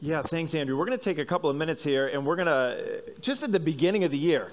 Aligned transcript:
Yeah, 0.00 0.22
thanks, 0.22 0.54
Andrew. 0.54 0.78
We're 0.78 0.86
going 0.86 0.96
to 0.96 1.04
take 1.04 1.18
a 1.18 1.24
couple 1.24 1.50
of 1.50 1.56
minutes 1.56 1.82
here 1.82 2.06
and 2.06 2.24
we're 2.24 2.36
going 2.36 2.46
to, 2.46 3.02
just 3.20 3.42
at 3.42 3.50
the 3.50 3.58
beginning 3.58 4.04
of 4.04 4.12
the 4.12 4.18
year, 4.18 4.52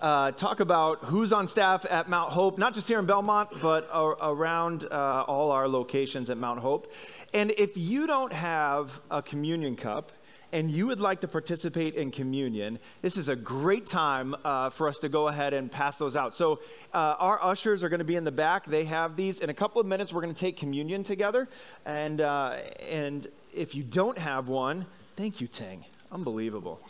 uh, 0.00 0.30
talk 0.30 0.60
about 0.60 1.02
who's 1.06 1.32
on 1.32 1.48
staff 1.48 1.84
at 1.90 2.08
Mount 2.08 2.32
Hope, 2.32 2.58
not 2.58 2.74
just 2.74 2.86
here 2.86 3.00
in 3.00 3.06
Belmont, 3.06 3.48
but 3.60 3.90
around 3.92 4.86
uh, 4.88 5.24
all 5.26 5.50
our 5.50 5.66
locations 5.66 6.30
at 6.30 6.38
Mount 6.38 6.60
Hope. 6.60 6.92
And 7.32 7.50
if 7.58 7.76
you 7.76 8.06
don't 8.06 8.32
have 8.32 9.00
a 9.10 9.20
communion 9.20 9.74
cup, 9.74 10.12
and 10.52 10.70
you 10.70 10.86
would 10.86 11.00
like 11.00 11.20
to 11.22 11.26
participate 11.26 11.96
in 11.96 12.12
communion, 12.12 12.78
this 13.02 13.16
is 13.16 13.28
a 13.28 13.34
great 13.34 13.86
time 13.86 14.36
uh, 14.44 14.70
for 14.70 14.88
us 14.88 15.00
to 15.00 15.08
go 15.08 15.26
ahead 15.26 15.52
and 15.52 15.72
pass 15.72 15.98
those 15.98 16.14
out. 16.14 16.32
So, 16.32 16.60
uh, 16.92 17.16
our 17.18 17.42
ushers 17.42 17.82
are 17.82 17.88
going 17.88 17.98
to 17.98 18.04
be 18.04 18.14
in 18.14 18.22
the 18.22 18.30
back. 18.30 18.64
They 18.64 18.84
have 18.84 19.16
these. 19.16 19.40
In 19.40 19.50
a 19.50 19.54
couple 19.54 19.80
of 19.80 19.88
minutes, 19.88 20.12
we're 20.12 20.22
going 20.22 20.32
to 20.32 20.38
take 20.38 20.56
communion 20.56 21.02
together. 21.02 21.48
And, 21.84 22.20
uh, 22.20 22.58
and 22.88 23.26
if 23.54 23.74
you 23.74 23.82
don't 23.82 24.18
have 24.18 24.48
one, 24.48 24.86
thank 25.16 25.40
you, 25.40 25.46
Ting. 25.46 25.84
Unbelievable. 26.10 26.80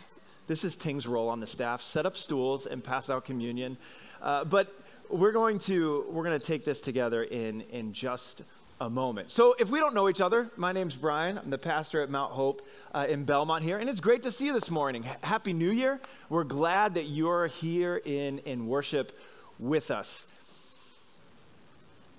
This 0.47 0.65
is 0.65 0.77
Ting's 0.77 1.07
role 1.07 1.29
on 1.29 1.41
the 1.41 1.47
staff 1.47 1.81
set 1.81 2.07
up 2.07 2.17
stools 2.17 2.67
and 2.67 2.83
pass 2.83 3.09
out 3.09 3.25
communion. 3.25 3.77
Uh, 4.21 4.45
but 4.45 4.75
we're 5.11 5.33
going 5.33 5.59
to 5.61 6.07
we're 6.11 6.25
going 6.25 6.39
to 6.39 6.45
take 6.45 6.65
this 6.65 6.81
together 6.81 7.23
in 7.23 7.63
in 7.63 7.93
just 7.93 8.43
a 8.81 8.91
moment. 8.91 9.31
So, 9.31 9.55
if 9.59 9.71
we 9.71 9.79
don't 9.79 9.95
know 9.95 10.09
each 10.09 10.21
other, 10.21 10.51
my 10.57 10.73
name's 10.73 10.97
Brian. 10.97 11.39
I'm 11.39 11.51
the 11.51 11.59
pastor 11.59 12.03
at 12.03 12.11
Mount 12.11 12.33
Hope 12.33 12.67
uh, 12.93 13.07
in 13.09 13.25
Belmont 13.25 13.63
here, 13.63 13.79
and 13.79 13.89
it's 13.89 14.01
great 14.01 14.23
to 14.25 14.33
see 14.33 14.47
you 14.47 14.53
this 14.53 14.71
morning. 14.71 15.05
H- 15.05 15.17
Happy 15.23 15.53
New 15.53 15.71
Year. 15.71 16.01
We're 16.29 16.45
glad 16.45 16.95
that 16.95 17.05
you're 17.05 17.47
here 17.47 18.01
in, 18.05 18.41
in 18.41 18.67
worship 18.67 19.17
with 19.59 19.91
us. 19.91 20.27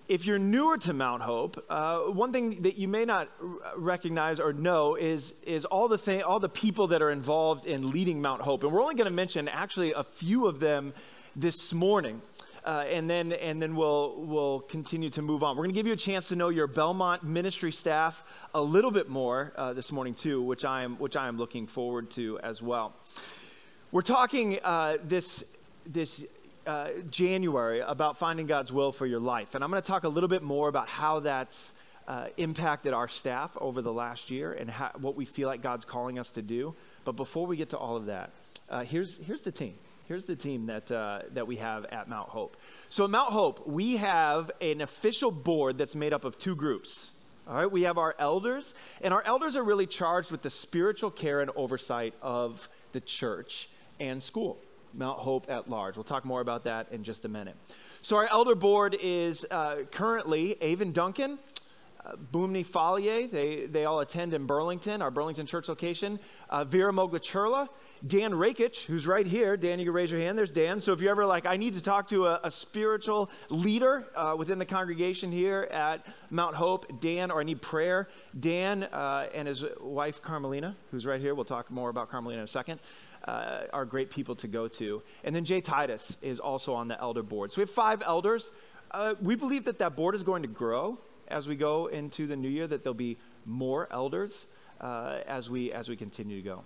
If 0.07 0.25
you're 0.25 0.37
newer 0.37 0.77
to 0.79 0.93
Mount 0.93 1.23
Hope, 1.23 1.65
uh, 1.67 1.99
one 1.99 2.31
thing 2.31 2.61
that 2.61 2.77
you 2.77 2.87
may 2.87 3.05
not 3.05 3.27
r- 3.41 3.47
recognize 3.75 4.39
or 4.39 4.53
know 4.53 4.95
is, 4.95 5.33
is 5.47 5.65
all, 5.65 5.87
the 5.87 5.97
thing, 5.97 6.21
all 6.21 6.39
the 6.39 6.49
people 6.49 6.87
that 6.87 7.01
are 7.01 7.09
involved 7.09 7.65
in 7.65 7.89
leading 7.89 8.21
Mount 8.21 8.41
Hope. 8.41 8.63
And 8.63 8.71
we're 8.71 8.83
only 8.83 8.93
going 8.93 9.09
to 9.09 9.13
mention 9.13 9.47
actually 9.47 9.93
a 9.93 10.03
few 10.03 10.45
of 10.45 10.59
them 10.59 10.93
this 11.35 11.73
morning 11.73 12.21
uh, 12.65 12.83
and 12.89 13.09
then 13.09 13.31
and 13.31 13.61
then 13.61 13.75
we'll 13.75 14.15
we'll 14.17 14.59
continue 14.61 15.09
to 15.11 15.21
move 15.21 15.43
on. 15.43 15.55
We're 15.55 15.63
going 15.63 15.75
to 15.75 15.79
give 15.79 15.85
you 15.85 15.93
a 15.93 15.97
chance 15.97 16.29
to 16.29 16.35
know 16.35 16.49
your 16.49 16.65
Belmont 16.65 17.23
ministry 17.23 17.71
staff 17.71 18.23
a 18.55 18.61
little 18.61 18.89
bit 18.89 19.07
more 19.07 19.53
uh, 19.55 19.73
this 19.73 19.91
morning 19.91 20.15
too, 20.15 20.41
which 20.41 20.65
I 20.65 20.83
am 20.83 20.97
which 20.97 21.15
I 21.15 21.27
am 21.27 21.37
looking 21.37 21.67
forward 21.67 22.09
to 22.11 22.39
as 22.39 22.63
well. 22.63 22.93
We're 23.91 24.01
talking 24.01 24.59
uh, 24.63 24.97
this 25.03 25.43
this 25.85 26.25
uh, 26.65 26.89
January 27.09 27.79
about 27.79 28.17
finding 28.17 28.47
God's 28.47 28.71
will 28.71 28.91
for 28.91 29.05
your 29.05 29.19
life, 29.19 29.55
and 29.55 29.63
I'm 29.63 29.69
going 29.69 29.81
to 29.81 29.87
talk 29.87 30.03
a 30.03 30.09
little 30.09 30.29
bit 30.29 30.43
more 30.43 30.67
about 30.67 30.87
how 30.89 31.19
that's. 31.21 31.73
Uh, 32.07 32.27
impacted 32.37 32.93
our 32.93 33.07
staff 33.07 33.57
over 33.59 33.81
the 33.81 33.91
last 33.91 34.29
year 34.29 34.53
and 34.53 34.69
how, 34.69 34.91
what 34.99 35.15
we 35.15 35.25
feel 35.25 35.47
like 35.47 35.63
God's 35.63 35.85
calling 35.85 36.19
us 36.19 36.29
to 36.29 36.43
do. 36.43 36.75
But 37.03 37.13
before 37.13 37.47
we 37.47 37.57
get 37.57 37.69
to 37.69 37.79
all 37.79 37.97
of 37.97 38.05
that, 38.05 38.29
uh, 38.69 38.83
here's, 38.83 39.17
here's 39.17 39.41
the 39.41 39.51
team. 39.51 39.73
Here's 40.07 40.25
the 40.25 40.35
team 40.35 40.67
that, 40.67 40.91
uh, 40.91 41.21
that 41.33 41.47
we 41.47 41.55
have 41.55 41.85
at 41.85 42.07
Mount 42.07 42.29
Hope. 42.29 42.57
So, 42.89 43.05
at 43.05 43.09
Mount 43.09 43.31
Hope, 43.31 43.67
we 43.67 43.97
have 43.97 44.51
an 44.61 44.81
official 44.81 45.31
board 45.31 45.79
that's 45.79 45.95
made 45.95 46.13
up 46.13 46.25
of 46.25 46.37
two 46.37 46.55
groups. 46.55 47.11
All 47.47 47.55
right, 47.55 47.71
we 47.71 47.83
have 47.83 47.97
our 47.97 48.15
elders, 48.19 48.73
and 49.01 49.13
our 49.13 49.23
elders 49.25 49.55
are 49.55 49.63
really 49.63 49.87
charged 49.87 50.31
with 50.31 50.41
the 50.41 50.49
spiritual 50.49 51.11
care 51.11 51.41
and 51.41 51.51
oversight 51.55 52.13
of 52.21 52.69
the 52.91 53.01
church 53.01 53.69
and 53.99 54.21
school, 54.21 54.59
Mount 54.95 55.19
Hope 55.19 55.49
at 55.49 55.69
large. 55.69 55.95
We'll 55.95 56.03
talk 56.03 56.25
more 56.25 56.41
about 56.41 56.63
that 56.65 56.91
in 56.91 57.03
just 57.03 57.25
a 57.25 57.29
minute. 57.29 57.55
So, 58.01 58.17
our 58.17 58.27
elder 58.31 58.55
board 58.55 58.95
is 59.01 59.45
uh, 59.49 59.83
currently 59.91 60.57
Avon 60.61 60.91
Duncan, 60.91 61.39
uh, 62.05 62.15
Boomni 62.31 62.65
Falier, 62.65 63.29
they, 63.29 63.65
they 63.65 63.85
all 63.85 63.99
attend 63.99 64.33
in 64.33 64.45
Burlington, 64.45 65.01
our 65.01 65.09
Burlington 65.09 65.45
church 65.45 65.67
location. 65.69 66.19
Uh, 66.49 66.63
Vera 66.63 66.91
Moglichurla, 66.91 67.67
Dan 68.05 68.33
Rakich, 68.33 68.83
who's 68.83 69.07
right 69.07 69.25
here. 69.25 69.57
Dan, 69.57 69.79
you 69.79 69.85
can 69.85 69.93
raise 69.93 70.11
your 70.11 70.21
hand. 70.21 70.37
There's 70.37 70.51
Dan. 70.51 70.79
So 70.79 70.93
if 70.93 71.01
you're 71.01 71.09
ever 71.09 71.25
like, 71.25 71.47
I 71.47 71.57
need 71.57 71.73
to 71.73 71.81
talk 71.81 72.07
to 72.09 72.27
a, 72.27 72.39
a 72.43 72.51
spiritual 72.51 73.31
leader 73.49 74.05
uh, 74.15 74.35
within 74.37 74.59
the 74.59 74.65
congregation 74.65 75.31
here 75.31 75.67
at 75.71 76.05
Mount 76.29 76.55
Hope, 76.55 76.99
Dan, 77.01 77.31
or 77.31 77.39
I 77.41 77.43
need 77.43 77.61
prayer, 77.61 78.07
Dan 78.39 78.83
uh, 78.83 79.29
and 79.33 79.47
his 79.47 79.63
wife, 79.81 80.21
Carmelina, 80.21 80.75
who's 80.91 81.07
right 81.07 81.19
here. 81.19 81.33
We'll 81.33 81.45
talk 81.45 81.71
more 81.71 81.89
about 81.89 82.11
Carmelina 82.11 82.39
in 82.39 82.43
a 82.43 82.47
second. 82.47 82.79
Uh, 83.25 83.63
are 83.73 83.85
great 83.85 84.11
people 84.11 84.35
to 84.35 84.47
go 84.47 84.67
to. 84.67 85.01
And 85.23 85.35
then 85.35 85.45
Jay 85.45 85.59
Titus 85.59 86.15
is 86.21 86.39
also 86.39 86.75
on 86.75 86.87
the 86.87 86.99
elder 87.01 87.23
board. 87.23 87.51
So 87.51 87.57
we 87.57 87.63
have 87.63 87.71
five 87.71 88.03
elders. 88.05 88.51
Uh, 88.91 89.15
we 89.19 89.35
believe 89.35 89.65
that 89.65 89.79
that 89.79 89.95
board 89.95 90.13
is 90.13 90.21
going 90.21 90.43
to 90.43 90.47
grow 90.47 90.99
as 91.27 91.47
we 91.47 91.55
go 91.55 91.87
into 91.87 92.27
the 92.27 92.35
new 92.35 92.49
year, 92.49 92.67
that 92.67 92.83
there'll 92.83 92.93
be 92.93 93.17
more 93.45 93.87
elders 93.89 94.45
uh, 94.79 95.21
as, 95.25 95.49
we, 95.49 95.71
as 95.71 95.89
we 95.89 95.95
continue 95.95 96.37
to 96.37 96.47
go 96.47 96.63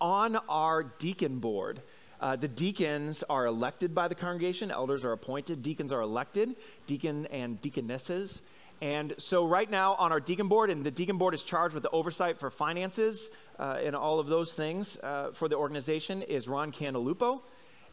on 0.00 0.36
our 0.48 0.84
deacon 0.84 1.38
board. 1.38 1.82
Uh, 2.20 2.34
the 2.34 2.48
deacons 2.48 3.22
are 3.30 3.46
elected 3.46 3.94
by 3.94 4.08
the 4.08 4.14
congregation, 4.14 4.70
elders 4.70 5.04
are 5.04 5.12
appointed, 5.12 5.62
deacons 5.62 5.92
are 5.92 6.00
elected, 6.00 6.56
deacon 6.86 7.26
and 7.26 7.60
deaconesses. 7.62 8.42
And 8.80 9.14
so, 9.18 9.44
right 9.44 9.68
now 9.68 9.94
on 9.94 10.12
our 10.12 10.20
deacon 10.20 10.46
board, 10.46 10.70
and 10.70 10.84
the 10.84 10.90
deacon 10.90 11.18
board 11.18 11.34
is 11.34 11.42
charged 11.42 11.74
with 11.74 11.82
the 11.82 11.90
oversight 11.90 12.38
for 12.38 12.48
finances 12.50 13.28
uh, 13.58 13.78
and 13.82 13.96
all 13.96 14.20
of 14.20 14.28
those 14.28 14.52
things 14.52 14.96
uh, 15.02 15.30
for 15.32 15.48
the 15.48 15.56
organization, 15.56 16.22
is 16.22 16.46
Ron 16.46 16.70
Cantalupo. 16.70 17.40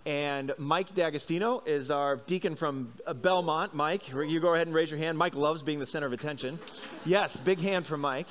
And 0.05 0.53
Mike 0.59 0.93
D'Agostino 0.93 1.63
is 1.65 1.89
our 1.89 2.17
deacon 2.17 2.55
from 2.55 2.93
uh, 3.07 3.13
Belmont. 3.13 3.73
Mike, 3.73 4.07
you 4.09 4.39
go 4.39 4.53
ahead 4.53 4.67
and 4.67 4.75
raise 4.75 4.91
your 4.91 4.99
hand. 4.99 5.17
Mike 5.17 5.33
loves 5.33 5.63
being 5.63 5.79
the 5.79 5.87
center 5.87 6.05
of 6.05 6.13
attention. 6.13 6.59
Yes, 7.03 7.35
big 7.37 7.59
hand 7.59 7.87
for 7.87 7.97
Mike. 7.97 8.27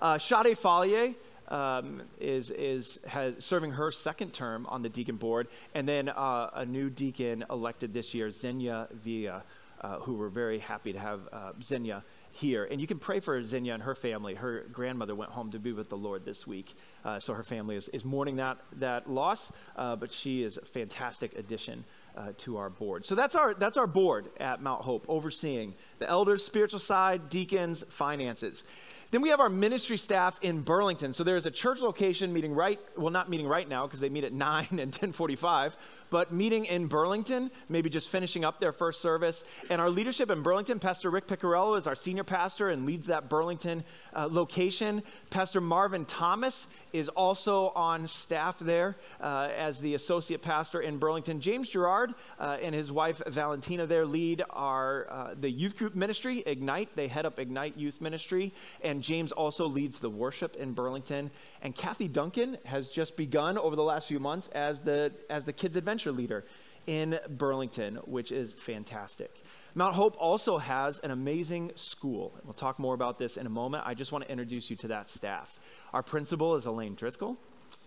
Uh, 0.00 0.16
Sade 0.16 0.56
Falier 0.56 1.14
um, 1.48 2.02
is, 2.18 2.50
is 2.50 2.98
has, 3.06 3.44
serving 3.44 3.72
her 3.72 3.90
second 3.90 4.32
term 4.32 4.66
on 4.66 4.80
the 4.80 4.88
deacon 4.88 5.16
board, 5.16 5.48
and 5.74 5.86
then 5.86 6.08
uh, 6.08 6.50
a 6.54 6.64
new 6.64 6.88
deacon 6.88 7.44
elected 7.50 7.92
this 7.92 8.14
year, 8.14 8.30
Xenia 8.30 8.88
Villa, 8.92 9.42
uh, 9.80 9.98
who 10.00 10.14
we're 10.14 10.28
very 10.28 10.58
happy 10.58 10.92
to 10.92 10.98
have 10.98 11.20
uh, 11.32 11.52
Xenia 11.62 12.04
here. 12.30 12.64
And 12.70 12.80
you 12.80 12.86
can 12.86 12.98
pray 12.98 13.20
for 13.20 13.42
Xenia 13.42 13.74
and 13.74 13.82
her 13.82 13.94
family. 13.94 14.34
Her 14.34 14.66
grandmother 14.72 15.14
went 15.14 15.30
home 15.30 15.50
to 15.52 15.58
be 15.58 15.72
with 15.72 15.88
the 15.88 15.96
Lord 15.96 16.24
this 16.24 16.46
week, 16.46 16.74
uh, 17.04 17.18
so 17.18 17.34
her 17.34 17.42
family 17.42 17.76
is, 17.76 17.88
is 17.88 18.04
mourning 18.04 18.36
that, 18.36 18.58
that 18.74 19.10
loss, 19.10 19.52
uh, 19.76 19.96
but 19.96 20.12
she 20.12 20.42
is 20.42 20.58
a 20.58 20.64
fantastic 20.64 21.36
addition 21.38 21.84
uh, 22.16 22.32
to 22.38 22.56
our 22.56 22.70
board. 22.70 23.04
So 23.04 23.14
that's 23.14 23.34
our, 23.34 23.54
that's 23.54 23.76
our 23.76 23.86
board 23.86 24.28
at 24.38 24.62
Mount 24.62 24.82
Hope, 24.82 25.06
overseeing 25.08 25.74
the 25.98 26.08
elders, 26.08 26.44
spiritual 26.44 26.78
side, 26.78 27.28
deacons, 27.28 27.84
finances. 27.88 28.64
Then 29.10 29.22
we 29.22 29.28
have 29.28 29.40
our 29.40 29.48
ministry 29.48 29.96
staff 29.96 30.38
in 30.42 30.62
Burlington. 30.62 31.12
So 31.12 31.24
there's 31.24 31.46
a 31.46 31.50
church 31.50 31.80
location 31.80 32.32
meeting 32.32 32.54
right, 32.54 32.80
well, 32.96 33.10
not 33.10 33.30
meeting 33.30 33.46
right 33.46 33.68
now 33.68 33.86
because 33.86 34.00
they 34.00 34.08
meet 34.08 34.24
at 34.24 34.32
9 34.46 34.66
and 34.70 34.78
1045, 34.78 35.76
but 36.10 36.32
meeting 36.32 36.64
in 36.64 36.86
Burlington, 36.86 37.50
maybe 37.68 37.90
just 37.90 38.08
finishing 38.08 38.44
up 38.44 38.60
their 38.60 38.72
first 38.72 39.00
service. 39.00 39.44
And 39.70 39.80
our 39.80 39.90
leadership 39.90 40.30
in 40.30 40.42
Burlington, 40.42 40.78
Pastor 40.78 41.10
Rick 41.10 41.26
Piccarello 41.26 41.76
is 41.78 41.86
our 41.86 41.94
senior 41.94 42.24
pastor 42.24 42.68
and 42.68 42.86
leads 42.86 43.08
that 43.08 43.28
Burlington 43.28 43.84
uh, 44.14 44.28
location. 44.30 45.02
Pastor 45.30 45.60
Marvin 45.60 46.04
Thomas 46.04 46.66
is 46.92 47.08
also 47.10 47.68
on 47.70 48.08
staff 48.08 48.58
there 48.58 48.96
uh, 49.20 49.50
as 49.56 49.80
the 49.80 49.94
associate 49.94 50.42
pastor 50.42 50.80
in 50.80 50.98
Burlington. 50.98 51.40
James 51.40 51.68
Gerard 51.68 52.14
uh, 52.38 52.58
and 52.62 52.74
his 52.74 52.90
wife 52.92 53.20
Valentina 53.26 53.86
there 53.86 54.06
lead 54.06 54.42
our 54.50 55.06
uh, 55.10 55.34
the 55.38 55.50
youth 55.50 55.76
group 55.76 55.94
ministry, 55.94 56.42
Ignite. 56.46 56.94
They 56.96 57.08
head 57.08 57.26
up 57.26 57.38
Ignite 57.38 57.76
Youth 57.76 58.00
Ministry. 58.00 58.52
And 58.82 59.02
James 59.02 59.32
also 59.32 59.66
leads 59.66 60.00
the 60.00 60.10
worship 60.10 60.56
in 60.56 60.72
Burlington. 60.72 61.30
And 61.62 61.74
Kathy 61.74 62.08
Duncan 62.08 62.58
has 62.64 62.90
just 62.90 63.16
begun 63.16 63.58
over 63.58 63.76
the 63.76 63.82
last 63.82 64.08
few 64.08 64.20
months 64.20 64.48
as 64.48 64.80
the, 64.80 65.12
as 65.28 65.44
the 65.44 65.52
kids' 65.52 65.76
adventure 65.76 65.95
leader 66.04 66.44
in 66.86 67.18
Burlington, 67.28 67.96
which 68.04 68.30
is 68.30 68.52
fantastic. 68.52 69.42
Mount 69.74 69.94
Hope 69.94 70.16
also 70.18 70.58
has 70.58 70.98
an 71.00 71.10
amazing 71.10 71.72
school. 71.74 72.32
We'll 72.44 72.54
talk 72.54 72.78
more 72.78 72.94
about 72.94 73.18
this 73.18 73.36
in 73.36 73.46
a 73.46 73.50
moment. 73.50 73.84
I 73.86 73.94
just 73.94 74.12
want 74.12 74.24
to 74.24 74.30
introduce 74.30 74.70
you 74.70 74.76
to 74.76 74.88
that 74.88 75.10
staff. 75.10 75.58
Our 75.92 76.02
principal 76.02 76.54
is 76.54 76.66
Elaine 76.66 76.94
Driscoll, 76.94 77.36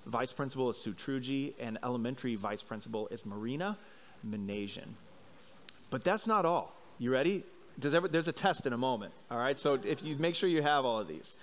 vice 0.06 0.32
principal 0.32 0.70
is 0.70 0.78
Sue 0.78 0.94
Trugi, 0.94 1.54
and 1.60 1.78
elementary 1.84 2.36
vice 2.36 2.62
principal 2.62 3.08
is 3.08 3.26
Marina 3.26 3.78
Menasian. 4.28 4.90
But 5.90 6.04
that's 6.04 6.28
not 6.28 6.46
all. 6.46 6.76
You 7.00 7.12
ready? 7.12 7.44
There's 7.78 8.28
a 8.28 8.34
test 8.34 8.68
in 8.68 8.74
a 8.74 8.78
moment, 8.78 9.14
all 9.32 9.38
right? 9.38 9.58
So 9.58 9.80
if 9.84 10.04
you 10.04 10.18
make 10.18 10.36
sure 10.36 10.50
you 10.50 10.62
have 10.62 10.84
all 10.84 11.00
of 11.00 11.08
these. 11.08 11.34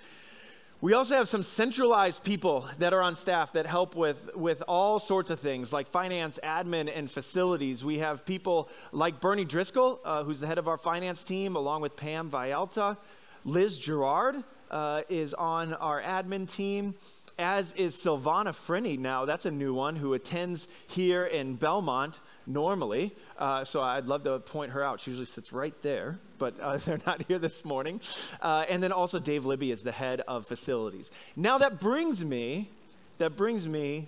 We 0.79 0.93
also 0.93 1.15
have 1.15 1.27
some 1.27 1.41
centralized 1.41 2.23
people 2.23 2.69
that 2.77 2.93
are 2.93 3.01
on 3.01 3.15
staff 3.15 3.53
that 3.53 3.65
help 3.65 3.95
with, 3.95 4.35
with 4.35 4.61
all 4.67 4.99
sorts 4.99 5.31
of 5.31 5.39
things 5.39 5.73
like 5.73 5.87
finance, 5.87 6.37
admin, 6.43 6.91
and 6.95 7.09
facilities. 7.09 7.83
We 7.83 7.97
have 7.97 8.23
people 8.25 8.69
like 8.91 9.19
Bernie 9.19 9.43
Driscoll, 9.43 9.99
uh, 10.05 10.23
who's 10.23 10.39
the 10.39 10.45
head 10.45 10.59
of 10.59 10.67
our 10.67 10.77
finance 10.77 11.23
team, 11.23 11.55
along 11.55 11.81
with 11.81 11.95
Pam 11.95 12.29
Vialta. 12.29 12.95
Liz 13.43 13.79
Gerard 13.79 14.43
uh, 14.69 15.01
is 15.09 15.33
on 15.33 15.73
our 15.73 15.99
admin 15.99 16.47
team. 16.47 16.93
As 17.37 17.73
is 17.73 17.95
Silvana 17.95 18.49
Frenny 18.49 18.97
now. 18.97 19.25
That's 19.25 19.45
a 19.45 19.51
new 19.51 19.73
one 19.73 19.95
who 19.95 20.13
attends 20.13 20.67
here 20.87 21.25
in 21.25 21.55
Belmont 21.55 22.19
normally. 22.45 23.15
Uh, 23.37 23.63
so 23.63 23.81
I'd 23.81 24.05
love 24.05 24.23
to 24.23 24.39
point 24.39 24.71
her 24.71 24.83
out. 24.83 24.99
She 24.99 25.11
usually 25.11 25.27
sits 25.27 25.53
right 25.53 25.79
there, 25.81 26.19
but 26.39 26.59
uh, 26.59 26.77
they're 26.85 26.99
not 27.05 27.23
here 27.27 27.39
this 27.39 27.63
morning. 27.63 28.01
Uh, 28.41 28.65
and 28.69 28.81
then 28.81 28.91
also 28.91 29.19
Dave 29.19 29.45
Libby 29.45 29.71
is 29.71 29.83
the 29.83 29.91
head 29.91 30.21
of 30.27 30.47
facilities. 30.47 31.11
Now 31.35 31.59
that 31.59 31.79
brings 31.79 32.23
me, 32.23 32.71
that 33.19 33.35
brings 33.35 33.67
me 33.67 34.07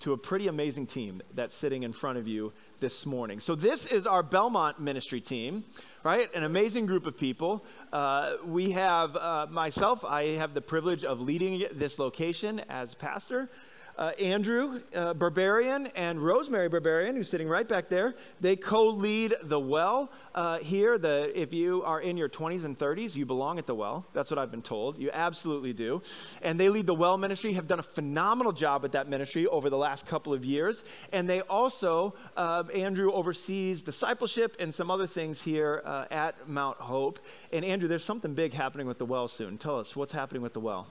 to 0.00 0.12
a 0.12 0.18
pretty 0.18 0.48
amazing 0.48 0.86
team 0.86 1.22
that's 1.34 1.54
sitting 1.54 1.82
in 1.82 1.92
front 1.92 2.18
of 2.18 2.26
you 2.26 2.52
this 2.80 3.04
morning. 3.04 3.38
So 3.40 3.54
this 3.54 3.86
is 3.86 4.06
our 4.06 4.22
Belmont 4.22 4.80
ministry 4.80 5.20
team, 5.20 5.64
right? 6.02 6.34
An 6.34 6.42
amazing 6.42 6.86
group 6.86 7.06
of 7.06 7.16
people. 7.16 7.64
Uh, 7.92 8.36
we 8.44 8.70
have 8.72 9.14
uh, 9.16 9.46
myself. 9.50 10.04
I 10.04 10.34
have 10.36 10.54
the 10.54 10.62
privilege 10.62 11.04
of 11.04 11.20
leading 11.20 11.64
this 11.72 11.98
location 11.98 12.60
as 12.68 12.94
pastor 12.94 13.50
uh, 13.98 14.12
Andrew 14.18 14.80
uh, 14.94 15.14
Barbarian 15.14 15.88
and 15.88 16.20
Rosemary 16.20 16.68
Barbarian, 16.68 17.16
who's 17.16 17.28
sitting 17.28 17.48
right 17.48 17.66
back 17.66 17.88
there, 17.88 18.14
they 18.40 18.56
co 18.56 18.84
lead 18.84 19.34
the 19.42 19.58
well 19.58 20.10
uh, 20.34 20.58
here. 20.58 20.98
The, 20.98 21.32
if 21.34 21.52
you 21.52 21.82
are 21.84 22.00
in 22.00 22.16
your 22.16 22.28
20s 22.28 22.64
and 22.64 22.78
30s, 22.78 23.14
you 23.14 23.26
belong 23.26 23.58
at 23.58 23.66
the 23.66 23.74
well. 23.74 24.06
That's 24.12 24.30
what 24.30 24.38
I've 24.38 24.50
been 24.50 24.62
told. 24.62 24.98
You 24.98 25.10
absolutely 25.12 25.72
do. 25.72 26.02
And 26.42 26.58
they 26.58 26.68
lead 26.68 26.86
the 26.86 26.94
well 26.94 27.18
ministry, 27.18 27.52
have 27.54 27.66
done 27.66 27.78
a 27.78 27.84
phenomenal 27.84 28.52
job 28.52 28.84
at 28.84 28.92
that 28.92 29.08
ministry 29.08 29.46
over 29.46 29.70
the 29.70 29.78
last 29.78 30.06
couple 30.06 30.32
of 30.32 30.44
years. 30.44 30.84
And 31.12 31.28
they 31.28 31.40
also, 31.42 32.14
uh, 32.36 32.64
Andrew 32.74 33.12
oversees 33.12 33.82
discipleship 33.82 34.56
and 34.58 34.72
some 34.72 34.90
other 34.90 35.06
things 35.06 35.42
here 35.42 35.82
uh, 35.84 36.06
at 36.10 36.48
Mount 36.48 36.78
Hope. 36.78 37.18
And 37.52 37.64
Andrew, 37.64 37.88
there's 37.88 38.04
something 38.04 38.34
big 38.34 38.52
happening 38.52 38.86
with 38.86 38.98
the 38.98 39.06
well 39.06 39.28
soon. 39.28 39.58
Tell 39.58 39.78
us 39.78 39.94
what's 39.94 40.12
happening 40.12 40.42
with 40.42 40.54
the 40.54 40.60
well. 40.60 40.86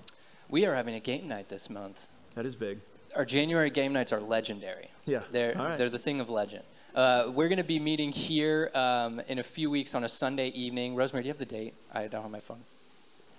We 0.50 0.66
are 0.66 0.74
having 0.74 0.96
a 0.96 1.00
game 1.00 1.28
night 1.28 1.50
this 1.50 1.70
month. 1.70 2.08
That 2.40 2.46
is 2.46 2.56
big 2.56 2.80
our 3.16 3.26
January 3.26 3.70
game 3.70 3.94
nights 3.94 4.12
are 4.14 4.20
legendary. 4.20 4.90
Yeah. 5.06 5.24
They're, 5.32 5.54
right. 5.54 5.78
they're 5.78 5.90
the 5.90 6.00
thing 6.00 6.22
of 6.22 6.30
legend. 6.30 6.64
Uh, 6.96 7.32
we're 7.34 7.48
going 7.48 7.58
to 7.58 7.64
be 7.64 7.80
meeting 7.80 8.12
here 8.12 8.72
um, 8.74 9.22
in 9.28 9.40
a 9.40 9.44
few 9.44 9.70
weeks 9.70 9.94
on 9.96 10.04
a 10.04 10.10
Sunday 10.10 10.50
evening. 10.50 10.96
Rosemary, 10.96 11.24
do 11.24 11.28
you 11.28 11.34
have 11.34 11.40
the 11.40 11.46
date? 11.46 11.74
I 11.94 12.08
don't 12.08 12.22
have 12.22 12.32
my 12.32 12.40
phone. 12.40 12.62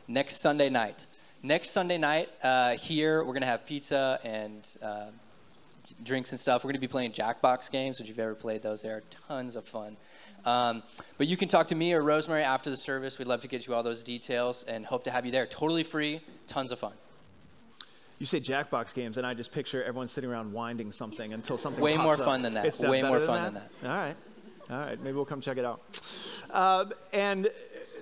Next 0.06 0.40
Sunday 0.40 0.68
night. 0.68 1.06
Next 1.42 1.70
Sunday 1.70 1.98
night 1.98 2.28
uh, 2.42 2.76
here, 2.76 3.20
we're 3.20 3.32
going 3.32 3.42
to 3.42 3.48
have 3.48 3.66
pizza 3.66 4.20
and 4.22 4.68
uh, 4.82 5.06
drinks 6.04 6.30
and 6.30 6.38
stuff. 6.38 6.62
We're 6.62 6.68
going 6.68 6.80
to 6.80 6.80
be 6.80 6.88
playing 6.88 7.12
Jackbox 7.12 7.70
games, 7.70 7.98
which 7.98 8.08
you've 8.08 8.18
ever 8.18 8.34
played 8.34 8.62
those, 8.62 8.82
they 8.82 8.90
are 8.90 9.02
tons 9.28 9.56
of 9.56 9.66
fun. 9.66 9.96
Um, 10.44 10.82
but 11.18 11.26
you 11.26 11.36
can 11.36 11.48
talk 11.48 11.66
to 11.68 11.74
me 11.74 11.92
or 11.92 12.02
Rosemary 12.02 12.42
after 12.42 12.70
the 12.70 12.76
service. 12.76 13.18
We'd 13.18 13.28
love 13.28 13.42
to 13.42 13.48
get 13.48 13.66
you 13.66 13.74
all 13.74 13.82
those 13.82 14.02
details 14.02 14.62
and 14.64 14.86
hope 14.86 15.04
to 15.04 15.10
have 15.10 15.26
you 15.26 15.32
there. 15.32 15.46
Totally 15.46 15.82
free, 15.82 16.20
tons 16.46 16.70
of 16.70 16.78
fun. 16.78 16.92
You 18.20 18.26
say 18.26 18.38
Jackbox 18.38 18.92
games, 18.92 19.16
and 19.16 19.26
I 19.26 19.32
just 19.32 19.50
picture 19.50 19.82
everyone 19.82 20.06
sitting 20.06 20.28
around 20.28 20.52
winding 20.52 20.92
something 20.92 21.32
until 21.32 21.56
something. 21.56 21.82
Way 21.82 21.96
more 21.96 22.12
up. 22.12 22.20
fun 22.20 22.42
than 22.42 22.52
that. 22.52 22.66
It's 22.66 22.78
Way 22.78 23.02
more 23.02 23.18
than 23.18 23.26
fun 23.26 23.54
that? 23.54 23.70
than 23.80 23.88
that. 23.88 23.90
All 23.90 23.96
right, 23.96 24.16
all 24.68 24.78
right. 24.78 25.02
Maybe 25.02 25.16
we'll 25.16 25.24
come 25.24 25.40
check 25.40 25.56
it 25.56 25.64
out. 25.64 25.80
Uh, 26.50 26.84
and 27.14 27.48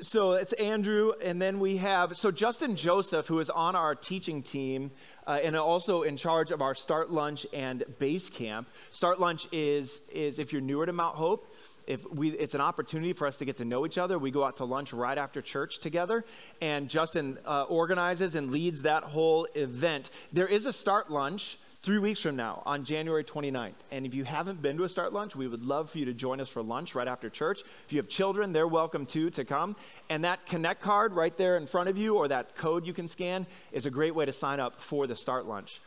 so 0.01 0.33
it's 0.33 0.53
Andrew, 0.55 1.13
and 1.23 1.41
then 1.41 1.61
we 1.61 1.77
have 1.77 2.17
so 2.17 2.33
Justin 2.33 2.75
Joseph, 2.75 3.29
who 3.29 3.39
is 3.39 3.49
on 3.49 3.77
our 3.77 3.95
teaching 3.95 4.43
team 4.43 4.91
uh, 5.25 5.39
and 5.41 5.55
also 5.55 6.03
in 6.03 6.17
charge 6.17 6.51
of 6.51 6.63
our 6.63 6.75
Start 6.75 7.13
Lunch 7.13 7.47
and 7.53 7.85
Base 8.01 8.29
Camp. 8.29 8.69
Start 8.91 9.21
Lunch 9.21 9.47
is 9.53 10.01
is 10.13 10.41
if 10.41 10.53
you're 10.53 10.63
newer 10.63 10.85
to 10.85 10.93
Mount 10.93 11.15
Hope, 11.15 11.55
if 11.89 12.09
we, 12.13 12.29
it's 12.31 12.55
an 12.55 12.61
opportunity 12.61 13.15
for 13.15 13.27
us 13.27 13.39
to 13.39 13.47
get 13.47 13.57
to 13.57 13.65
know 13.65 13.87
each 13.87 13.97
other. 13.97 14.19
We 14.19 14.31
go 14.31 14.45
out 14.45 14.59
to 14.59 14.67
lunch 14.67 14.93
right 14.93 15.17
after 15.17 15.41
church 15.41 15.79
together, 15.79 16.25
and 16.61 16.89
Justin 16.89 17.39
uh, 17.47 17.63
organizes 17.63 18.35
and 18.35 18.51
leads 18.51 18.83
that 18.83 19.05
whole 19.05 19.49
event. 19.55 20.11
There 20.33 20.47
is 20.47 20.67
a 20.67 20.73
start 20.73 21.11
lunch 21.11 21.59
three 21.81 21.99
weeks 21.99 22.21
from 22.21 22.37
now 22.37 22.63
on 22.67 22.85
January 22.85 23.25
29th. 23.25 23.73
And 23.91 24.05
if 24.05 24.15
you 24.15 24.25
haven't 24.25 24.61
been 24.61 24.77
to 24.77 24.85
a 24.85 24.89
start 24.89 25.15
lunch, 25.15 25.35
we 25.35 25.49
would 25.49 25.65
love 25.65 25.91
for 25.91 25.99
you 25.99 26.05
to 26.07 26.13
join 26.13 26.41
us 26.41 26.51
for 26.51 26.61
lunch 26.61 26.95
right 26.95 27.09
after 27.09 27.31
church. 27.31 27.63
If 27.87 27.93
you 27.93 27.99
have 27.99 28.09
children, 28.09 28.53
they're 28.53 28.69
welcome 28.69 29.07
too 29.07 29.31
to 29.31 29.45
come. 29.45 29.75
And 30.11 30.25
that 30.25 30.45
Connect 30.45 30.83
card 30.83 31.15
right 31.15 31.37
there 31.39 31.57
in 31.57 31.67
front 31.67 31.89
of 31.89 31.97
you, 31.97 32.17
or 32.17 32.29
that 32.29 32.57
code 32.57 32.87
you 32.87 32.93
can 32.93 33.09
scan, 33.09 33.47
is 33.73 33.87
a 33.87 33.91
great 33.91 34.15
way 34.15 34.27
to 34.27 34.33
sign 34.33 34.61
up 34.61 34.81
for 34.81 35.07
the 35.07 35.17
start 35.17 35.47
lunch. 35.47 35.81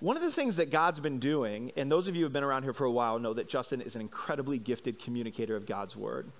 One 0.00 0.16
of 0.16 0.22
the 0.22 0.32
things 0.32 0.56
that 0.56 0.70
God's 0.70 0.98
been 0.98 1.18
doing, 1.18 1.72
and 1.76 1.92
those 1.92 2.08
of 2.08 2.14
you 2.14 2.22
who 2.22 2.24
have 2.24 2.32
been 2.32 2.42
around 2.42 2.62
here 2.62 2.72
for 2.72 2.86
a 2.86 2.90
while 2.90 3.18
know 3.18 3.34
that 3.34 3.50
Justin 3.50 3.82
is 3.82 3.94
an 3.94 4.00
incredibly 4.00 4.58
gifted 4.58 4.98
communicator 4.98 5.56
of 5.56 5.66
God's 5.66 5.94
word. 5.94 6.32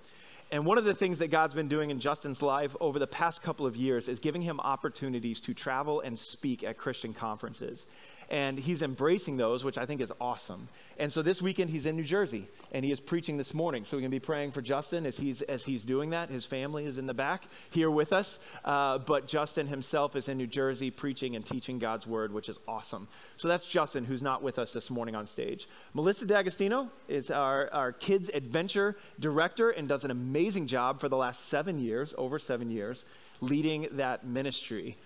And 0.50 0.64
one 0.64 0.78
of 0.78 0.84
the 0.84 0.94
things 0.94 1.18
that 1.18 1.28
God's 1.28 1.54
been 1.54 1.68
doing 1.68 1.90
in 1.90 2.00
Justin's 2.00 2.40
life 2.40 2.74
over 2.80 2.98
the 2.98 3.06
past 3.06 3.42
couple 3.42 3.66
of 3.66 3.76
years 3.76 4.08
is 4.08 4.18
giving 4.18 4.40
him 4.40 4.60
opportunities 4.60 5.42
to 5.42 5.52
travel 5.52 6.00
and 6.00 6.18
speak 6.18 6.64
at 6.64 6.78
Christian 6.78 7.12
conferences 7.12 7.84
and 8.30 8.58
he's 8.58 8.80
embracing 8.80 9.36
those, 9.36 9.64
which 9.64 9.76
I 9.76 9.86
think 9.86 10.00
is 10.00 10.12
awesome. 10.20 10.68
And 10.98 11.12
so 11.12 11.20
this 11.20 11.42
weekend 11.42 11.70
he's 11.70 11.86
in 11.86 11.96
New 11.96 12.04
Jersey, 12.04 12.46
and 12.72 12.84
he 12.84 12.92
is 12.92 13.00
preaching 13.00 13.36
this 13.36 13.52
morning. 13.52 13.84
So 13.84 13.96
we 13.96 14.02
can 14.02 14.10
be 14.10 14.20
praying 14.20 14.52
for 14.52 14.62
Justin 14.62 15.04
as 15.04 15.16
he's 15.16 15.42
as 15.42 15.64
he's 15.64 15.84
doing 15.84 16.10
that. 16.10 16.30
His 16.30 16.46
family 16.46 16.84
is 16.84 16.98
in 16.98 17.06
the 17.06 17.14
back 17.14 17.44
here 17.70 17.90
with 17.90 18.12
us, 18.12 18.38
uh, 18.64 18.98
but 18.98 19.26
Justin 19.26 19.66
himself 19.66 20.14
is 20.14 20.28
in 20.28 20.38
New 20.38 20.46
Jersey 20.46 20.90
preaching 20.90 21.34
and 21.34 21.44
teaching 21.44 21.78
God's 21.78 22.06
word, 22.06 22.32
which 22.32 22.48
is 22.48 22.58
awesome. 22.68 23.08
So 23.36 23.48
that's 23.48 23.66
Justin, 23.66 24.04
who's 24.04 24.22
not 24.22 24.42
with 24.42 24.58
us 24.58 24.72
this 24.72 24.90
morning 24.90 25.14
on 25.16 25.26
stage. 25.26 25.68
Melissa 25.92 26.26
D'Agostino 26.26 26.90
is 27.08 27.30
our 27.30 27.68
our 27.72 27.92
kids 27.92 28.30
adventure 28.32 28.96
director 29.18 29.70
and 29.70 29.88
does 29.88 30.04
an 30.04 30.10
amazing 30.10 30.68
job 30.68 31.00
for 31.00 31.08
the 31.08 31.16
last 31.16 31.48
seven 31.48 31.80
years, 31.80 32.14
over 32.16 32.38
seven 32.38 32.70
years, 32.70 33.04
leading 33.40 33.88
that 33.92 34.24
ministry. 34.24 34.96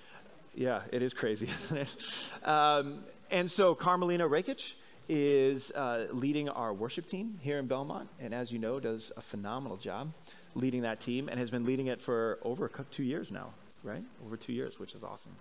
Yeah, 0.55 0.83
it 0.93 1.03
is 1.03 1.13
crazy, 1.15 1.47
isn't 1.65 1.77
it? 1.79 2.49
Um, 2.49 3.01
and 3.31 3.51
so 3.51 3.75
Carmelina 3.75 4.29
Rakic 4.29 4.75
is 5.09 5.71
uh, 5.73 6.07
leading 6.13 6.49
our 6.49 6.73
worship 6.73 7.07
team 7.07 7.39
here 7.43 7.59
in 7.59 7.67
Belmont, 7.67 8.09
and 8.21 8.35
as 8.35 8.53
you 8.53 8.59
know, 8.59 8.81
does 8.81 9.13
a 9.17 9.21
phenomenal 9.21 9.77
job 9.77 10.13
leading 10.55 10.83
that 10.83 11.01
team 11.01 11.29
and 11.29 11.39
has 11.39 11.51
been 11.51 11.65
leading 11.65 11.89
it 11.89 12.01
for 12.01 12.39
over 12.43 12.71
two 12.91 13.03
years 13.03 13.33
now, 13.33 13.51
right? 13.83 14.03
Over 14.25 14.37
two 14.37 14.53
years, 14.53 14.79
which 14.79 14.95
is 14.95 15.03
awesome. 15.03 15.33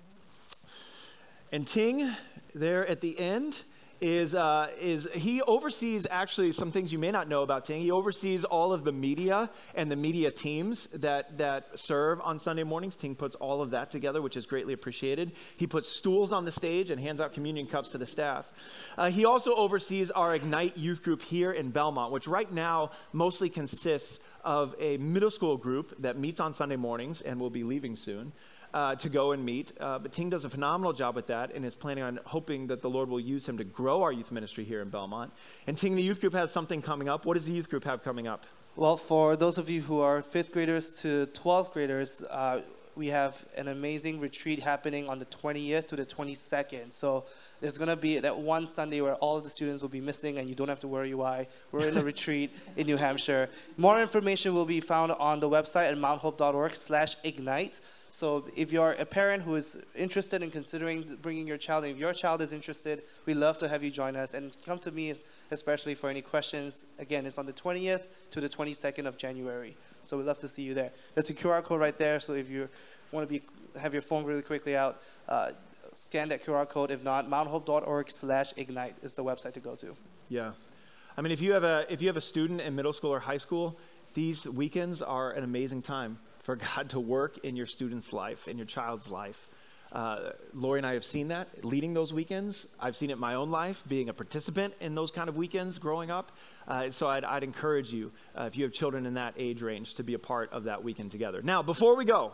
And 1.52 1.68
Ting, 1.68 2.12
there 2.56 2.86
at 2.88 3.00
the 3.02 3.18
end, 3.20 3.62
is, 4.02 4.36
uh, 4.36 4.70
is 4.80 5.08
he 5.14 5.42
oversees 5.42 6.06
actually 6.10 6.52
some 6.52 6.72
things 6.72 6.92
you 6.92 7.00
may 7.00 7.12
not 7.12 7.28
know 7.28 7.42
about 7.42 7.66
Ting. 7.66 7.82
He 7.82 7.92
oversees 7.92 8.44
all 8.44 8.74
of 8.74 8.84
the 8.84 8.92
media 8.92 9.50
and 9.76 9.90
the 9.90 9.96
media 9.96 10.32
teams 10.32 10.88
that, 10.88 11.38
that 11.38 11.80
serve 11.80 12.20
on 12.22 12.40
Sunday 12.40 12.64
mornings. 12.64 12.96
Ting 12.96 13.16
puts 13.16 13.36
all 13.38 13.62
of 13.62 13.72
that 13.72 13.92
together, 13.92 14.22
which 14.22 14.38
is 14.38 14.46
greatly 14.46 14.74
appreciated. 14.74 15.32
He 15.58 15.68
puts 15.68 15.90
stools 15.90 16.34
on 16.34 16.46
the 16.46 16.52
stage 16.52 16.90
and 16.90 17.00
hands 17.00 17.22
out 17.22 17.34
communion 17.34 17.68
cups 17.68 17.92
to 17.92 17.98
the 17.98 18.06
staff. 18.06 18.52
Uh, 18.98 19.10
he 19.10 19.26
also 19.26 19.54
oversees 19.54 20.12
our 20.12 20.36
Ignite 20.36 20.78
youth 20.78 21.04
group 21.04 21.22
here 21.22 21.52
in 21.52 21.70
Belmont, 21.70 22.12
which 22.12 22.28
right 22.28 22.52
now 22.52 22.92
mostly 23.12 23.50
consists 23.50 24.20
of 24.44 24.76
a 24.80 24.98
middle 24.98 25.32
school 25.32 25.58
group 25.58 25.94
that 26.00 26.18
meets 26.18 26.40
on 26.40 26.54
Sunday 26.54 26.76
mornings 26.76 27.22
and 27.22 27.40
will 27.40 27.50
be 27.50 27.64
leaving 27.64 27.96
soon 27.96 28.34
uh, 28.74 28.96
to 28.96 29.10
go 29.10 29.32
and 29.32 29.46
meet. 29.46 29.72
Uh, 29.80 30.00
but 30.00 30.12
Ting 30.12 30.30
does 30.30 30.46
a 30.46 30.50
phenomenal 30.50 30.94
job 30.94 31.16
with 31.16 31.28
that 31.28 31.54
and 31.54 31.66
is 31.66 31.76
planning 31.76 32.04
on 32.04 32.20
hoping 32.26 32.68
that 32.68 32.82
the 32.82 32.90
Lord 32.90 33.10
will 33.10 33.20
use 33.20 33.48
him 33.48 33.58
to 33.58 33.64
grow 33.64 34.02
our 34.02 34.12
youth 34.12 34.32
ministry 34.32 34.64
here 34.64 34.82
in 34.82 34.90
Belmont. 34.90 35.32
And 35.68 35.78
Ting, 35.78 35.96
the 35.96 36.04
youth 36.04 36.20
group 36.20 36.34
has 36.34 36.52
something 36.52 36.82
coming 36.82 37.10
up. 37.10 37.26
What 37.26 37.36
does 37.36 37.46
the 37.46 37.54
youth 37.54 37.70
group 37.70 37.84
have 37.84 38.04
coming 38.04 38.28
up? 38.28 38.46
Well, 38.76 38.98
for 38.98 39.36
those 39.36 39.58
of 39.58 39.70
you 39.70 39.82
who 39.82 40.00
are 40.00 40.22
fifth 40.22 40.52
graders 40.52 40.90
to 41.02 41.28
12th 41.28 41.74
graders, 41.74 42.24
uh, 42.30 42.62
we 42.96 43.08
have 43.08 43.44
an 43.56 43.68
amazing 43.68 44.20
retreat 44.20 44.60
happening 44.62 45.10
on 45.10 45.20
the 45.20 45.26
20th 45.26 45.88
to 45.88 45.96
the 45.96 46.06
22nd. 46.06 46.94
So 46.94 47.26
there's 47.60 47.78
going 47.78 47.90
to 47.90 47.96
be 47.96 48.20
that 48.20 48.38
one 48.38 48.66
Sunday 48.66 49.02
where 49.02 49.16
all 49.16 49.38
of 49.38 49.44
the 49.44 49.50
students 49.50 49.82
will 49.82 49.90
be 49.90 50.02
missing 50.02 50.38
and 50.38 50.48
you 50.48 50.56
don't 50.56 50.70
have 50.70 50.80
to 50.82 50.88
worry 50.88 51.14
why. 51.14 51.48
We're 51.72 51.88
in 51.88 51.98
a 51.98 52.04
retreat 52.04 52.52
in 52.78 52.88
New 52.88 52.98
Hampshire. 52.98 53.50
More 53.78 54.02
information 54.02 54.54
will 54.54 54.66
be 54.66 54.80
found 54.80 55.12
on 55.14 55.40
the 55.40 55.50
website 55.50 55.92
at 55.92 55.98
mounthope.org 55.98 56.76
slash 56.76 57.16
ignite. 57.24 57.80
So 58.14 58.46
if 58.56 58.72
you're 58.72 58.92
a 58.92 59.06
parent 59.06 59.42
who 59.42 59.56
is 59.56 59.76
interested 59.96 60.44
in 60.44 60.52
considering 60.52 61.18
bringing 61.24 61.48
your 61.48 61.58
child, 61.58 61.84
and 61.84 61.94
if 61.94 62.00
your 62.00 62.14
child 62.14 62.44
is 62.44 62.52
interested, 62.52 63.02
we 63.26 63.34
love 63.34 63.58
to 63.58 63.68
have 63.68 63.84
you 63.84 63.90
join 63.90 64.16
us 64.16 64.36
and 64.36 64.56
come 64.64 64.78
to 64.80 64.92
me 64.92 65.16
especially 65.50 65.96
for 65.96 66.12
any 66.12 66.22
questions. 66.22 66.84
Again, 67.00 67.26
it's 67.26 67.40
on 67.40 67.48
the 67.48 67.54
20th 67.54 68.04
to 68.30 68.40
the 68.40 68.48
22nd 68.48 69.08
of 69.08 69.18
January. 69.18 69.76
So 70.06 70.16
we'd 70.16 70.28
love 70.28 70.38
to 70.40 70.48
see 70.48 70.62
you 70.62 70.76
there. 70.76 70.92
There's 71.16 71.32
a 71.32 71.34
QR 71.34 71.64
code 71.64 71.80
right 71.80 71.98
there. 71.98 72.20
So 72.20 72.34
if 72.34 72.52
you 72.52 72.70
want 73.12 73.28
to 73.28 73.34
be 73.34 73.42
have 73.80 73.94
your 73.94 74.04
phone 74.04 74.24
really 74.26 74.44
quickly 74.44 74.78
out, 74.78 75.02
uh, 75.28 75.54
scan 75.96 76.30
that 76.30 76.46
QR 76.46 76.70
code. 76.70 76.92
If 76.92 77.04
not, 77.04 77.28
mounthope.org 77.28 78.12
slash 78.12 78.54
ignite 78.58 78.96
is 79.02 79.16
the 79.16 79.24
website 79.24 79.54
to 79.54 79.60
go 79.60 79.74
to. 79.78 79.96
Yeah. 80.30 80.52
I 81.18 81.22
mean, 81.24 81.32
if 81.32 81.42
you 81.42 81.54
have 81.54 81.64
a, 81.64 81.88
if 81.90 82.00
you 82.00 82.10
have 82.10 82.18
a 82.18 82.22
student 82.22 82.62
in 82.62 82.76
middle 82.76 82.94
school 82.94 83.10
or 83.10 83.22
high 83.22 83.40
school, 83.40 83.76
these 84.14 84.46
weekends 84.46 85.02
are 85.02 85.32
an 85.32 85.44
amazing 85.44 85.82
time 85.82 86.20
for 86.44 86.56
God 86.58 86.90
to 86.90 87.00
work 87.00 87.40
in 87.40 87.56
your 87.56 87.66
student's 87.66 88.14
life, 88.14 88.48
in 88.48 88.58
your 88.58 88.68
child's 88.68 89.10
life. 89.10 89.50
Uh, 89.94 90.32
Lori 90.54 90.80
and 90.80 90.88
I 90.88 90.94
have 90.94 91.06
seen 91.06 91.30
that 91.30 91.64
leading 91.64 91.94
those 91.94 92.14
weekends. 92.14 92.68
I've 92.80 92.96
seen 92.96 93.12
it 93.12 93.14
in 93.14 93.20
my 93.20 93.36
own 93.36 93.52
life, 93.52 93.84
being 93.88 94.10
a 94.10 94.14
participant 94.14 94.74
in 94.82 94.96
those 94.96 95.12
kind 95.12 95.30
of 95.30 95.38
weekends 95.38 95.78
growing 95.78 96.10
up. 96.10 96.32
Uh, 96.68 96.90
so 96.92 97.08
I'd, 97.08 97.24
I'd, 97.24 97.44
encourage 97.44 97.94
you, 97.94 98.12
uh, 98.36 98.44
if 98.44 98.58
you 98.58 98.64
have 98.64 98.74
children 98.74 99.06
in 99.06 99.14
that 99.14 99.36
age 99.38 99.62
range, 99.62 99.96
to 99.96 100.04
be 100.04 100.16
a 100.16 100.20
part 100.20 100.52
of 100.52 100.66
that 100.66 100.84
weekend 100.84 101.12
together. 101.12 101.42
Now, 101.42 101.62
before 101.62 101.96
we 101.96 102.06
go, 102.06 102.34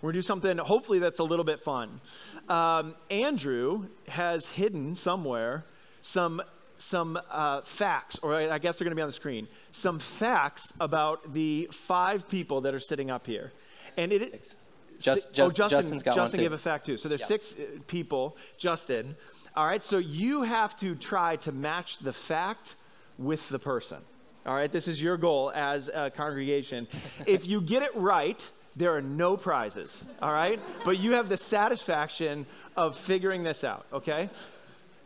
We're 0.00 0.10
gonna 0.10 0.18
do 0.18 0.22
something, 0.22 0.58
hopefully, 0.58 1.00
that's 1.00 1.18
a 1.18 1.24
little 1.24 1.44
bit 1.44 1.58
fun. 1.58 2.00
Um, 2.48 2.94
Andrew 3.10 3.86
has 4.08 4.46
hidden 4.46 4.94
somewhere 4.94 5.64
some 6.02 6.40
some 6.78 7.20
uh, 7.30 7.60
facts, 7.62 8.18
or 8.22 8.34
I 8.34 8.58
guess 8.58 8.78
they're 8.78 8.84
going 8.84 8.92
to 8.92 8.96
be 8.96 9.02
on 9.02 9.08
the 9.08 9.12
screen. 9.12 9.48
Some 9.72 9.98
facts 9.98 10.72
about 10.80 11.34
the 11.34 11.68
five 11.70 12.28
people 12.28 12.62
that 12.62 12.74
are 12.74 12.80
sitting 12.80 13.10
up 13.10 13.26
here, 13.26 13.52
and 13.96 14.12
it. 14.12 14.54
Just, 15.00 15.28
oh, 15.28 15.32
just, 15.32 15.56
Justin, 15.56 15.78
Justin's 15.78 16.02
got 16.02 16.14
Justin 16.16 16.40
gave 16.40 16.52
a 16.52 16.58
fact 16.58 16.86
too. 16.86 16.96
So 16.96 17.08
there's 17.08 17.20
Yeah. 17.20 17.26
six 17.26 17.52
uh, 17.52 17.78
people. 17.86 18.36
Justin. 18.56 19.16
All 19.54 19.66
right. 19.66 19.82
So 19.84 19.98
you 19.98 20.42
have 20.42 20.76
to 20.78 20.96
try 20.96 21.36
to 21.36 21.52
match 21.52 21.98
the 21.98 22.12
fact 22.12 22.74
with 23.16 23.48
the 23.48 23.60
person. 23.60 23.98
All 24.44 24.54
right. 24.54 24.70
This 24.70 24.88
is 24.88 25.00
your 25.00 25.16
goal 25.16 25.52
as 25.54 25.88
a 25.88 26.10
congregation. 26.10 26.88
if 27.26 27.46
you 27.46 27.60
get 27.60 27.84
it 27.84 27.94
right, 27.94 28.48
there 28.74 28.94
are 28.96 29.02
no 29.02 29.36
prizes. 29.36 30.04
All 30.20 30.32
right. 30.32 30.58
But 30.84 30.98
you 30.98 31.12
have 31.12 31.28
the 31.28 31.36
satisfaction 31.36 32.46
of 32.76 32.96
figuring 32.96 33.44
this 33.44 33.62
out. 33.62 33.86
Okay. 33.92 34.30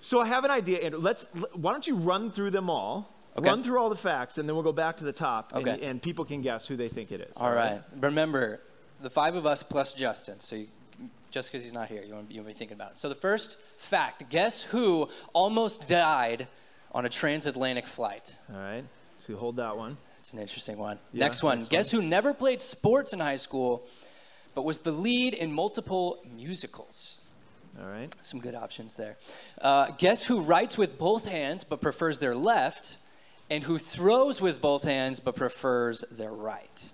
So 0.02 0.20
I 0.20 0.26
have 0.26 0.44
an 0.44 0.50
idea, 0.50 0.80
Andrew. 0.80 1.00
Let's. 1.00 1.26
Why 1.54 1.72
don't 1.72 1.86
you 1.86 1.94
run 1.94 2.30
through 2.30 2.50
them 2.50 2.68
all? 2.68 3.08
Okay. 3.38 3.48
Run 3.48 3.62
through 3.62 3.78
all 3.78 3.88
the 3.88 3.96
facts, 3.96 4.36
and 4.36 4.46
then 4.46 4.54
we'll 4.54 4.64
go 4.64 4.72
back 4.72 4.98
to 4.98 5.04
the 5.04 5.12
top, 5.12 5.54
and, 5.54 5.66
Okay. 5.66 5.86
and 5.86 6.02
people 6.02 6.26
can 6.26 6.42
guess 6.42 6.66
who 6.66 6.76
they 6.76 6.88
think 6.88 7.12
it 7.12 7.20
is. 7.22 7.32
All 7.36 7.50
right. 7.50 7.80
Remember, 7.98 8.60
the 9.00 9.08
five 9.08 9.36
of 9.36 9.46
us 9.46 9.62
plus 9.62 9.94
Justin. 9.94 10.38
So 10.38 10.56
you, 10.56 10.66
just 11.30 11.50
because 11.50 11.62
he's 11.62 11.72
not 11.72 11.88
here, 11.88 12.02
you 12.02 12.12
want, 12.14 12.30
you 12.30 12.40
want 12.40 12.48
to 12.48 12.54
be 12.54 12.58
thinking 12.58 12.74
about 12.74 12.92
it. 12.92 13.00
So 13.00 13.08
the 13.08 13.14
first 13.14 13.56
fact 13.78 14.28
guess 14.28 14.60
who 14.62 15.08
almost 15.32 15.88
died 15.88 16.46
on 16.92 17.06
a 17.06 17.08
transatlantic 17.08 17.86
flight? 17.86 18.36
All 18.52 18.60
right. 18.60 18.84
So 19.18 19.32
you 19.32 19.38
hold 19.38 19.56
that 19.56 19.78
one. 19.78 19.96
It's 20.18 20.32
an 20.34 20.38
interesting 20.38 20.76
one. 20.76 20.98
Yeah, 21.12 21.24
next 21.24 21.42
one. 21.42 21.60
next 21.60 21.70
Guess 21.70 21.90
who 21.90 22.02
never 22.02 22.34
played 22.34 22.60
sports 22.60 23.12
in 23.14 23.18
high 23.20 23.36
school, 23.36 23.86
but 24.54 24.64
was 24.64 24.80
the 24.80 24.92
lead 24.92 25.32
in 25.32 25.52
multiple 25.52 26.22
musicals? 26.36 27.16
All 27.80 27.88
right. 27.88 28.14
Some 28.22 28.40
good 28.40 28.54
options 28.54 28.94
there. 28.94 29.16
Uh, 29.60 29.90
guess 29.96 30.24
who 30.24 30.40
writes 30.40 30.76
with 30.76 30.98
both 30.98 31.26
hands 31.26 31.64
but 31.64 31.80
prefers 31.80 32.18
their 32.18 32.34
left, 32.34 32.96
and 33.50 33.64
who 33.64 33.78
throws 33.78 34.40
with 34.40 34.60
both 34.60 34.84
hands 34.84 35.20
but 35.20 35.36
prefers 35.36 36.04
their 36.10 36.32
right? 36.32 36.90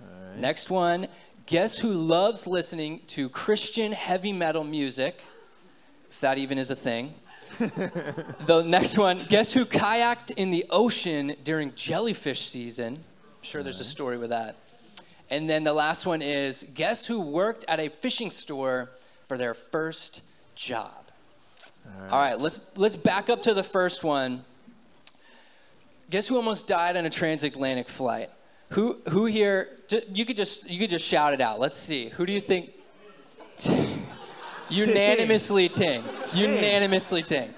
right. 0.00 0.38
Next 0.38 0.70
one. 0.70 1.08
Guess 1.46 1.78
who 1.78 1.92
loves 1.92 2.46
listening 2.46 3.02
to 3.08 3.28
Christian 3.28 3.92
heavy 3.92 4.32
metal 4.32 4.64
music, 4.64 5.22
if 6.10 6.20
that 6.20 6.38
even 6.38 6.58
is 6.58 6.70
a 6.70 6.76
thing. 6.76 7.14
the 7.58 8.64
next 8.66 8.98
one. 8.98 9.20
Guess 9.28 9.52
who 9.52 9.64
kayaked 9.64 10.32
in 10.32 10.50
the 10.50 10.66
ocean 10.70 11.36
during 11.44 11.72
jellyfish 11.76 12.48
season? 12.48 12.94
I'm 12.96 13.42
sure 13.42 13.62
there's 13.62 13.78
a 13.78 13.84
story 13.84 14.18
with 14.18 14.30
that. 14.30 14.56
And 15.30 15.48
then 15.48 15.62
the 15.62 15.72
last 15.72 16.04
one 16.04 16.20
is 16.20 16.66
guess 16.74 17.06
who 17.06 17.20
worked 17.20 17.64
at 17.68 17.78
a 17.78 17.88
fishing 17.88 18.30
store 18.30 18.90
for 19.28 19.36
their 19.36 19.54
first 19.54 20.22
job? 20.54 21.06
All 22.10 22.18
right, 22.20 22.38
let's 22.38 22.58
let's 22.74 22.96
back 22.96 23.30
up 23.30 23.42
to 23.42 23.54
the 23.54 23.62
first 23.62 24.04
one. 24.04 24.44
Guess 26.10 26.28
who 26.28 26.36
almost 26.36 26.66
died 26.66 26.96
on 26.96 27.04
a 27.06 27.10
transatlantic 27.10 27.88
flight? 27.88 28.30
Who 28.70 29.00
who 29.08 29.26
here? 29.26 29.78
You 30.12 30.24
could 30.24 30.36
just 30.36 30.68
you 30.68 30.78
could 30.78 30.90
just 30.90 31.04
shout 31.04 31.32
it 31.32 31.40
out. 31.40 31.60
Let's 31.60 31.76
see. 31.76 32.08
Who 32.10 32.26
do 32.26 32.32
you 32.32 32.40
think? 32.40 32.72
Unanimously, 34.68 35.68
Ting. 35.68 36.02
Unanimously, 36.34 37.22
Ting. 37.22 37.54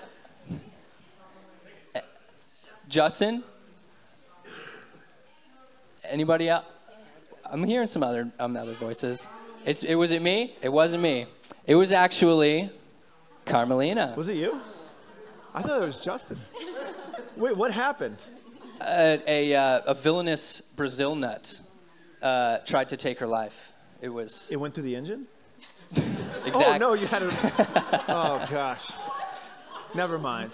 Justin. 2.88 3.42
Anybody 6.04 6.48
else? 6.48 6.64
I'm 7.50 7.64
hearing 7.64 7.86
some 7.86 8.02
other 8.02 8.30
um, 8.38 8.56
other 8.56 8.74
voices. 8.74 9.26
It's, 9.64 9.82
it 9.82 9.94
was 9.94 10.12
it 10.12 10.22
me? 10.22 10.56
It 10.62 10.70
wasn't 10.70 11.02
me. 11.02 11.26
It 11.66 11.74
was 11.74 11.92
actually 11.92 12.70
Carmelina. 13.44 14.14
Was 14.16 14.28
it 14.28 14.36
you? 14.36 14.60
I 15.54 15.62
thought 15.62 15.82
it 15.82 15.86
was 15.86 16.00
Justin. 16.00 16.38
Wait, 17.36 17.56
what 17.56 17.72
happened? 17.72 18.18
a, 18.80 19.20
a, 19.26 19.54
uh, 19.54 19.80
a 19.86 19.94
villainous 19.94 20.60
Brazil 20.76 21.14
nut 21.14 21.58
uh, 22.22 22.58
tried 22.58 22.88
to 22.90 22.96
take 22.96 23.18
her 23.18 23.26
life. 23.26 23.72
It 24.00 24.08
was 24.08 24.48
It 24.50 24.56
went 24.56 24.74
through 24.74 24.84
the 24.84 24.96
engine? 24.96 25.26
exactly. 25.92 26.64
Oh, 26.64 26.76
no, 26.78 26.94
you 26.94 27.06
had 27.06 27.22
it. 27.22 27.32
oh, 28.08 28.46
gosh. 28.50 28.90
Never 29.94 30.18
mind. 30.18 30.52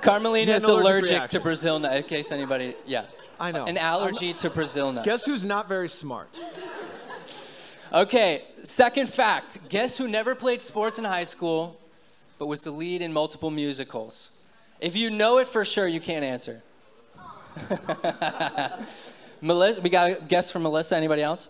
Carmelina 0.00 0.52
is 0.52 0.64
allergic 0.64 1.10
allergic 1.10 1.30
to. 1.30 1.40
Brazil 1.40 1.78
nut. 1.78 1.96
In 1.96 2.02
case 2.02 2.30
anybody, 2.30 2.74
yeah, 2.86 3.04
I 3.40 3.52
know. 3.52 3.64
an 3.64 3.78
allergy 3.78 4.32
to 4.34 4.50
Brazil 4.50 4.92
nuts. 4.92 5.06
Guess 5.06 5.24
who's 5.24 5.44
not 5.44 5.68
very 5.68 5.88
smart? 5.88 6.38
Okay, 7.92 8.42
second 8.62 9.08
fact. 9.08 9.68
Guess 9.68 9.98
who 9.98 10.08
never 10.08 10.34
played 10.34 10.62
sports 10.62 10.98
in 10.98 11.04
high 11.04 11.24
school, 11.24 11.78
but 12.38 12.46
was 12.46 12.62
the 12.62 12.70
lead 12.70 13.02
in 13.02 13.12
multiple 13.12 13.50
musicals? 13.50 14.30
If 14.80 14.96
you 14.96 15.10
know 15.10 15.38
it 15.38 15.46
for 15.46 15.64
sure, 15.64 15.86
you 15.86 16.00
can't 16.00 16.24
answer. 16.24 16.62
Melissa, 19.42 19.80
we 19.82 19.90
got 19.90 20.10
a 20.10 20.14
guess 20.26 20.50
from 20.50 20.62
Melissa. 20.62 20.96
Anybody 20.96 21.22
else? 21.22 21.48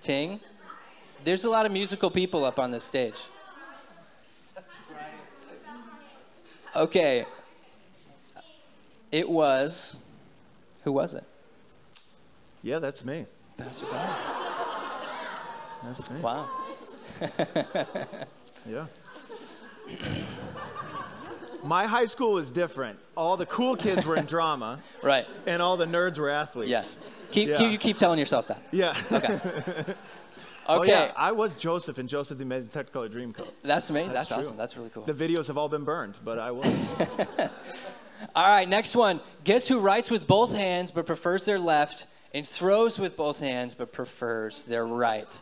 Ting. 0.00 0.38
There's 1.24 1.44
a 1.44 1.50
lot 1.50 1.66
of 1.66 1.72
musical 1.72 2.10
people 2.10 2.44
up 2.44 2.58
on 2.58 2.70
this 2.70 2.84
stage. 2.84 3.20
Okay. 6.76 7.26
It 9.10 9.28
was. 9.28 9.96
Who 10.84 10.92
was 10.92 11.12
it? 11.12 11.24
Yeah, 12.62 12.78
that's 12.78 13.04
me. 13.04 13.26
Pastor 13.56 13.84
Brian. 13.90 14.49
That's 15.84 16.10
me. 16.10 16.20
Wow. 16.20 16.48
Yeah. 18.68 18.86
My 21.64 21.86
high 21.86 22.06
school 22.06 22.32
was 22.32 22.50
different. 22.50 22.98
All 23.16 23.36
the 23.36 23.46
cool 23.46 23.76
kids 23.76 24.04
were 24.06 24.16
in 24.16 24.24
drama, 24.36 24.80
Right. 25.02 25.26
and 25.46 25.60
all 25.60 25.76
the 25.76 25.86
nerds 25.86 26.18
were 26.18 26.30
athletes. 26.30 26.70
Yeah. 26.70 26.84
Keep, 27.32 27.48
Yeah. 27.48 27.56
keep 27.58 27.72
you 27.72 27.78
keep 27.78 27.98
telling 27.98 28.18
yourself 28.18 28.48
that. 28.48 28.62
Yeah. 28.70 28.94
Okay. 29.12 29.40
Oh, 30.68 30.80
Okay. 30.80 30.90
yeah. 30.90 31.12
I 31.16 31.32
was 31.32 31.54
Joseph 31.56 31.98
in 31.98 32.06
Joseph 32.06 32.38
the 32.38 32.44
Amazing 32.44 32.70
Technicolor 32.70 33.08
Dreamcoat. 33.10 33.48
That's 33.62 33.90
me. 33.90 34.08
That's, 34.08 34.28
true. 34.28 34.36
awesome. 34.38 34.56
That's 34.56 34.76
really 34.76 34.90
cool. 34.90 35.04
The 35.04 35.12
videos 35.14 35.46
have 35.48 35.56
all 35.58 35.68
been 35.68 35.84
burned, 35.84 36.14
but 36.24 36.38
I 36.38 36.50
was. 36.52 36.66
All 38.36 38.44
right, 38.46 38.68
next 38.68 38.94
one. 38.94 39.20
Guess 39.44 39.66
who 39.68 39.80
writes 39.80 40.10
with 40.10 40.26
both 40.26 40.52
hands 40.54 40.90
but 40.90 41.06
prefers 41.06 41.44
their 41.44 41.58
left 41.58 42.06
and 42.34 42.46
throws 42.46 42.98
with 42.98 43.16
both 43.16 43.40
hands 43.40 43.74
but 43.74 43.92
prefers 43.92 44.62
their 44.64 44.86
right? 44.86 45.40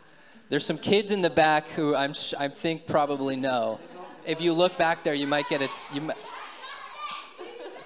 There's 0.48 0.64
some 0.64 0.78
kids 0.78 1.10
in 1.10 1.20
the 1.22 1.30
back 1.30 1.68
who 1.70 1.94
I'm 1.94 2.14
sh- 2.14 2.34
I 2.38 2.48
think 2.48 2.86
probably 2.86 3.36
know. 3.36 3.78
If 4.26 4.40
you 4.40 4.52
look 4.52 4.76
back 4.78 5.04
there, 5.04 5.14
you 5.14 5.26
might 5.26 5.48
get 5.48 5.60
it. 5.62 5.70
You 5.92 6.00
might. 6.02 6.16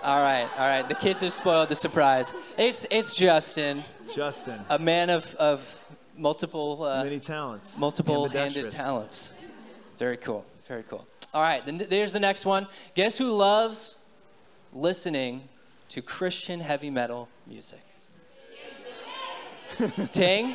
All 0.02 0.21
right, 0.21 0.49
all 0.59 0.69
right. 0.69 0.88
The 0.88 0.95
kids 0.97 1.21
have 1.21 1.33
spoiled 1.33 1.69
the 1.69 1.75
surprise. 1.76 2.33
It's 2.59 2.87
it's 2.90 3.14
Justin, 3.14 3.85
Justin. 4.14 4.61
a 4.69 4.78
man 4.78 5.11
of 5.11 5.33
of 5.37 5.76
multiple 6.16 6.83
uh, 6.85 7.04
Many 7.04 7.21
talents. 7.21 7.78
multiple 7.78 8.28
handed 8.28 8.71
talents. 8.71 9.31
Very 9.99 10.16
cool. 10.16 10.45
Very 10.69 10.83
cool. 10.85 11.07
All 11.35 11.42
right, 11.42 11.64
then 11.64 11.78
there's 11.88 12.12
the 12.12 12.21
next 12.21 12.45
one. 12.45 12.66
Guess 12.95 13.16
who 13.19 13.31
loves 13.33 13.97
listening 14.73 15.49
to 15.88 16.02
Christian 16.02 16.61
heavy 16.61 16.90
metal 16.90 17.28
music? 17.47 17.81
Ting? 20.12 20.54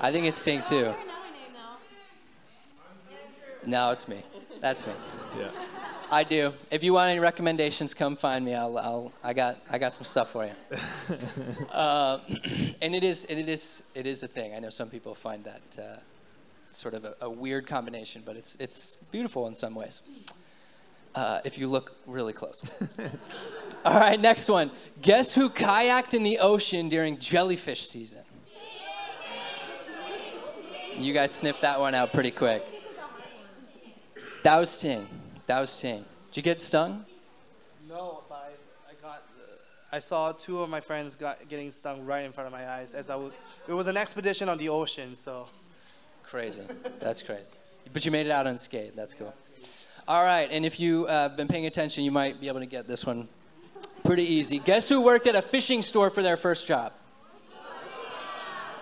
I 0.00 0.12
think 0.12 0.26
it's 0.26 0.42
Ting 0.42 0.62
too. 0.62 0.94
No, 3.64 3.90
it's 3.90 4.06
me. 4.06 4.22
That's 4.60 4.86
me. 4.86 4.92
Yeah. 5.38 5.50
I 6.10 6.22
do. 6.22 6.52
If 6.70 6.84
you 6.84 6.92
want 6.92 7.10
any 7.10 7.18
recommendations, 7.18 7.92
come 7.92 8.14
find 8.14 8.44
me. 8.44 8.54
I'll, 8.54 8.78
I'll 8.78 9.12
I 9.24 9.32
got 9.32 9.56
I 9.68 9.78
got 9.78 9.92
some 9.92 10.04
stuff 10.04 10.30
for 10.30 10.46
you. 10.46 10.52
uh, 11.72 12.20
and 12.82 12.94
it 12.94 13.02
is 13.02 13.24
it 13.24 13.48
is 13.48 13.82
it 13.94 14.06
is 14.06 14.22
a 14.22 14.28
thing. 14.28 14.54
I 14.54 14.60
know 14.60 14.70
some 14.70 14.88
people 14.88 15.14
find 15.14 15.42
that 15.44 15.82
uh, 15.82 15.96
sort 16.70 16.94
of 16.94 17.04
a, 17.04 17.16
a 17.22 17.30
weird 17.30 17.66
combination, 17.66 18.22
but 18.24 18.36
it's 18.36 18.56
it's 18.60 18.96
beautiful 19.10 19.48
in 19.48 19.54
some 19.54 19.74
ways. 19.74 20.00
Uh, 21.14 21.40
if 21.44 21.56
you 21.56 21.66
look 21.66 21.96
really 22.06 22.34
close. 22.34 22.82
All 23.84 23.98
right, 23.98 24.20
next 24.20 24.48
one. 24.48 24.70
Guess 25.00 25.32
who 25.32 25.48
kayaked 25.48 26.12
in 26.12 26.22
the 26.22 26.38
ocean 26.38 26.88
during 26.88 27.18
jellyfish 27.18 27.88
season? 27.88 28.25
You 30.98 31.12
guys 31.12 31.30
sniffed 31.30 31.60
that 31.60 31.78
one 31.78 31.94
out 31.94 32.12
pretty 32.12 32.30
quick. 32.30 32.64
That 34.42 34.58
was 34.58 34.80
Ting. 34.80 35.06
That 35.46 35.60
was 35.60 35.78
Ting. 35.78 36.04
Did 36.30 36.36
you 36.36 36.42
get 36.42 36.60
stung? 36.60 37.04
No, 37.88 38.22
but 38.28 38.52
I, 38.88 38.90
I 38.90 38.94
got. 39.02 39.22
I 39.92 39.98
saw 39.98 40.32
two 40.32 40.60
of 40.60 40.70
my 40.70 40.80
friends 40.80 41.14
got 41.14 41.48
getting 41.48 41.70
stung 41.70 42.04
right 42.06 42.24
in 42.24 42.32
front 42.32 42.46
of 42.46 42.52
my 42.52 42.68
eyes 42.68 42.94
as 42.94 43.10
I 43.10 43.16
was. 43.16 43.32
It 43.68 43.72
was 43.72 43.86
an 43.86 43.96
expedition 43.96 44.48
on 44.48 44.58
the 44.58 44.68
ocean, 44.68 45.14
so. 45.14 45.48
Crazy. 46.22 46.62
That's 46.98 47.22
crazy. 47.22 47.50
But 47.92 48.04
you 48.04 48.10
made 48.10 48.26
it 48.26 48.32
out 48.32 48.46
unscathed. 48.46 48.96
That's 48.96 49.14
cool. 49.14 49.34
All 50.08 50.24
right, 50.24 50.48
and 50.50 50.64
if 50.64 50.80
you've 50.80 51.08
uh, 51.08 51.28
been 51.30 51.48
paying 51.48 51.66
attention, 51.66 52.04
you 52.04 52.10
might 52.10 52.40
be 52.40 52.48
able 52.48 52.60
to 52.60 52.66
get 52.66 52.86
this 52.86 53.04
one 53.04 53.28
pretty 54.04 54.22
easy. 54.24 54.60
Guess 54.60 54.88
who 54.88 55.00
worked 55.00 55.26
at 55.26 55.34
a 55.34 55.42
fishing 55.42 55.82
store 55.82 56.10
for 56.10 56.22
their 56.22 56.36
first 56.36 56.66
job? 56.66 56.92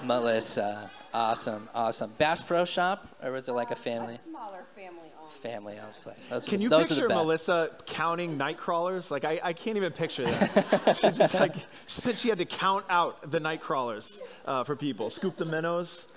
Melissa. 0.03 0.91
Awesome, 1.15 1.69
awesome. 1.77 2.13
Bass 2.19 2.41
Pro 2.43 2.65
Shop, 2.65 3.07
or 3.23 3.31
was 3.31 3.49
it 3.49 3.53
like 3.53 3.71
a 3.71 3.77
family? 3.77 4.15
A 4.17 4.29
smaller 4.29 4.65
family 4.75 5.13
owned. 5.23 5.31
Family 5.31 5.75
owned 5.79 5.93
place. 6.03 6.27
Those 6.29 6.45
Can 6.45 6.61
you 6.61 6.69
those 6.69 6.89
picture. 6.89 7.09
Melissa 7.09 7.71
counting 7.87 8.37
night 8.37 8.59
crawlers? 8.59 9.13
Like, 9.13 9.25
I, 9.25 9.39
I 9.43 9.53
can't 9.53 9.77
even 9.77 9.93
picture 9.93 10.25
that. 10.25 10.97
She's 11.01 11.17
just 11.17 11.35
like, 11.35 11.55
she 11.87 12.01
said 12.01 12.19
she 12.19 12.29
had 12.31 12.39
to 12.39 12.45
count 12.45 12.85
out 12.91 13.31
the 13.31 13.39
night 13.39 13.61
crawlers 13.61 14.19
uh, 14.45 14.65
for 14.65 14.75
people, 14.75 15.09
scoop 15.09 15.37
the 15.37 15.45
minnows. 15.45 16.09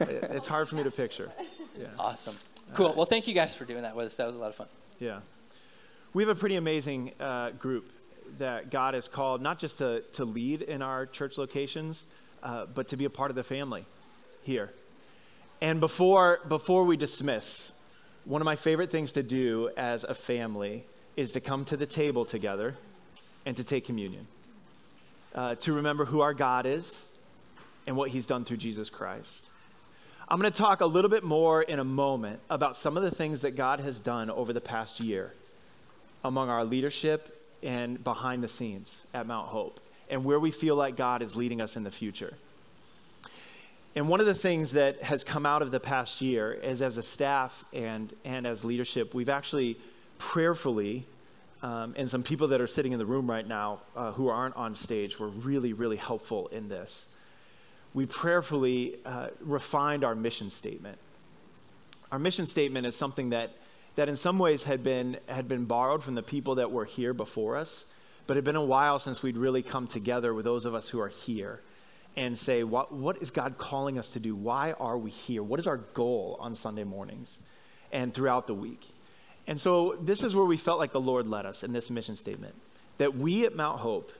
It- 0.00 0.24
it's 0.32 0.48
hard 0.48 0.68
for 0.68 0.74
me 0.74 0.82
to 0.82 0.90
picture. 0.90 1.30
Yeah. 1.78 1.86
Awesome. 1.96 2.34
Cool. 2.74 2.94
Well, 2.94 3.06
thank 3.06 3.28
you 3.28 3.34
guys 3.34 3.54
for 3.54 3.64
doing 3.64 3.82
that 3.82 3.94
with 3.94 4.06
us. 4.06 4.14
That 4.14 4.26
was 4.26 4.34
a 4.34 4.38
lot 4.40 4.48
of 4.48 4.56
fun. 4.56 4.66
Yeah. 4.98 5.20
We 6.14 6.24
have 6.24 6.36
a 6.36 6.38
pretty 6.38 6.56
amazing 6.56 7.12
uh, 7.20 7.50
group 7.50 7.92
that 8.38 8.70
God 8.70 8.94
has 8.94 9.06
called 9.06 9.40
not 9.40 9.60
just 9.60 9.78
to, 9.78 10.00
to 10.14 10.24
lead 10.24 10.62
in 10.62 10.82
our 10.82 11.06
church 11.06 11.38
locations, 11.38 12.06
uh, 12.42 12.66
but 12.66 12.88
to 12.88 12.96
be 12.96 13.04
a 13.04 13.10
part 13.10 13.30
of 13.30 13.36
the 13.36 13.44
family 13.44 13.86
here. 14.42 14.70
And 15.60 15.80
before, 15.80 16.40
before 16.48 16.84
we 16.84 16.96
dismiss, 16.96 17.72
one 18.24 18.40
of 18.40 18.44
my 18.44 18.56
favorite 18.56 18.90
things 18.90 19.12
to 19.12 19.22
do 19.22 19.70
as 19.76 20.04
a 20.04 20.14
family 20.14 20.84
is 21.16 21.32
to 21.32 21.40
come 21.40 21.64
to 21.66 21.76
the 21.76 21.86
table 21.86 22.24
together 22.24 22.76
and 23.46 23.56
to 23.56 23.64
take 23.64 23.84
communion, 23.84 24.26
uh, 25.34 25.54
to 25.56 25.72
remember 25.72 26.04
who 26.04 26.20
our 26.20 26.34
God 26.34 26.66
is 26.66 27.04
and 27.86 27.96
what 27.96 28.10
he's 28.10 28.26
done 28.26 28.44
through 28.44 28.56
Jesus 28.58 28.90
Christ. 28.90 29.48
I'm 30.28 30.40
going 30.40 30.50
to 30.50 30.58
talk 30.58 30.80
a 30.80 30.86
little 30.86 31.10
bit 31.10 31.24
more 31.24 31.62
in 31.62 31.78
a 31.78 31.84
moment 31.84 32.40
about 32.48 32.76
some 32.76 32.96
of 32.96 33.02
the 33.02 33.10
things 33.10 33.42
that 33.42 33.52
God 33.52 33.80
has 33.80 34.00
done 34.00 34.30
over 34.30 34.52
the 34.52 34.60
past 34.60 35.00
year 35.00 35.34
among 36.24 36.48
our 36.48 36.64
leadership 36.64 37.44
and 37.62 38.02
behind 38.02 38.42
the 38.42 38.48
scenes 38.48 39.04
at 39.12 39.26
Mount 39.26 39.48
Hope 39.48 39.80
and 40.08 40.24
where 40.24 40.38
we 40.38 40.50
feel 40.50 40.76
like 40.76 40.96
God 40.96 41.22
is 41.22 41.36
leading 41.36 41.60
us 41.60 41.76
in 41.76 41.82
the 41.82 41.90
future. 41.90 42.34
And 43.94 44.08
one 44.08 44.20
of 44.20 44.26
the 44.26 44.34
things 44.34 44.72
that 44.72 45.02
has 45.02 45.22
come 45.22 45.44
out 45.44 45.60
of 45.60 45.70
the 45.70 45.80
past 45.80 46.22
year 46.22 46.52
is 46.52 46.80
as 46.80 46.96
a 46.96 47.02
staff 47.02 47.64
and, 47.74 48.12
and 48.24 48.46
as 48.46 48.64
leadership, 48.64 49.14
we've 49.14 49.28
actually 49.28 49.78
prayerfully, 50.16 51.06
um, 51.62 51.92
and 51.96 52.08
some 52.08 52.22
people 52.22 52.48
that 52.48 52.60
are 52.60 52.66
sitting 52.66 52.92
in 52.92 52.98
the 52.98 53.04
room 53.04 53.30
right 53.30 53.46
now 53.46 53.82
uh, 53.94 54.12
who 54.12 54.28
aren't 54.28 54.56
on 54.56 54.74
stage 54.74 55.18
were 55.18 55.28
really, 55.28 55.74
really 55.74 55.98
helpful 55.98 56.46
in 56.48 56.68
this. 56.68 57.06
We 57.92 58.06
prayerfully 58.06 58.96
uh, 59.04 59.28
refined 59.40 60.04
our 60.04 60.14
mission 60.14 60.48
statement. 60.48 60.96
Our 62.10 62.18
mission 62.18 62.46
statement 62.46 62.86
is 62.86 62.96
something 62.96 63.30
that, 63.30 63.50
that 63.96 64.08
in 64.08 64.16
some 64.16 64.38
ways 64.38 64.64
had 64.64 64.82
been, 64.82 65.18
had 65.26 65.48
been 65.48 65.66
borrowed 65.66 66.02
from 66.02 66.14
the 66.14 66.22
people 66.22 66.54
that 66.54 66.70
were 66.70 66.86
here 66.86 67.12
before 67.12 67.58
us, 67.58 67.84
but 68.26 68.34
it 68.34 68.38
had 68.38 68.44
been 68.44 68.56
a 68.56 68.64
while 68.64 68.98
since 68.98 69.22
we'd 69.22 69.36
really 69.36 69.62
come 69.62 69.86
together 69.86 70.32
with 70.32 70.46
those 70.46 70.64
of 70.64 70.74
us 70.74 70.88
who 70.88 70.98
are 70.98 71.08
here 71.08 71.60
and 72.16 72.36
say, 72.36 72.62
what, 72.62 72.92
what 72.92 73.22
is 73.22 73.30
God 73.30 73.56
calling 73.56 73.98
us 73.98 74.08
to 74.10 74.20
do? 74.20 74.34
Why 74.34 74.72
are 74.72 74.98
we 74.98 75.10
here? 75.10 75.42
What 75.42 75.60
is 75.60 75.66
our 75.66 75.78
goal 75.78 76.36
on 76.40 76.54
Sunday 76.54 76.84
mornings 76.84 77.38
and 77.90 78.12
throughout 78.12 78.46
the 78.46 78.54
week? 78.54 78.86
And 79.46 79.60
so 79.60 79.96
this 80.00 80.22
is 80.22 80.36
where 80.36 80.44
we 80.44 80.56
felt 80.56 80.78
like 80.78 80.92
the 80.92 81.00
Lord 81.00 81.26
led 81.26 81.46
us 81.46 81.64
in 81.64 81.72
this 81.72 81.90
mission 81.90 82.16
statement 82.16 82.54
that 82.98 83.16
we 83.16 83.44
at 83.46 83.56
Mount 83.56 83.80
Hope, 83.80 84.12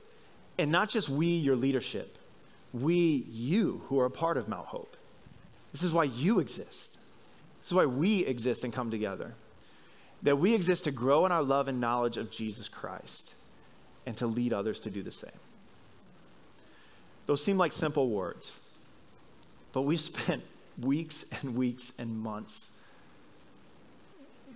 and 0.58 0.72
not 0.72 0.88
just 0.88 1.08
we, 1.08 1.26
your 1.26 1.56
leadership, 1.56 2.18
we, 2.72 3.26
you 3.30 3.82
who 3.86 4.00
are 4.00 4.06
a 4.06 4.10
part 4.10 4.36
of 4.36 4.48
Mount 4.48 4.66
Hope, 4.66 4.96
this 5.70 5.82
is 5.82 5.92
why 5.92 6.04
you 6.04 6.40
exist. 6.40 6.98
This 7.60 7.70
is 7.70 7.74
why 7.74 7.86
we 7.86 8.24
exist 8.24 8.64
and 8.64 8.72
come 8.72 8.90
together. 8.90 9.34
That 10.22 10.38
we 10.38 10.54
exist 10.54 10.84
to 10.84 10.90
grow 10.90 11.26
in 11.26 11.32
our 11.32 11.42
love 11.42 11.68
and 11.68 11.80
knowledge 11.80 12.16
of 12.16 12.30
Jesus 12.30 12.68
Christ 12.68 13.32
and 14.06 14.16
to 14.16 14.26
lead 14.26 14.52
others 14.52 14.80
to 14.80 14.90
do 14.90 15.02
the 15.02 15.12
same. 15.12 15.30
Those 17.32 17.42
seem 17.42 17.56
like 17.56 17.72
simple 17.72 18.10
words, 18.10 18.60
but 19.72 19.82
we've 19.82 20.02
spent 20.02 20.42
weeks 20.78 21.24
and 21.40 21.56
weeks 21.56 21.90
and 21.96 22.14
months 22.14 22.66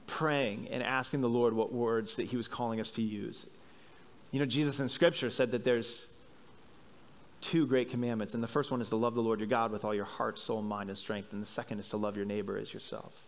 praying 0.07 0.69
and 0.71 0.83
asking 0.83 1.23
the 1.23 1.29
Lord 1.31 1.55
what 1.55 1.73
words 1.73 2.17
that 2.17 2.25
He 2.25 2.37
was 2.37 2.49
calling 2.49 2.79
us 2.79 2.91
to 2.91 3.03
use. 3.03 3.47
You 4.31 4.41
know, 4.41 4.45
Jesus 4.45 4.79
in 4.79 4.91
Scripture 4.91 5.31
said 5.31 5.53
that 5.53 5.65
there's 5.65 6.07
two 7.41 7.67
great 7.67 7.89
commandments, 7.89 8.35
and 8.35 8.43
the 8.43 8.47
first 8.47 8.71
one 8.71 8.83
is 8.83 8.91
to 8.91 8.97
love 8.97 9.15
the 9.15 9.23
Lord 9.23 9.41
your 9.41 9.49
God 9.49 9.73
with 9.73 9.83
all 9.83 9.95
your 9.95 10.05
heart, 10.05 10.39
soul, 10.39 10.61
mind, 10.61 10.91
and 10.91 10.99
strength, 10.99 11.33
and 11.33 11.41
the 11.41 11.47
second 11.47 11.81
is 11.81 11.89
to 11.89 11.97
love 11.97 12.15
your 12.15 12.27
neighbor 12.27 12.59
as 12.59 12.75
yourself. 12.75 13.25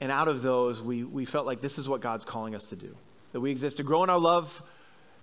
And 0.00 0.10
out 0.10 0.26
of 0.26 0.42
those, 0.42 0.82
we, 0.82 1.04
we 1.04 1.24
felt 1.24 1.46
like 1.46 1.60
this 1.60 1.78
is 1.78 1.88
what 1.88 2.00
God's 2.00 2.24
calling 2.24 2.56
us 2.56 2.70
to 2.70 2.74
do 2.74 2.92
that 3.30 3.38
we 3.38 3.52
exist 3.52 3.76
to 3.76 3.84
grow 3.84 4.02
in 4.02 4.10
our 4.10 4.18
love 4.18 4.64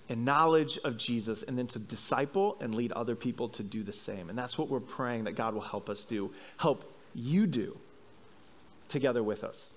and 0.07 0.23
knowledge 0.23 0.77
of 0.83 0.97
Jesus, 0.97 1.43
and 1.43 1.57
then 1.57 1.67
to 1.67 1.79
disciple 1.79 2.57
and 2.61 2.75
lead 2.75 2.91
other 2.91 3.15
people 3.15 3.49
to 3.49 3.63
do 3.63 3.83
the 3.83 3.93
same. 3.93 4.29
And 4.29 4.37
that's 4.37 4.57
what 4.57 4.69
we're 4.69 4.79
praying 4.79 5.23
that 5.23 5.33
God 5.33 5.53
will 5.53 5.61
help 5.61 5.89
us 5.89 6.05
do, 6.05 6.31
help 6.57 6.91
you 7.15 7.47
do 7.47 7.77
together 8.87 9.23
with 9.23 9.43
us. 9.43 9.69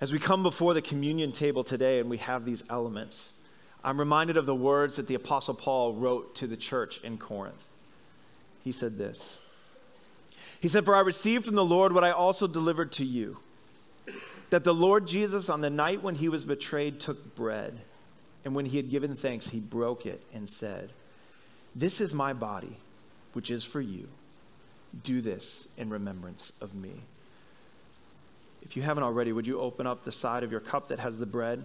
As 0.00 0.10
we 0.10 0.18
come 0.18 0.42
before 0.42 0.72
the 0.72 0.80
communion 0.80 1.30
table 1.30 1.62
today 1.62 1.98
and 1.98 2.08
we 2.08 2.16
have 2.16 2.46
these 2.46 2.64
elements, 2.70 3.32
I'm 3.84 3.98
reminded 3.98 4.38
of 4.38 4.46
the 4.46 4.54
words 4.54 4.96
that 4.96 5.06
the 5.06 5.14
Apostle 5.14 5.54
Paul 5.54 5.92
wrote 5.94 6.34
to 6.36 6.46
the 6.46 6.56
church 6.56 7.02
in 7.04 7.18
Corinth. 7.18 7.68
He 8.64 8.72
said 8.72 8.96
this 8.96 9.36
He 10.60 10.68
said, 10.68 10.86
For 10.86 10.96
I 10.96 11.00
received 11.00 11.44
from 11.44 11.54
the 11.54 11.64
Lord 11.64 11.92
what 11.92 12.04
I 12.04 12.10
also 12.10 12.46
delivered 12.46 12.92
to 12.92 13.04
you 13.04 13.38
that 14.50 14.64
the 14.64 14.74
Lord 14.74 15.06
Jesus, 15.06 15.48
on 15.48 15.60
the 15.60 15.70
night 15.70 16.02
when 16.02 16.16
he 16.16 16.28
was 16.28 16.44
betrayed, 16.44 17.00
took 17.00 17.34
bread, 17.34 17.80
and 18.44 18.54
when 18.54 18.66
he 18.66 18.76
had 18.76 18.90
given 18.90 19.14
thanks, 19.14 19.48
he 19.48 19.60
broke 19.60 20.06
it 20.06 20.22
and 20.34 20.48
said, 20.48 20.90
This 21.74 22.00
is 22.00 22.12
my 22.12 22.32
body, 22.32 22.76
which 23.32 23.50
is 23.50 23.64
for 23.64 23.80
you. 23.80 24.08
Do 25.02 25.20
this 25.20 25.68
in 25.78 25.88
remembrance 25.90 26.52
of 26.60 26.74
me. 26.74 26.90
If 28.62 28.76
you 28.76 28.82
haven't 28.82 29.04
already, 29.04 29.32
would 29.32 29.46
you 29.46 29.60
open 29.60 29.86
up 29.86 30.02
the 30.02 30.12
side 30.12 30.42
of 30.42 30.50
your 30.50 30.60
cup 30.60 30.88
that 30.88 30.98
has 30.98 31.18
the 31.18 31.26
bread? 31.26 31.64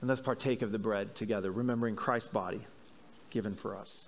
And 0.00 0.08
let's 0.08 0.20
partake 0.20 0.62
of 0.62 0.72
the 0.72 0.78
bread 0.78 1.14
together, 1.14 1.50
remembering 1.50 1.96
Christ's 1.96 2.28
body 2.28 2.60
given 3.28 3.54
for 3.54 3.76
us. 3.76 4.06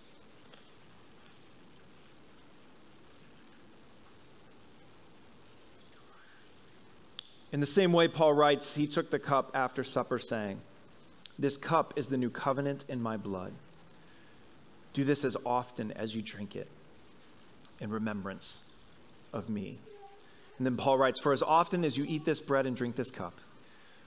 In 7.52 7.60
the 7.60 7.66
same 7.66 7.92
way, 7.92 8.08
Paul 8.08 8.32
writes, 8.32 8.74
he 8.74 8.86
took 8.86 9.10
the 9.10 9.18
cup 9.18 9.50
after 9.54 9.84
supper, 9.84 10.18
saying, 10.18 10.58
This 11.38 11.58
cup 11.58 11.92
is 11.96 12.08
the 12.08 12.16
new 12.16 12.30
covenant 12.30 12.86
in 12.88 13.02
my 13.02 13.18
blood. 13.18 13.52
Do 14.94 15.04
this 15.04 15.22
as 15.22 15.36
often 15.44 15.92
as 15.92 16.16
you 16.16 16.22
drink 16.22 16.56
it 16.56 16.68
in 17.78 17.90
remembrance 17.90 18.58
of 19.34 19.50
me. 19.50 19.78
And 20.56 20.66
then 20.66 20.78
Paul 20.78 20.96
writes, 20.96 21.20
For 21.20 21.34
as 21.34 21.42
often 21.42 21.84
as 21.84 21.98
you 21.98 22.06
eat 22.08 22.24
this 22.24 22.40
bread 22.40 22.66
and 22.66 22.74
drink 22.74 22.96
this 22.96 23.10
cup, 23.10 23.38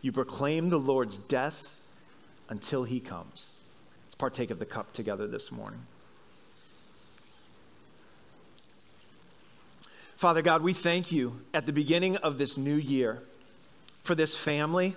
you 0.01 0.11
proclaim 0.11 0.69
the 0.69 0.79
Lord's 0.79 1.19
death 1.19 1.79
until 2.49 2.83
he 2.83 2.99
comes. 2.99 3.49
Let's 4.05 4.15
partake 4.15 4.49
of 4.49 4.57
the 4.57 4.65
cup 4.65 4.91
together 4.91 5.27
this 5.27 5.51
morning. 5.51 5.81
Father 10.15 10.41
God, 10.41 10.63
we 10.63 10.73
thank 10.73 11.11
you 11.11 11.41
at 11.53 11.65
the 11.67 11.73
beginning 11.73 12.17
of 12.17 12.37
this 12.37 12.57
new 12.57 12.75
year 12.75 13.21
for 14.05 14.15
this 14.15 14.35
family 14.35 14.95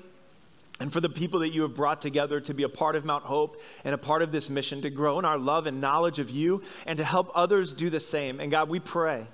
and 0.80 0.92
for 0.92 1.00
the 1.00 1.08
people 1.08 1.40
that 1.40 1.48
you 1.48 1.62
have 1.62 1.74
brought 1.74 2.00
together 2.00 2.40
to 2.40 2.54
be 2.54 2.62
a 2.62 2.68
part 2.68 2.94
of 2.94 3.04
Mount 3.04 3.24
Hope 3.24 3.60
and 3.84 3.94
a 3.94 3.98
part 3.98 4.22
of 4.22 4.30
this 4.30 4.48
mission 4.48 4.82
to 4.82 4.90
grow 4.90 5.18
in 5.18 5.24
our 5.24 5.38
love 5.38 5.66
and 5.66 5.80
knowledge 5.80 6.18
of 6.18 6.30
you 6.30 6.62
and 6.86 6.98
to 6.98 7.04
help 7.04 7.32
others 7.34 7.72
do 7.72 7.90
the 7.90 8.00
same. 8.00 8.38
And 8.38 8.50
God, 8.50 8.68
we 8.68 8.78
pray. 8.78 9.26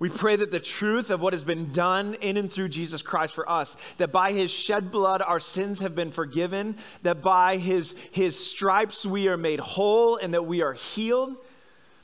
We 0.00 0.08
pray 0.08 0.36
that 0.36 0.50
the 0.50 0.60
truth 0.60 1.10
of 1.10 1.20
what 1.20 1.32
has 1.32 1.42
been 1.42 1.72
done 1.72 2.14
in 2.14 2.36
and 2.36 2.50
through 2.50 2.68
Jesus 2.68 3.02
Christ 3.02 3.34
for 3.34 3.48
us, 3.50 3.76
that 3.98 4.12
by 4.12 4.32
his 4.32 4.50
shed 4.50 4.90
blood 4.92 5.22
our 5.22 5.40
sins 5.40 5.80
have 5.80 5.94
been 5.94 6.12
forgiven, 6.12 6.76
that 7.02 7.20
by 7.20 7.56
his, 7.56 7.94
his 8.12 8.38
stripes 8.38 9.04
we 9.04 9.28
are 9.28 9.36
made 9.36 9.58
whole 9.58 10.16
and 10.16 10.34
that 10.34 10.46
we 10.46 10.62
are 10.62 10.72
healed, 10.72 11.36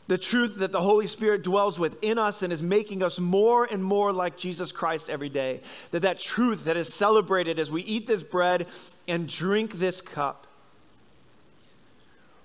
the 0.06 0.18
truth 0.18 0.56
that 0.56 0.72
the 0.72 0.80
Holy 0.80 1.06
Spirit 1.06 1.42
dwells 1.42 1.78
within 1.78 2.18
us 2.18 2.42
and 2.42 2.52
is 2.52 2.62
making 2.62 3.02
us 3.02 3.18
more 3.18 3.64
and 3.64 3.82
more 3.82 4.12
like 4.12 4.36
Jesus 4.36 4.70
Christ 4.70 5.08
every 5.08 5.30
day. 5.30 5.60
That 5.92 6.02
that 6.02 6.20
truth 6.20 6.64
that 6.64 6.76
is 6.76 6.92
celebrated 6.92 7.58
as 7.58 7.70
we 7.70 7.82
eat 7.82 8.06
this 8.06 8.22
bread 8.22 8.66
and 9.08 9.28
drink 9.28 9.74
this 9.74 10.00
cup 10.00 10.46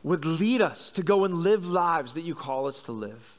would 0.04 0.24
lead 0.24 0.62
us 0.62 0.92
to 0.92 1.04
go 1.04 1.26
and 1.26 1.34
live 1.34 1.68
lives 1.68 2.14
that 2.14 2.22
you 2.22 2.34
call 2.34 2.68
us 2.68 2.84
to 2.84 2.94
live. 2.94 3.38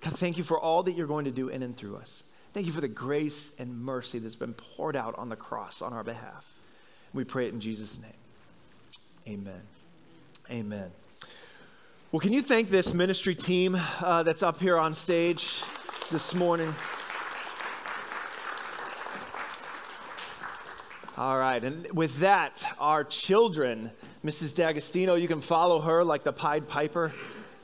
God, 0.00 0.12
thank 0.14 0.38
you 0.38 0.44
for 0.44 0.58
all 0.58 0.84
that 0.84 0.92
you're 0.92 1.06
going 1.08 1.24
to 1.24 1.32
do 1.32 1.48
in 1.48 1.62
and 1.62 1.76
through 1.76 1.96
us. 1.96 2.22
Thank 2.52 2.66
you 2.66 2.72
for 2.72 2.80
the 2.80 2.88
grace 2.88 3.50
and 3.58 3.82
mercy 3.82 4.18
that's 4.18 4.36
been 4.36 4.54
poured 4.54 4.94
out 4.94 5.18
on 5.18 5.28
the 5.28 5.36
cross 5.36 5.82
on 5.82 5.92
our 5.92 6.04
behalf. 6.04 6.52
We 7.12 7.24
pray 7.24 7.46
it 7.46 7.54
in 7.54 7.60
Jesus' 7.60 7.98
name. 7.98 9.38
Amen. 9.38 9.62
Amen. 10.50 10.90
Well, 12.12 12.20
can 12.20 12.34
you 12.34 12.42
thank 12.42 12.68
this 12.68 12.92
ministry 12.92 13.34
team 13.34 13.74
uh, 14.02 14.22
that's 14.22 14.42
up 14.42 14.60
here 14.60 14.76
on 14.76 14.92
stage 14.92 15.62
this 16.10 16.34
morning? 16.34 16.74
All 21.16 21.38
right, 21.38 21.64
and 21.64 21.90
with 21.92 22.18
that, 22.18 22.62
our 22.78 23.02
children, 23.02 23.90
Mrs. 24.22 24.54
D'Agostino, 24.54 25.14
you 25.14 25.26
can 25.26 25.40
follow 25.40 25.80
her 25.80 26.04
like 26.04 26.22
the 26.22 26.34
Pied 26.34 26.68
Piper 26.68 27.14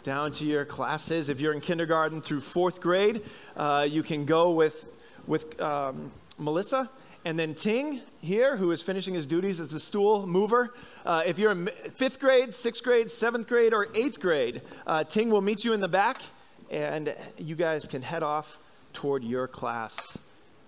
down 0.03 0.33
to 0.33 0.47
your 0.47 0.65
classes. 0.65 1.29
If 1.29 1.43
you're 1.43 1.53
in 1.53 1.61
kindergarten 1.61 2.23
through 2.23 2.41
fourth 2.41 2.81
grade, 2.81 3.21
uh, 3.55 3.87
you 3.87 4.03
can 4.03 4.25
go 4.25 4.53
with, 4.53 4.89
with 5.27 5.61
um, 5.61 6.11
Melissa. 6.39 6.89
And 7.25 7.39
then 7.39 7.55
Ting 7.55 8.01
here, 8.21 8.57
who 8.57 8.71
is 8.71 8.81
finishing 8.81 9.15
his 9.15 9.27
duties 9.27 9.61
as 9.61 9.71
the 9.71 9.81
stool 9.81 10.27
mover. 10.27 10.73
Uh, 11.05 11.23
if 11.27 11.39
you're 11.39 11.53
in 11.53 11.67
fifth 11.95 12.21
grade, 12.21 12.55
sixth 12.55 12.83
grade, 12.83 13.11
seventh 13.11 13.49
grade, 13.49 13.75
or 13.75 13.89
eighth 13.95 14.21
grade, 14.21 14.63
uh, 14.87 15.05
Ting 15.05 15.31
will 15.31 15.43
meet 15.43 15.65
you 15.65 15.73
in 15.73 15.81
the 15.81 15.89
back, 15.89 16.23
and 16.71 17.15
you 17.37 17.55
guys 17.55 17.87
can 17.87 18.03
head 18.03 18.23
off 18.23 18.61
toward 18.93 19.25
your 19.25 19.47
class 19.47 20.17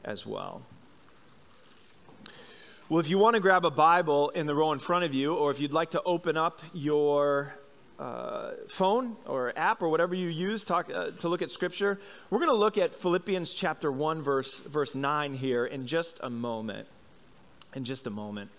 as 0.05 0.27
well. 0.27 0.63
Well, 2.89 2.99
if 2.99 3.09
you 3.09 3.19
want 3.19 3.35
to 3.35 3.41
grab 3.41 3.65
a 3.65 3.71
Bible 3.71 4.31
in 4.31 4.47
the 4.47 4.55
row 4.55 4.73
in 4.73 4.81
front 4.81 5.05
of 5.05 5.15
you, 5.15 5.35
or 5.35 5.53
if 5.53 5.61
you'd 5.61 5.73
like 5.73 5.93
to 5.93 6.03
open 6.03 6.37
up 6.37 6.61
your 6.75 7.55
uh, 8.01 8.53
phone 8.67 9.15
or 9.27 9.53
app 9.57 9.83
or 9.83 9.91
whatever 9.91 10.15
you 10.15 10.29
use 10.29 10.65
talk, 10.65 10.91
uh, 10.93 11.11
to 11.19 11.29
look 11.29 11.43
at 11.43 11.51
scripture 11.51 12.01
we're 12.31 12.39
going 12.39 12.51
to 12.51 12.57
look 12.57 12.79
at 12.79 12.95
philippians 12.95 13.53
chapter 13.53 13.93
1 13.93 14.23
verse, 14.23 14.59
verse 14.61 14.95
9 14.95 15.35
here 15.35 15.67
in 15.67 15.87
just 15.87 16.19
a 16.23 16.31
moment 16.31 16.89
in 17.75 17.85
just 17.85 18.07
a 18.07 18.11
moment 18.11 18.51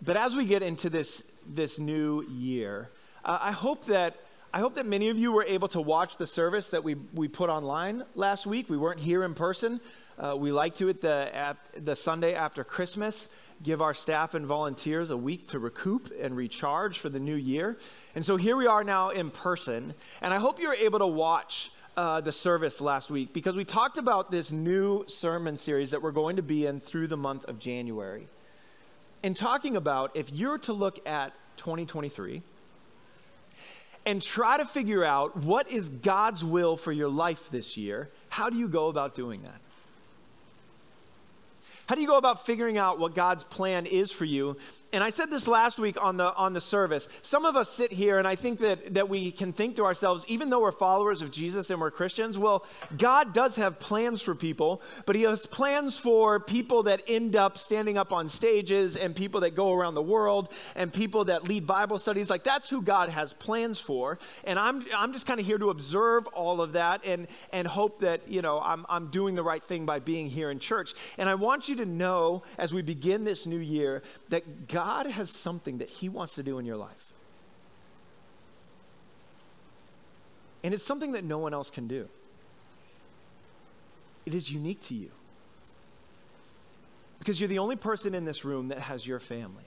but 0.00 0.16
as 0.16 0.36
we 0.36 0.44
get 0.44 0.62
into 0.62 0.88
this 0.88 1.24
this 1.44 1.78
new 1.78 2.24
year 2.30 2.88
uh, 3.24 3.38
i 3.40 3.50
hope 3.50 3.86
that 3.86 4.14
I 4.54 4.60
hope 4.60 4.76
that 4.76 4.86
many 4.86 5.10
of 5.10 5.18
you 5.18 5.32
were 5.32 5.44
able 5.44 5.68
to 5.68 5.82
watch 5.82 6.16
the 6.16 6.26
service 6.26 6.68
that 6.68 6.82
we, 6.82 6.94
we 7.12 7.28
put 7.28 7.50
online 7.50 8.04
last 8.14 8.46
week. 8.46 8.70
We 8.70 8.78
weren't 8.78 9.00
here 9.00 9.22
in 9.22 9.34
person. 9.34 9.80
Uh, 10.18 10.34
we 10.38 10.50
like 10.50 10.76
to 10.76 10.88
at 10.88 11.02
the, 11.02 11.30
at 11.34 11.58
the 11.84 11.94
Sunday 11.94 12.32
after 12.32 12.64
Christmas 12.64 13.28
give 13.62 13.80
our 13.80 13.94
staff 13.94 14.34
and 14.34 14.46
volunteers 14.46 15.10
a 15.10 15.16
week 15.16 15.48
to 15.48 15.58
recoup 15.58 16.12
and 16.20 16.36
recharge 16.36 16.98
for 16.98 17.08
the 17.08 17.20
new 17.20 17.34
year. 17.34 17.76
And 18.14 18.24
so 18.24 18.36
here 18.36 18.56
we 18.56 18.66
are 18.66 18.84
now 18.84 19.10
in 19.10 19.30
person. 19.30 19.94
And 20.20 20.32
I 20.32 20.38
hope 20.38 20.60
you 20.60 20.68
were 20.68 20.74
able 20.74 20.98
to 20.98 21.06
watch 21.06 21.70
uh, 21.96 22.20
the 22.20 22.32
service 22.32 22.80
last 22.80 23.10
week 23.10 23.32
because 23.32 23.56
we 23.56 23.64
talked 23.64 23.98
about 23.98 24.30
this 24.30 24.52
new 24.52 25.04
sermon 25.08 25.56
series 25.56 25.92
that 25.92 26.02
we're 26.02 26.10
going 26.10 26.36
to 26.36 26.42
be 26.42 26.66
in 26.66 26.80
through 26.80 27.06
the 27.06 27.16
month 27.16 27.44
of 27.46 27.58
January. 27.58 28.28
And 29.22 29.36
talking 29.36 29.76
about 29.76 30.14
if 30.14 30.30
you're 30.30 30.58
to 30.58 30.72
look 30.72 31.06
at 31.08 31.32
2023 31.56 32.42
and 34.04 34.22
try 34.22 34.58
to 34.58 34.64
figure 34.64 35.04
out 35.04 35.36
what 35.36 35.70
is 35.70 35.88
God's 35.88 36.44
will 36.44 36.76
for 36.76 36.92
your 36.92 37.08
life 37.08 37.50
this 37.50 37.76
year, 37.76 38.10
how 38.28 38.50
do 38.50 38.58
you 38.58 38.68
go 38.68 38.88
about 38.88 39.14
doing 39.14 39.40
that? 39.40 39.60
How 41.86 41.94
do 41.94 42.00
you 42.00 42.08
go 42.08 42.16
about 42.16 42.44
figuring 42.44 42.78
out 42.78 42.98
what 42.98 43.14
God's 43.14 43.44
plan 43.44 43.86
is 43.86 44.10
for 44.10 44.24
you? 44.24 44.56
And 44.96 45.04
I 45.04 45.10
said 45.10 45.28
this 45.28 45.46
last 45.46 45.78
week 45.78 46.02
on 46.02 46.16
the 46.16 46.32
on 46.32 46.54
the 46.54 46.60
service. 46.62 47.06
Some 47.20 47.44
of 47.44 47.54
us 47.54 47.70
sit 47.70 47.92
here 47.92 48.16
and 48.16 48.26
I 48.26 48.34
think 48.34 48.60
that 48.60 48.94
that 48.94 49.10
we 49.10 49.30
can 49.30 49.52
think 49.52 49.76
to 49.76 49.84
ourselves 49.84 50.24
even 50.26 50.48
though 50.48 50.62
we're 50.62 50.72
followers 50.72 51.20
of 51.20 51.30
Jesus 51.30 51.68
and 51.68 51.78
we're 51.78 51.90
Christians, 51.90 52.38
well, 52.38 52.64
God 52.96 53.34
does 53.34 53.56
have 53.56 53.78
plans 53.78 54.22
for 54.22 54.34
people, 54.34 54.80
but 55.04 55.14
he 55.14 55.24
has 55.24 55.44
plans 55.44 55.98
for 55.98 56.40
people 56.40 56.84
that 56.84 57.02
end 57.06 57.36
up 57.36 57.58
standing 57.58 57.98
up 57.98 58.10
on 58.10 58.30
stages 58.30 58.96
and 58.96 59.14
people 59.14 59.42
that 59.42 59.54
go 59.54 59.70
around 59.70 59.96
the 59.96 60.02
world 60.02 60.50
and 60.74 60.90
people 60.90 61.26
that 61.26 61.44
lead 61.44 61.66
Bible 61.66 61.98
studies. 61.98 62.30
Like 62.30 62.42
that's 62.42 62.70
who 62.70 62.80
God 62.80 63.10
has 63.10 63.34
plans 63.34 63.78
for. 63.78 64.18
And 64.44 64.58
I'm 64.58 64.82
I'm 64.96 65.12
just 65.12 65.26
kind 65.26 65.38
of 65.38 65.44
here 65.44 65.58
to 65.58 65.68
observe 65.68 66.26
all 66.28 66.62
of 66.62 66.72
that 66.72 67.04
and 67.04 67.26
and 67.52 67.68
hope 67.68 68.00
that, 68.00 68.30
you 68.30 68.40
know, 68.40 68.62
I'm 68.62 68.86
I'm 68.88 69.08
doing 69.08 69.34
the 69.34 69.42
right 69.42 69.62
thing 69.62 69.84
by 69.84 69.98
being 69.98 70.26
here 70.26 70.50
in 70.50 70.58
church. 70.58 70.94
And 71.18 71.28
I 71.28 71.34
want 71.34 71.68
you 71.68 71.76
to 71.76 71.84
know 71.84 72.44
as 72.56 72.72
we 72.72 72.80
begin 72.80 73.24
this 73.24 73.44
new 73.44 73.58
year 73.58 74.02
that 74.30 74.68
God 74.86 75.06
has 75.06 75.30
something 75.30 75.78
that 75.78 75.88
He 75.88 76.08
wants 76.08 76.36
to 76.36 76.44
do 76.44 76.60
in 76.60 76.64
your 76.64 76.76
life. 76.76 77.12
And 80.62 80.72
it's 80.72 80.84
something 80.84 81.12
that 81.12 81.24
no 81.24 81.38
one 81.38 81.52
else 81.52 81.70
can 81.70 81.88
do. 81.88 82.08
It 84.26 84.32
is 84.32 84.48
unique 84.48 84.80
to 84.82 84.94
you. 84.94 85.10
Because 87.18 87.40
you're 87.40 87.48
the 87.48 87.58
only 87.58 87.74
person 87.74 88.14
in 88.14 88.24
this 88.24 88.44
room 88.44 88.68
that 88.68 88.78
has 88.78 89.04
your 89.04 89.18
family. 89.18 89.64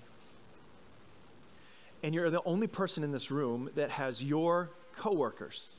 And 2.01 2.15
you're 2.15 2.29
the 2.29 2.43
only 2.45 2.67
person 2.67 3.03
in 3.03 3.11
this 3.11 3.29
room 3.29 3.71
that 3.75 3.89
has 3.89 4.23
your 4.23 4.69
coworkers. 4.95 5.69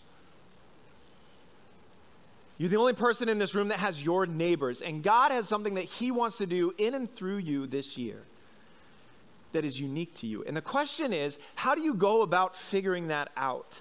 You're 2.59 2.69
the 2.69 2.77
only 2.77 2.93
person 2.93 3.31
in 3.31 3.39
this 3.39 3.55
room 3.55 3.69
that 3.69 3.79
has 3.79 4.05
your 4.05 4.27
neighbors. 4.27 4.83
And 4.83 5.03
God 5.03 5.33
has 5.33 5.49
something 5.49 5.77
that 5.77 5.87
He 5.87 6.11
wants 6.11 6.37
to 6.39 6.47
do 6.47 6.75
in 6.77 6.93
and 6.93 7.11
through 7.11 7.39
you 7.39 7.67
this 7.67 7.97
year 7.97 8.27
that 9.53 9.65
is 9.65 9.81
unique 9.81 10.15
to 10.15 10.27
you. 10.27 10.45
And 10.45 10.57
the 10.57 10.63
question 10.63 11.13
is 11.13 11.39
how 11.55 11.75
do 11.75 11.81
you 11.81 11.95
go 11.95 12.23
about 12.23 12.55
figuring 12.55 13.09
that 13.09 13.31
out? 13.37 13.81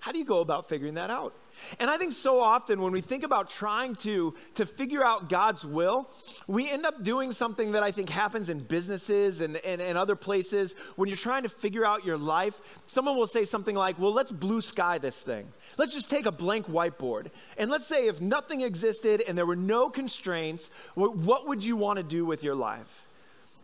How 0.00 0.12
do 0.12 0.18
you 0.18 0.24
go 0.24 0.38
about 0.38 0.68
figuring 0.68 0.94
that 0.94 1.10
out? 1.10 1.34
And 1.80 1.90
I 1.90 1.96
think 1.96 2.12
so 2.12 2.40
often 2.40 2.80
when 2.80 2.92
we 2.92 3.00
think 3.00 3.24
about 3.24 3.50
trying 3.50 3.94
to, 3.96 4.34
to 4.54 4.66
figure 4.66 5.04
out 5.04 5.28
God's 5.28 5.64
will, 5.64 6.08
we 6.46 6.70
end 6.70 6.86
up 6.86 7.02
doing 7.02 7.32
something 7.32 7.72
that 7.72 7.82
I 7.82 7.90
think 7.90 8.10
happens 8.10 8.48
in 8.48 8.60
businesses 8.60 9.40
and, 9.40 9.56
and, 9.56 9.80
and 9.80 9.98
other 9.98 10.14
places. 10.14 10.74
When 10.96 11.08
you're 11.08 11.16
trying 11.16 11.42
to 11.42 11.48
figure 11.48 11.84
out 11.84 12.04
your 12.04 12.18
life, 12.18 12.80
someone 12.86 13.16
will 13.16 13.26
say 13.26 13.44
something 13.44 13.74
like, 13.74 13.98
Well, 13.98 14.12
let's 14.12 14.30
blue 14.30 14.60
sky 14.60 14.98
this 14.98 15.20
thing. 15.20 15.48
Let's 15.76 15.94
just 15.94 16.10
take 16.10 16.26
a 16.26 16.32
blank 16.32 16.66
whiteboard. 16.66 17.30
And 17.58 17.70
let's 17.70 17.86
say 17.86 18.06
if 18.06 18.20
nothing 18.20 18.60
existed 18.60 19.22
and 19.26 19.36
there 19.36 19.46
were 19.46 19.56
no 19.56 19.88
constraints, 19.88 20.70
what 20.94 21.48
would 21.48 21.64
you 21.64 21.76
want 21.76 21.96
to 21.96 22.02
do 22.02 22.24
with 22.24 22.44
your 22.44 22.54
life? 22.54 23.05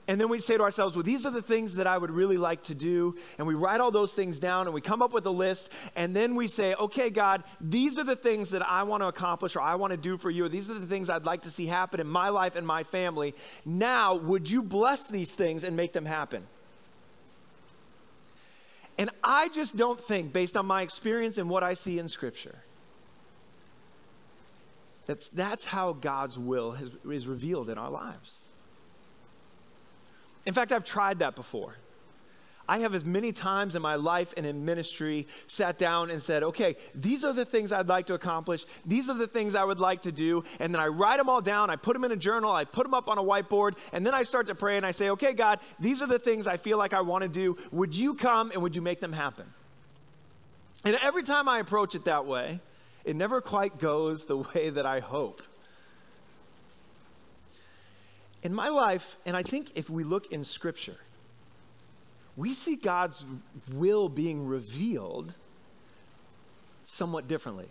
And 0.09 0.21
then 0.21 0.29
we 0.29 0.41
say 0.41 0.57
to 0.57 0.63
ourselves, 0.65 0.97
well, 0.97 1.05
these 1.05 1.27
are 1.27 1.31
the 1.31 1.43
things 1.43 1.77
that 1.77 1.87
I 1.87 1.97
would 1.97 2.11
really 2.11 2.37
like 2.37 2.65
to 2.65 2.75
do. 2.75 3.17
And 3.39 3.47
we 3.47 3.55
write 3.55 3.81
all 3.81 3.93
those 3.93 4.13
things 4.13 4.41
down 4.41 4.67
and 4.67 4.75
we 4.75 4.81
come 4.81 5.01
up 5.01 5.13
with 5.13 5.25
a 5.27 5.31
list. 5.31 5.71
And 5.95 6.15
then 6.15 6.35
we 6.35 6.49
say, 6.49 6.75
okay, 6.75 7.09
God, 7.09 7.45
these 7.61 7.99
are 7.99 8.05
the 8.05 8.17
things 8.17 8.51
that 8.51 8.67
I 8.69 8.83
want 8.83 9.05
to 9.05 9.07
accomplish 9.07 9.55
or 9.55 9.61
I 9.61 9.77
want 9.77 9.93
to 9.93 9.97
do 9.97 10.19
for 10.19 10.29
you. 10.29 10.47
Or 10.47 10.49
these 10.49 10.69
are 10.71 10.75
the 10.75 10.87
things 10.87 11.09
I'd 11.09 11.25
like 11.25 11.43
to 11.43 11.51
see 11.51 11.67
happen 11.67 12.01
in 12.01 12.09
my 12.09 12.31
life 12.31 12.57
and 12.57 12.67
my 12.67 12.83
family. 12.83 13.35
Now, 13.65 14.17
would 14.17 14.51
you 14.51 14.63
bless 14.63 15.09
these 15.09 15.35
things 15.35 15.63
and 15.63 15.77
make 15.77 15.93
them 15.93 16.05
happen? 16.05 16.47
And 18.99 19.09
I 19.23 19.49
just 19.51 19.77
don't 19.77 20.01
think, 20.01 20.33
based 20.33 20.57
on 20.57 20.67
my 20.67 20.83
experience 20.83 21.39
and 21.39 21.49
what 21.49 21.63
I 21.63 21.75
see 21.75 22.01
in 22.01 22.09
Scripture, 22.09 22.57
that's, 25.07 25.29
that's 25.29 25.65
how 25.65 25.93
God's 25.93 26.39
will 26.39 26.73
has, 26.73 26.91
is 27.09 27.27
revealed 27.27 27.71
in 27.71 27.79
our 27.79 27.91
lives. 27.91 28.42
In 30.45 30.55
fact, 30.55 30.73
I've 30.73 30.85
tried 30.85 31.21
that 31.21 31.37
before. 31.37 31.77
I 32.69 32.79
have 32.79 32.95
as 32.95 33.05
many 33.05 33.33
times 33.33 33.75
in 33.75 33.83
my 33.83 33.97
life 33.97 34.35
and 34.37 34.47
in 34.47 34.65
ministry 34.65 35.27
sat 35.47 35.79
down 35.79 36.11
and 36.11 36.23
said, 36.23 36.43
okay, 36.43 36.77
these 36.95 37.25
are 37.25 37.33
the 37.33 37.45
things 37.45 37.73
I'd 37.73 37.89
like 37.89 38.07
to 38.07 38.15
accomplish. 38.15 38.65
These 38.87 39.11
are 39.11 39.17
the 39.17 39.27
things 39.27 39.55
I 39.55 39.65
would 39.65 39.81
like 39.81 40.03
to 40.03 40.13
do. 40.13 40.45
And 40.61 40.73
then 40.73 40.81
I 40.81 40.87
write 40.87 41.19
them 41.19 41.29
all 41.29 41.41
down. 41.41 41.71
I 41.71 41.77
put 41.77 41.93
them 41.95 42.05
in 42.05 42.13
a 42.13 42.17
journal. 42.17 42.51
I 42.53 42.65
put 42.65 42.85
them 42.85 42.95
up 42.95 43.09
on 43.09 43.19
a 43.19 43.23
whiteboard. 43.23 43.77
And 43.93 44.07
then 44.07 44.15
I 44.15 44.23
start 44.23 44.47
to 44.47 44.55
pray 44.55 44.77
and 44.77 44.87
I 44.87 44.93
say, 44.93 45.11
okay, 45.11 45.33
God, 45.33 45.59
these 45.81 46.01
are 46.01 46.07
the 46.07 46.19
things 46.19 46.47
I 46.47 46.57
feel 46.57 46.79
like 46.79 46.95
I 46.95 47.01
want 47.01 47.23
to 47.23 47.29
do. 47.29 47.59
Would 47.73 47.95
you 47.95 48.15
come 48.15 48.53
and 48.53 48.63
would 48.63 48.77
you 48.77 48.83
make 48.83 49.01
them 49.01 49.13
happen? 49.13 49.47
And 50.85 50.97
every 51.03 51.25
time 51.25 51.49
I 51.49 51.59
approach 51.59 51.95
it 51.95 52.05
that 52.07 52.27
way, 52.27 52.61
it 53.05 53.17
never 53.17 53.41
quite 53.41 53.79
goes 53.79 54.25
the 54.25 54.37
way 54.55 54.71
that 54.71 54.87
I 54.87 55.01
hope 55.01 55.43
in 58.43 58.55
my 58.55 58.69
life, 58.69 59.17
and 59.25 59.37
I 59.37 59.43
think 59.43 59.73
if 59.75 59.89
we 59.89 60.05
look 60.05 60.33
in 60.33 60.45
Scripture, 60.45 60.97
we 62.37 62.55
see 62.55 62.77
God's 62.77 63.25
will 63.73 64.09
being 64.09 64.47
revealed 64.47 65.35
somewhat 66.85 67.29
differently. 67.29 67.69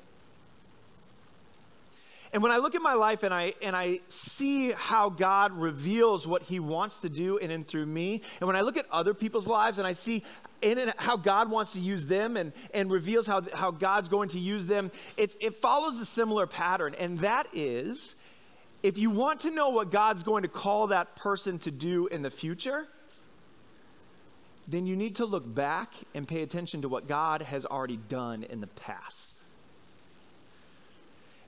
And 2.33 2.41
when 2.41 2.51
I 2.53 2.57
look 2.57 2.75
at 2.75 2.81
my 2.81 2.93
life 2.93 3.23
and 3.23 3.33
I, 3.33 3.53
and 3.61 3.75
I 3.75 3.99
see 4.07 4.71
how 4.71 5.09
God 5.09 5.51
reveals 5.51 6.25
what 6.25 6.43
he 6.43 6.61
wants 6.61 6.99
to 6.99 7.09
do 7.09 7.37
in 7.37 7.51
and 7.51 7.67
through 7.67 7.85
me, 7.85 8.21
and 8.39 8.47
when 8.47 8.55
I 8.55 8.61
look 8.61 8.77
at 8.77 8.85
other 8.89 9.13
people's 9.13 9.47
lives 9.47 9.79
and 9.79 9.85
I 9.85 9.91
see 9.91 10.23
in 10.61 10.77
and 10.77 10.93
how 10.95 11.17
God 11.17 11.51
wants 11.51 11.73
to 11.73 11.79
use 11.79 12.05
them 12.05 12.37
and, 12.37 12.53
and 12.73 12.89
reveals 12.89 13.27
how, 13.27 13.41
how 13.53 13.71
God's 13.71 14.07
going 14.07 14.29
to 14.29 14.39
use 14.39 14.65
them, 14.65 14.91
it, 15.17 15.35
it 15.41 15.55
follows 15.55 15.99
a 15.99 16.05
similar 16.05 16.47
pattern. 16.47 16.95
And 16.97 17.19
that 17.19 17.47
is 17.51 18.15
if 18.83 18.97
you 18.97 19.09
want 19.09 19.41
to 19.41 19.51
know 19.51 19.69
what 19.69 19.91
God's 19.91 20.23
going 20.23 20.43
to 20.43 20.49
call 20.49 20.87
that 20.87 21.15
person 21.15 21.59
to 21.59 21.71
do 21.71 22.07
in 22.07 22.21
the 22.21 22.31
future, 22.31 22.87
then 24.67 24.87
you 24.87 24.95
need 24.95 25.17
to 25.17 25.25
look 25.25 25.53
back 25.53 25.93
and 26.13 26.27
pay 26.27 26.41
attention 26.41 26.81
to 26.83 26.89
what 26.89 27.07
God 27.07 27.41
has 27.41 27.65
already 27.65 27.97
done 27.97 28.43
in 28.43 28.61
the 28.61 28.67
past. 28.67 29.31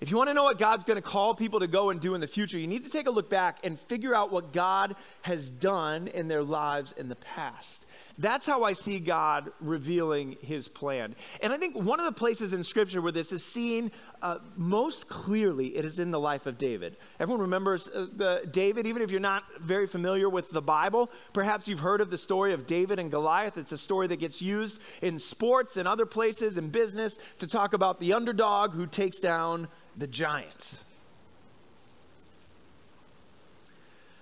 If 0.02 0.12
you 0.12 0.18
want 0.18 0.30
to 0.30 0.34
know 0.34 0.44
what 0.44 0.58
God's 0.58 0.84
going 0.84 0.98
to 0.98 1.02
call 1.02 1.34
people 1.34 1.62
to 1.62 1.68
go 1.68 1.90
and 1.90 2.02
do 2.02 2.14
in 2.14 2.20
the 2.20 2.28
future, 2.28 2.60
you 2.60 2.68
need 2.68 2.84
to 2.84 2.90
take 2.90 3.08
a 3.08 3.12
look 3.12 3.30
back 3.30 3.60
and 3.64 3.80
figure 3.80 4.14
out 4.14 4.34
what 4.34 4.52
God 4.52 4.98
has 5.22 5.50
done 5.50 6.10
in 6.10 6.28
their 6.28 6.44
lives 6.44 6.92
in 6.92 7.08
the 7.08 7.16
past. 7.16 7.86
That's 8.18 8.46
how 8.46 8.64
I 8.64 8.74
see 8.74 9.00
God 9.00 9.52
revealing 9.60 10.38
his 10.42 10.68
plan. 10.68 11.16
And 11.42 11.52
I 11.52 11.58
think 11.58 11.76
one 11.76 12.00
of 12.00 12.06
the 12.06 12.12
places 12.12 12.54
in 12.54 12.64
scripture 12.64 13.02
where 13.02 13.12
this 13.12 13.32
is 13.32 13.44
seen 13.44 13.92
uh, 14.22 14.38
most 14.56 15.08
clearly, 15.08 15.76
it 15.76 15.84
is 15.84 15.98
in 15.98 16.12
the 16.12 16.20
life 16.20 16.46
of 16.46 16.60
David. 16.60 16.98
Everyone 17.20 17.42
remembers 17.42 17.88
uh, 17.88 18.06
the 18.16 18.48
David, 18.52 18.86
even 18.86 19.02
if 19.02 19.10
you're 19.10 19.20
not 19.20 19.44
very 19.60 19.88
familiar 19.88 20.30
with 20.30 20.52
the 20.52 20.62
Bible, 20.62 21.10
perhaps 21.34 21.68
you've 21.68 21.80
heard 21.80 22.02
of 22.02 22.12
the 22.12 22.18
story 22.18 22.54
of 22.54 22.68
David 22.68 23.00
and 23.00 23.10
Goliath. 23.10 23.58
It's 23.58 23.72
a 23.72 23.78
story 23.80 24.06
that 24.08 24.20
gets 24.20 24.44
used 24.44 24.80
in 25.02 25.18
sports 25.18 25.76
and 25.76 25.88
other 25.88 26.06
places 26.06 26.60
in 26.60 26.70
business 26.70 27.18
to 27.40 27.48
talk 27.48 27.74
about 27.74 28.00
the 28.00 28.14
underdog 28.14 28.74
who 28.74 28.86
takes 28.86 29.20
down 29.20 29.68
the 29.98 30.08
giant. 30.08 30.70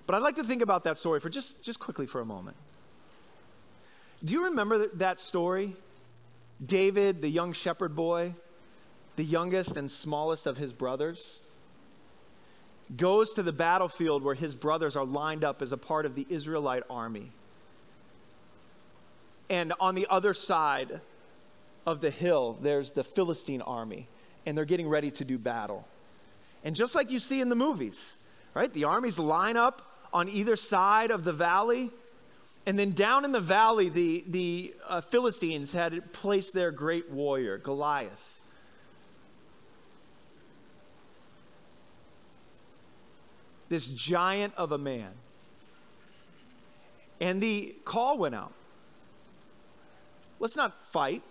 But 0.08 0.16
I'd 0.16 0.24
like 0.24 0.38
to 0.38 0.44
think 0.46 0.62
about 0.62 0.86
that 0.86 0.98
story 0.98 1.20
for 1.20 1.30
just, 1.30 1.62
just 1.62 1.80
quickly 1.80 2.06
for 2.06 2.22
a 2.22 2.26
moment. 2.26 2.56
Do 4.24 4.34
you 4.34 4.46
remember 4.46 4.88
that 4.88 5.20
story? 5.20 5.76
David, 6.64 7.22
the 7.22 7.30
young 7.30 7.54
shepherd 7.54 7.96
boy, 7.96 8.36
the 9.16 9.24
youngest 9.24 9.78
and 9.78 9.90
smallest 9.90 10.46
of 10.46 10.58
his 10.58 10.74
brothers, 10.74 11.40
goes 12.96 13.34
to 13.34 13.44
the 13.44 13.52
battlefield 13.52 14.24
where 14.24 14.36
his 14.36 14.54
brothers 14.54 14.96
are 14.96 15.06
lined 15.06 15.44
up 15.44 15.62
as 15.62 15.72
a 15.72 15.78
part 15.78 16.06
of 16.06 16.14
the 16.14 16.26
Israelite 16.30 16.84
army. 16.90 17.32
And 19.50 19.74
on 19.80 19.96
the 19.96 20.08
other 20.10 20.34
side 20.34 21.02
of 21.86 22.00
the 22.00 22.12
hill, 22.12 22.58
there's 22.62 22.92
the 22.92 23.04
Philistine 23.04 23.62
army, 23.62 24.08
and 24.46 24.58
they're 24.58 24.66
getting 24.66 24.88
ready 24.88 25.10
to 25.12 25.26
do 25.26 25.38
battle. 25.38 25.88
And 26.64 26.76
just 26.76 26.94
like 26.94 27.10
you 27.10 27.18
see 27.18 27.42
in 27.42 27.50
the 27.50 27.56
movies, 27.56 28.14
right? 28.54 28.72
The 28.72 28.84
armies 28.84 29.18
line 29.18 29.58
up 29.58 29.82
on 30.14 30.30
either 30.30 30.56
side 30.56 31.10
of 31.10 31.24
the 31.24 31.34
valley 31.34 31.92
and 32.66 32.78
then 32.78 32.92
down 32.92 33.26
in 33.26 33.32
the 33.32 33.40
valley, 33.40 33.90
the, 33.90 34.24
the 34.28 34.74
uh, 34.88 35.02
Philistines 35.02 35.74
had 35.74 36.14
placed 36.14 36.54
their 36.54 36.72
great 36.72 37.10
warrior, 37.10 37.58
Goliath. 37.58 38.40
This 43.70 43.88
giant 43.88 44.54
of 44.58 44.72
a 44.72 44.78
man. 44.78 45.12
And 47.20 47.42
the 47.42 47.76
call 47.86 48.18
went 48.18 48.36
out. 48.36 48.54
Let's 50.40 50.56
not 50.56 50.84
fight 50.86 51.24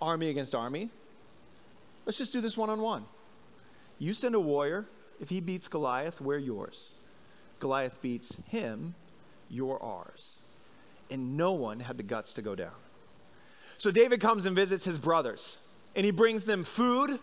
army 0.00 0.28
against 0.28 0.54
army. 0.54 0.90
Let's 2.04 2.18
just 2.18 2.32
do 2.32 2.40
this 2.40 2.56
one 2.56 2.70
on 2.70 2.80
one. 2.80 3.04
You 3.98 4.14
send 4.14 4.34
a 4.34 4.40
warrior. 4.40 4.86
If 5.20 5.28
he 5.28 5.40
beats 5.40 5.66
Goliath, 5.68 6.20
we're 6.20 6.38
yours. 6.38 6.90
Goliath 7.58 8.00
beats 8.00 8.36
him, 8.48 8.94
you're 9.48 9.82
ours. 9.82 10.38
And 11.10 11.36
no 11.36 11.52
one 11.52 11.80
had 11.80 11.96
the 11.96 12.02
guts 12.02 12.34
to 12.34 12.42
go 12.42 12.54
down. 12.54 12.72
So 13.78 13.90
David 13.90 14.20
comes 14.20 14.44
and 14.44 14.56
visits 14.56 14.84
his 14.84 14.98
brothers, 14.98 15.58
and 15.94 16.04
he 16.04 16.10
brings 16.10 16.44
them 16.44 16.64
food 16.64 17.18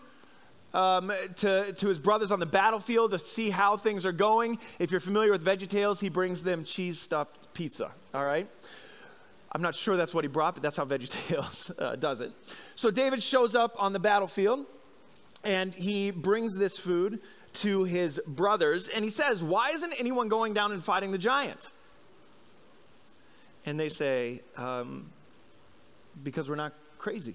um, 0.72 1.12
to, 1.36 1.72
to 1.72 1.88
his 1.88 1.98
brothers 1.98 2.32
on 2.32 2.40
the 2.40 2.46
battlefield 2.46 3.10
to 3.12 3.18
see 3.18 3.50
how 3.50 3.76
things 3.76 4.04
are 4.04 4.12
going. 4.12 4.58
If 4.78 4.90
you're 4.90 5.00
familiar 5.00 5.30
with 5.30 5.44
VeggieTales, 5.44 6.00
he 6.00 6.08
brings 6.08 6.42
them 6.42 6.64
cheese 6.64 6.98
stuffed 7.00 7.52
pizza, 7.54 7.90
all 8.14 8.24
right? 8.24 8.48
I'm 9.52 9.62
not 9.62 9.74
sure 9.74 9.96
that's 9.96 10.14
what 10.14 10.24
he 10.24 10.28
brought, 10.28 10.54
but 10.54 10.62
that's 10.62 10.76
how 10.76 10.84
VeggieTales 10.86 11.72
uh, 11.80 11.96
does 11.96 12.20
it. 12.20 12.32
So 12.74 12.90
David 12.90 13.22
shows 13.22 13.54
up 13.54 13.76
on 13.78 13.92
the 13.92 13.98
battlefield, 13.98 14.66
and 15.44 15.74
he 15.74 16.10
brings 16.10 16.56
this 16.56 16.78
food 16.78 17.20
to 17.54 17.84
his 17.84 18.20
brothers, 18.26 18.88
and 18.88 19.02
he 19.02 19.10
says, 19.10 19.42
Why 19.42 19.70
isn't 19.70 19.94
anyone 19.98 20.28
going 20.28 20.52
down 20.52 20.72
and 20.72 20.84
fighting 20.84 21.10
the 21.10 21.18
giant? 21.18 21.68
And 23.66 23.78
they 23.78 23.88
say, 23.88 24.40
um, 24.56 25.10
because 26.22 26.48
we're 26.48 26.54
not 26.54 26.72
crazy 26.98 27.34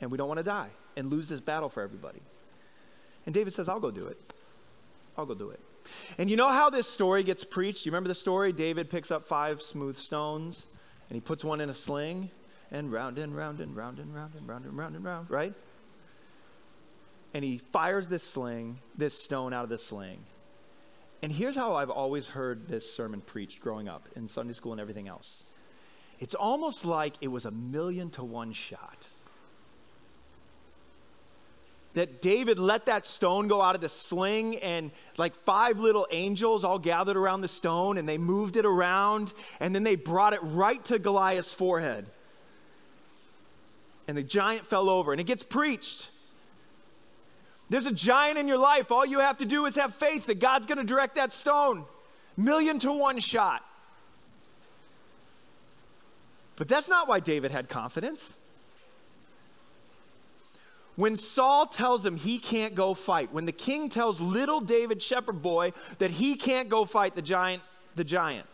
and 0.00 0.10
we 0.10 0.18
don't 0.18 0.28
want 0.28 0.38
to 0.38 0.44
die 0.44 0.68
and 0.96 1.10
lose 1.10 1.28
this 1.28 1.40
battle 1.40 1.68
for 1.68 1.82
everybody. 1.82 2.20
And 3.26 3.34
David 3.34 3.52
says, 3.52 3.68
I'll 3.68 3.80
go 3.80 3.90
do 3.90 4.06
it. 4.06 4.18
I'll 5.16 5.26
go 5.26 5.34
do 5.34 5.50
it. 5.50 5.60
And 6.18 6.30
you 6.30 6.36
know 6.36 6.48
how 6.48 6.70
this 6.70 6.88
story 6.88 7.22
gets 7.22 7.44
preached? 7.44 7.86
You 7.86 7.92
remember 7.92 8.08
the 8.08 8.14
story? 8.14 8.52
David 8.52 8.90
picks 8.90 9.10
up 9.10 9.24
five 9.24 9.62
smooth 9.62 9.96
stones 9.96 10.66
and 11.08 11.16
he 11.16 11.20
puts 11.20 11.44
one 11.44 11.60
in 11.60 11.70
a 11.70 11.74
sling 11.74 12.30
and 12.70 12.92
round 12.92 13.18
and 13.18 13.36
round 13.36 13.60
and 13.60 13.76
round 13.76 13.98
and 13.98 14.14
round 14.14 14.34
and 14.34 14.48
round 14.48 14.64
and 14.64 14.76
round 14.76 14.96
and 14.96 15.04
round, 15.04 15.30
right? 15.30 15.54
And 17.32 17.44
he 17.44 17.58
fires 17.58 18.08
this 18.08 18.22
sling, 18.22 18.78
this 18.96 19.16
stone 19.20 19.52
out 19.52 19.64
of 19.64 19.70
the 19.70 19.78
sling. 19.78 20.18
And 21.22 21.32
here's 21.32 21.56
how 21.56 21.76
I've 21.76 21.90
always 21.90 22.28
heard 22.28 22.68
this 22.68 22.92
sermon 22.92 23.20
preached 23.22 23.60
growing 23.60 23.88
up 23.88 24.08
in 24.14 24.28
Sunday 24.28 24.52
school 24.52 24.72
and 24.72 24.80
everything 24.80 25.08
else. 25.08 25.43
It's 26.24 26.34
almost 26.34 26.86
like 26.86 27.16
it 27.20 27.28
was 27.28 27.44
a 27.44 27.50
million 27.50 28.08
to 28.12 28.24
one 28.24 28.54
shot. 28.54 28.96
That 31.92 32.22
David 32.22 32.58
let 32.58 32.86
that 32.86 33.04
stone 33.04 33.46
go 33.46 33.60
out 33.60 33.74
of 33.74 33.82
the 33.82 33.90
sling, 33.90 34.56
and 34.56 34.90
like 35.18 35.34
five 35.34 35.80
little 35.80 36.06
angels 36.10 36.64
all 36.64 36.78
gathered 36.78 37.18
around 37.18 37.42
the 37.42 37.48
stone, 37.48 37.98
and 37.98 38.08
they 38.08 38.16
moved 38.16 38.56
it 38.56 38.64
around, 38.64 39.34
and 39.60 39.74
then 39.74 39.84
they 39.84 39.96
brought 39.96 40.32
it 40.32 40.40
right 40.42 40.82
to 40.86 40.98
Goliath's 40.98 41.52
forehead. 41.52 42.06
And 44.08 44.16
the 44.16 44.22
giant 44.22 44.64
fell 44.64 44.88
over, 44.88 45.12
and 45.12 45.20
it 45.20 45.26
gets 45.26 45.44
preached. 45.44 46.08
There's 47.68 47.84
a 47.84 47.92
giant 47.92 48.38
in 48.38 48.48
your 48.48 48.56
life. 48.56 48.90
All 48.90 49.04
you 49.04 49.18
have 49.18 49.36
to 49.38 49.44
do 49.44 49.66
is 49.66 49.74
have 49.74 49.94
faith 49.94 50.24
that 50.28 50.40
God's 50.40 50.64
going 50.64 50.78
to 50.78 50.84
direct 50.84 51.16
that 51.16 51.34
stone. 51.34 51.84
Million 52.34 52.78
to 52.78 52.92
one 52.92 53.18
shot. 53.18 53.62
But 56.56 56.68
that's 56.68 56.88
not 56.88 57.08
why 57.08 57.20
David 57.20 57.50
had 57.50 57.68
confidence. 57.68 58.36
When 60.96 61.16
Saul 61.16 61.66
tells 61.66 62.06
him 62.06 62.16
he 62.16 62.38
can't 62.38 62.76
go 62.76 62.94
fight, 62.94 63.32
when 63.32 63.46
the 63.46 63.52
king 63.52 63.88
tells 63.88 64.20
little 64.20 64.60
David 64.60 65.02
shepherd 65.02 65.42
boy 65.42 65.72
that 65.98 66.12
he 66.12 66.36
can't 66.36 66.68
go 66.68 66.84
fight 66.84 67.16
the 67.16 67.22
giant, 67.22 67.62
the 67.96 68.04
giant. 68.04 68.46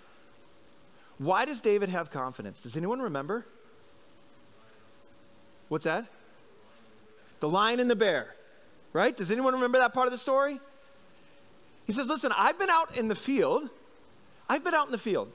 Why 1.18 1.44
does 1.44 1.60
David 1.60 1.90
have 1.90 2.10
confidence? 2.10 2.60
Does 2.60 2.78
anyone 2.78 3.00
remember? 3.00 3.44
What's 5.68 5.84
that? 5.84 6.06
The 7.40 7.48
lion 7.48 7.78
and 7.78 7.90
the 7.90 7.96
bear. 7.96 8.34
Right? 8.94 9.14
Does 9.14 9.30
anyone 9.30 9.54
remember 9.54 9.78
that 9.78 9.92
part 9.92 10.06
of 10.06 10.12
the 10.12 10.18
story? 10.18 10.58
He 11.86 11.92
says, 11.92 12.08
"Listen, 12.08 12.32
I've 12.34 12.58
been 12.58 12.70
out 12.70 12.96
in 12.96 13.08
the 13.08 13.14
field. 13.14 13.68
I've 14.48 14.64
been 14.64 14.74
out 14.74 14.86
in 14.86 14.92
the 14.92 14.98
field. 14.98 15.30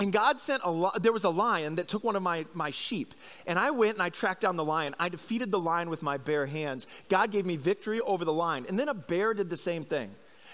And 0.00 0.12
God 0.12 0.38
sent 0.38 0.62
a 0.64 0.90
there 1.00 1.12
was 1.12 1.24
a 1.24 1.30
lion 1.30 1.76
that 1.76 1.86
took 1.86 2.02
one 2.02 2.16
of 2.16 2.22
my, 2.22 2.46
my 2.54 2.70
sheep. 2.70 3.14
And 3.46 3.58
I 3.58 3.70
went 3.70 3.94
and 3.94 4.02
I 4.02 4.08
tracked 4.08 4.40
down 4.40 4.56
the 4.56 4.64
lion. 4.64 4.96
I 4.98 5.08
defeated 5.08 5.50
the 5.50 5.60
lion 5.60 5.90
with 5.90 6.02
my 6.02 6.16
bare 6.16 6.46
hands. 6.46 6.86
God 7.08 7.30
gave 7.30 7.46
me 7.46 7.56
victory 7.56 8.00
over 8.00 8.24
the 8.24 8.32
lion. 8.32 8.66
And 8.68 8.78
then 8.78 8.88
a 8.88 8.94
bear 8.94 9.34
did 9.34 9.50
the 9.50 9.56
same 9.56 9.84
thing. 9.84 10.10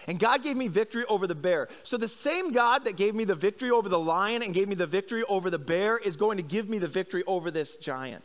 And 0.07 0.19
God 0.19 0.43
gave 0.43 0.57
me 0.57 0.69
victory 0.69 1.05
over 1.07 1.27
the 1.27 1.35
bear. 1.35 1.69
So 1.83 1.97
the 1.97 2.09
same 2.09 2.53
God 2.53 2.85
that 2.85 2.97
gave 2.97 3.15
me 3.15 3.25
the 3.25 3.35
victory 3.35 3.71
over 3.71 3.89
the 3.89 3.99
lion 3.99 4.43
and 4.43 4.55
gave 4.55 4.69
me 4.69 4.75
the 4.75 4.87
victory 4.87 5.25
over 5.25 5.51
the 5.51 5.59
bear 5.59 5.97
is 5.97 6.17
going 6.17 6.37
to 6.37 6.43
give 6.43 6.69
me 6.69 6.79
the 6.79 6.89
victory 6.89 7.25
over 7.27 7.51
this 7.51 7.77
giant. 7.77 8.25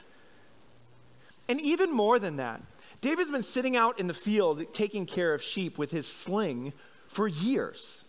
And 1.50 1.60
even 1.62 1.92
more 1.92 2.20
than 2.20 2.38
that, 2.38 2.62
David's 3.02 3.32
been 3.32 3.44
sitting 3.44 3.76
out 3.76 4.00
in 4.00 4.08
the 4.08 4.14
field 4.14 4.74
taking 4.74 5.06
care 5.06 5.34
of 5.34 5.42
sheep 5.42 5.78
with 5.78 5.92
his 5.92 6.08
sling 6.08 6.74
for 7.08 7.28
years. 7.28 8.03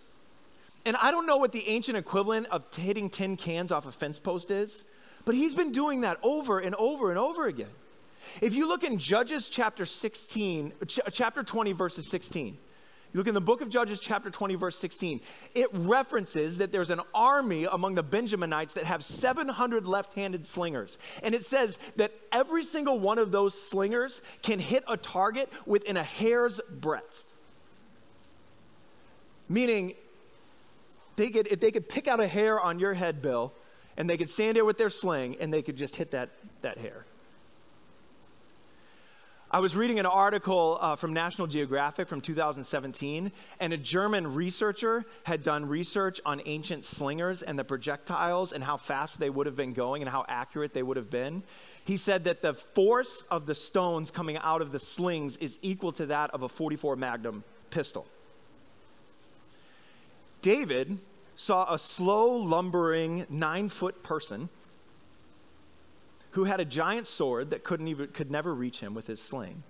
And 0.86 0.96
I 0.96 1.10
don't 1.10 1.26
know 1.26 1.38
what 1.38 1.52
the 1.52 1.66
ancient 1.68 1.96
equivalent 1.96 2.46
of 2.48 2.64
hitting 2.74 3.08
tin 3.08 3.36
cans 3.36 3.72
off 3.72 3.86
a 3.86 3.92
fence 3.92 4.18
post 4.18 4.50
is, 4.50 4.84
but 5.24 5.34
he's 5.34 5.54
been 5.54 5.72
doing 5.72 6.02
that 6.02 6.18
over 6.22 6.58
and 6.58 6.74
over 6.74 7.10
and 7.10 7.18
over 7.18 7.46
again. 7.46 7.70
If 8.40 8.54
you 8.54 8.68
look 8.68 8.84
in 8.84 8.98
Judges 8.98 9.48
chapter 9.48 9.84
16, 9.84 10.72
ch- 10.86 11.00
chapter 11.12 11.42
20, 11.42 11.72
verses 11.72 12.08
16, 12.08 12.58
you 13.14 13.18
look 13.18 13.28
in 13.28 13.34
the 13.34 13.40
book 13.40 13.60
of 13.60 13.70
Judges, 13.70 14.00
chapter 14.00 14.28
20, 14.28 14.56
verse 14.56 14.76
16, 14.76 15.20
it 15.54 15.68
references 15.72 16.58
that 16.58 16.72
there's 16.72 16.90
an 16.90 17.00
army 17.14 17.64
among 17.64 17.94
the 17.94 18.02
Benjaminites 18.02 18.72
that 18.72 18.84
have 18.84 19.04
700 19.04 19.86
left 19.86 20.14
handed 20.14 20.46
slingers. 20.46 20.98
And 21.22 21.32
it 21.32 21.46
says 21.46 21.78
that 21.94 22.10
every 22.32 22.64
single 22.64 22.98
one 22.98 23.18
of 23.18 23.30
those 23.30 23.54
slingers 23.56 24.20
can 24.42 24.58
hit 24.58 24.82
a 24.88 24.96
target 24.96 25.48
within 25.64 25.96
a 25.96 26.02
hair's 26.02 26.60
breadth. 26.68 27.24
Meaning, 29.48 29.94
they 31.16 31.30
could, 31.30 31.48
if 31.48 31.60
they 31.60 31.70
could 31.70 31.88
pick 31.88 32.08
out 32.08 32.20
a 32.20 32.26
hair 32.26 32.60
on 32.60 32.78
your 32.78 32.94
head, 32.94 33.22
Bill, 33.22 33.52
and 33.96 34.08
they 34.08 34.16
could 34.16 34.28
stand 34.28 34.56
there 34.56 34.64
with 34.64 34.78
their 34.78 34.90
sling 34.90 35.36
and 35.40 35.52
they 35.52 35.62
could 35.62 35.76
just 35.76 35.96
hit 35.96 36.10
that, 36.12 36.30
that 36.62 36.78
hair. 36.78 37.04
I 39.54 39.60
was 39.60 39.76
reading 39.76 40.00
an 40.00 40.06
article 40.06 40.78
uh, 40.80 40.96
from 40.96 41.12
National 41.12 41.46
Geographic 41.46 42.08
from 42.08 42.20
2017, 42.20 43.30
and 43.60 43.72
a 43.72 43.76
German 43.76 44.34
researcher 44.34 45.04
had 45.22 45.44
done 45.44 45.66
research 45.66 46.20
on 46.26 46.42
ancient 46.44 46.84
slingers 46.84 47.40
and 47.40 47.56
the 47.56 47.62
projectiles 47.62 48.52
and 48.52 48.64
how 48.64 48.76
fast 48.76 49.20
they 49.20 49.30
would 49.30 49.46
have 49.46 49.54
been 49.54 49.72
going 49.72 50.02
and 50.02 50.10
how 50.10 50.24
accurate 50.26 50.74
they 50.74 50.82
would 50.82 50.96
have 50.96 51.08
been. 51.08 51.44
He 51.84 51.96
said 51.96 52.24
that 52.24 52.42
the 52.42 52.54
force 52.54 53.22
of 53.30 53.46
the 53.46 53.54
stones 53.54 54.10
coming 54.10 54.38
out 54.38 54.60
of 54.60 54.72
the 54.72 54.80
slings 54.80 55.36
is 55.36 55.56
equal 55.62 55.92
to 55.92 56.06
that 56.06 56.30
of 56.30 56.42
a 56.42 56.48
44 56.48 56.96
Magnum 56.96 57.44
pistol. 57.70 58.08
David 60.44 60.98
saw 61.36 61.72
a 61.72 61.78
slow, 61.78 62.36
lumbering, 62.36 63.24
nine 63.30 63.70
foot 63.70 64.02
person 64.02 64.50
who 66.32 66.44
had 66.44 66.60
a 66.60 66.66
giant 66.66 67.06
sword 67.06 67.48
that 67.48 67.64
couldn't 67.64 67.88
even, 67.88 68.08
could 68.08 68.30
never 68.30 68.54
reach 68.54 68.80
him 68.80 68.92
with 68.92 69.06
his 69.06 69.22
sling. 69.22 69.62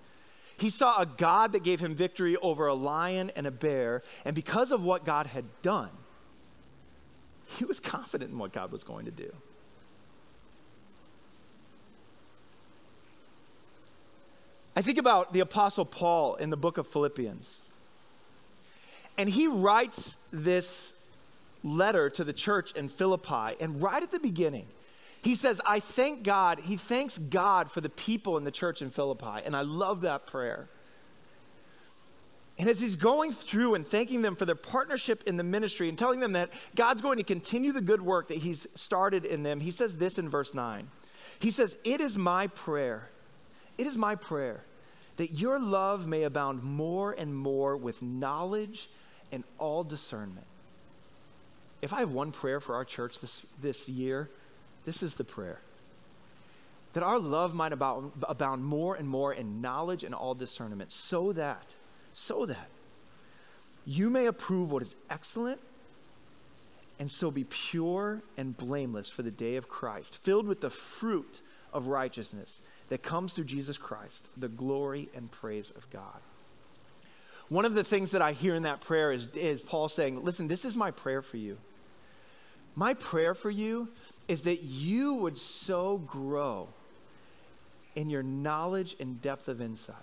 He 0.56 0.70
saw 0.70 1.00
a 1.00 1.06
God 1.06 1.52
that 1.52 1.62
gave 1.62 1.78
him 1.78 1.94
victory 1.94 2.36
over 2.38 2.66
a 2.66 2.74
lion 2.74 3.30
and 3.36 3.46
a 3.46 3.52
bear, 3.52 4.02
and 4.24 4.34
because 4.34 4.72
of 4.72 4.84
what 4.84 5.04
God 5.04 5.28
had 5.28 5.44
done, 5.62 5.90
he 7.46 7.64
was 7.64 7.78
confident 7.78 8.32
in 8.32 8.38
what 8.38 8.52
God 8.52 8.72
was 8.72 8.82
going 8.82 9.04
to 9.04 9.12
do. 9.12 9.32
I 14.74 14.82
think 14.82 14.98
about 14.98 15.32
the 15.32 15.38
Apostle 15.38 15.84
Paul 15.84 16.34
in 16.34 16.50
the 16.50 16.56
book 16.56 16.78
of 16.78 16.88
Philippians. 16.88 17.60
And 19.16 19.28
he 19.28 19.46
writes 19.46 20.16
this 20.32 20.92
letter 21.62 22.10
to 22.10 22.24
the 22.24 22.32
church 22.32 22.72
in 22.72 22.88
Philippi, 22.88 23.56
and 23.60 23.80
right 23.80 24.02
at 24.02 24.10
the 24.10 24.18
beginning, 24.18 24.66
he 25.22 25.34
says, 25.34 25.60
I 25.64 25.80
thank 25.80 26.22
God. 26.22 26.60
He 26.60 26.76
thanks 26.76 27.16
God 27.16 27.70
for 27.70 27.80
the 27.80 27.88
people 27.88 28.36
in 28.36 28.44
the 28.44 28.50
church 28.50 28.82
in 28.82 28.90
Philippi. 28.90 29.40
And 29.44 29.56
I 29.56 29.62
love 29.62 30.02
that 30.02 30.26
prayer. 30.26 30.68
And 32.58 32.68
as 32.68 32.78
he's 32.78 32.94
going 32.94 33.32
through 33.32 33.74
and 33.74 33.86
thanking 33.86 34.20
them 34.20 34.36
for 34.36 34.44
their 34.44 34.54
partnership 34.54 35.22
in 35.26 35.38
the 35.38 35.42
ministry 35.42 35.88
and 35.88 35.96
telling 35.96 36.20
them 36.20 36.32
that 36.32 36.50
God's 36.74 37.00
going 37.00 37.16
to 37.16 37.24
continue 37.24 37.72
the 37.72 37.80
good 37.80 38.02
work 38.02 38.28
that 38.28 38.38
he's 38.38 38.66
started 38.74 39.24
in 39.24 39.42
them, 39.42 39.60
he 39.60 39.70
says 39.70 39.96
this 39.96 40.18
in 40.18 40.28
verse 40.28 40.52
9. 40.52 40.88
He 41.40 41.50
says, 41.50 41.78
It 41.84 42.02
is 42.02 42.18
my 42.18 42.48
prayer, 42.48 43.08
it 43.78 43.86
is 43.86 43.96
my 43.96 44.14
prayer 44.14 44.62
that 45.16 45.32
your 45.32 45.58
love 45.58 46.06
may 46.06 46.24
abound 46.24 46.62
more 46.62 47.12
and 47.12 47.34
more 47.34 47.76
with 47.76 48.02
knowledge 48.02 48.90
and 49.32 49.44
all 49.58 49.84
discernment. 49.84 50.46
If 51.82 51.92
I 51.92 52.00
have 52.00 52.12
one 52.12 52.32
prayer 52.32 52.60
for 52.60 52.74
our 52.74 52.84
church 52.84 53.20
this, 53.20 53.42
this 53.60 53.88
year, 53.88 54.30
this 54.84 55.02
is 55.02 55.14
the 55.14 55.24
prayer 55.24 55.60
that 56.94 57.02
our 57.02 57.18
love 57.18 57.54
might 57.54 57.72
abound, 57.72 58.12
abound 58.22 58.64
more 58.64 58.94
and 58.94 59.08
more 59.08 59.34
in 59.34 59.60
knowledge 59.60 60.04
and 60.04 60.14
all 60.14 60.34
discernment, 60.34 60.92
so 60.92 61.32
that, 61.32 61.74
so 62.14 62.46
that 62.46 62.68
you 63.84 64.08
may 64.08 64.26
approve 64.26 64.72
what 64.72 64.80
is 64.80 64.94
excellent 65.10 65.60
and 66.98 67.10
so 67.10 67.30
be 67.30 67.44
pure 67.44 68.22
and 68.36 68.56
blameless 68.56 69.08
for 69.08 69.22
the 69.22 69.30
day 69.30 69.56
of 69.56 69.68
Christ, 69.68 70.22
filled 70.22 70.46
with 70.46 70.60
the 70.60 70.70
fruit 70.70 71.40
of 71.72 71.88
righteousness 71.88 72.60
that 72.88 73.02
comes 73.02 73.32
through 73.32 73.44
Jesus 73.44 73.76
Christ, 73.76 74.24
the 74.36 74.48
glory 74.48 75.08
and 75.14 75.30
praise 75.30 75.72
of 75.72 75.90
God. 75.90 76.20
One 77.48 77.64
of 77.64 77.74
the 77.74 77.84
things 77.84 78.12
that 78.12 78.22
I 78.22 78.32
hear 78.32 78.54
in 78.54 78.62
that 78.62 78.80
prayer 78.80 79.12
is, 79.12 79.28
is 79.36 79.60
Paul 79.60 79.88
saying, 79.88 80.24
Listen, 80.24 80.48
this 80.48 80.64
is 80.64 80.74
my 80.76 80.90
prayer 80.90 81.22
for 81.22 81.36
you. 81.36 81.58
My 82.74 82.94
prayer 82.94 83.34
for 83.34 83.50
you 83.50 83.88
is 84.26 84.42
that 84.42 84.62
you 84.62 85.14
would 85.14 85.38
so 85.38 85.98
grow 85.98 86.68
in 87.94 88.10
your 88.10 88.22
knowledge 88.22 88.96
and 88.98 89.20
depth 89.20 89.48
of 89.48 89.60
insight. 89.60 89.96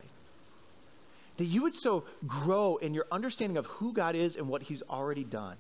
That 1.38 1.46
you 1.46 1.64
would 1.64 1.76
so 1.76 2.04
grow 2.28 2.78
in 2.78 2.94
your 2.94 3.06
understanding 3.12 3.58
of 3.58 3.66
who 3.66 3.94
God 3.94 4.16
is 4.16 4.36
and 4.36 4.48
what 4.48 4.64
He's 4.64 4.84
already 4.90 5.24
done. 5.24 5.58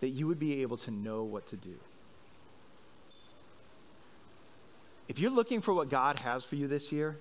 That 0.00 0.08
you 0.08 0.26
would 0.26 0.38
be 0.38 0.62
able 0.62 0.78
to 0.78 0.90
know 0.90 1.22
what 1.22 1.46
to 1.48 1.56
do. 1.56 1.76
If 5.08 5.18
you're 5.18 5.30
looking 5.30 5.60
for 5.60 5.74
what 5.74 5.90
God 5.90 6.20
has 6.20 6.44
for 6.44 6.56
you 6.56 6.66
this 6.66 6.92
year, 6.92 7.18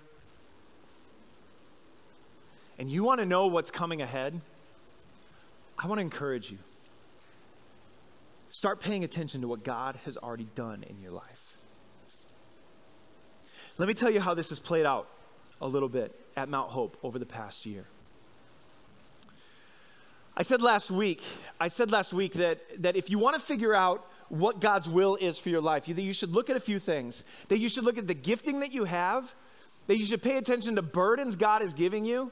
and 2.79 2.89
you 2.89 3.03
want 3.03 3.19
to 3.19 3.25
know 3.25 3.47
what's 3.47 3.69
coming 3.69 4.01
ahead, 4.01 4.39
I 5.77 5.87
want 5.87 5.99
to 5.99 6.01
encourage 6.01 6.49
you. 6.49 6.57
Start 8.51 8.79
paying 8.79 9.03
attention 9.03 9.41
to 9.41 9.47
what 9.47 9.63
God 9.63 9.99
has 10.05 10.17
already 10.17 10.47
done 10.55 10.83
in 10.89 11.01
your 11.01 11.11
life. 11.11 11.55
Let 13.77 13.87
me 13.87 13.93
tell 13.93 14.09
you 14.09 14.21
how 14.21 14.33
this 14.33 14.49
has 14.49 14.59
played 14.59 14.85
out 14.85 15.07
a 15.61 15.67
little 15.67 15.89
bit 15.89 16.17
at 16.35 16.49
Mount 16.49 16.71
Hope 16.71 16.97
over 17.03 17.19
the 17.19 17.25
past 17.25 17.65
year. 17.65 17.85
I 20.35 20.43
said 20.43 20.61
last 20.61 20.89
week, 20.89 21.21
I 21.59 21.67
said 21.67 21.91
last 21.91 22.13
week 22.13 22.33
that, 22.33 22.59
that 22.81 22.95
if 22.95 23.09
you 23.09 23.19
want 23.19 23.35
to 23.35 23.41
figure 23.41 23.73
out 23.73 24.05
what 24.29 24.61
God's 24.61 24.87
will 24.87 25.17
is 25.17 25.37
for 25.37 25.49
your 25.49 25.61
life, 25.61 25.87
you, 25.87 25.93
that 25.93 26.01
you 26.01 26.13
should 26.13 26.31
look 26.31 26.49
at 26.49 26.55
a 26.55 26.61
few 26.61 26.79
things. 26.79 27.23
That 27.49 27.57
you 27.57 27.67
should 27.67 27.83
look 27.83 27.97
at 27.97 28.07
the 28.07 28.13
gifting 28.13 28.61
that 28.61 28.73
you 28.73 28.85
have, 28.85 29.33
that 29.87 29.97
you 29.97 30.05
should 30.05 30.21
pay 30.21 30.37
attention 30.37 30.77
to 30.77 30.81
burdens 30.81 31.35
God 31.35 31.61
is 31.61 31.73
giving 31.73 32.05
you, 32.05 32.31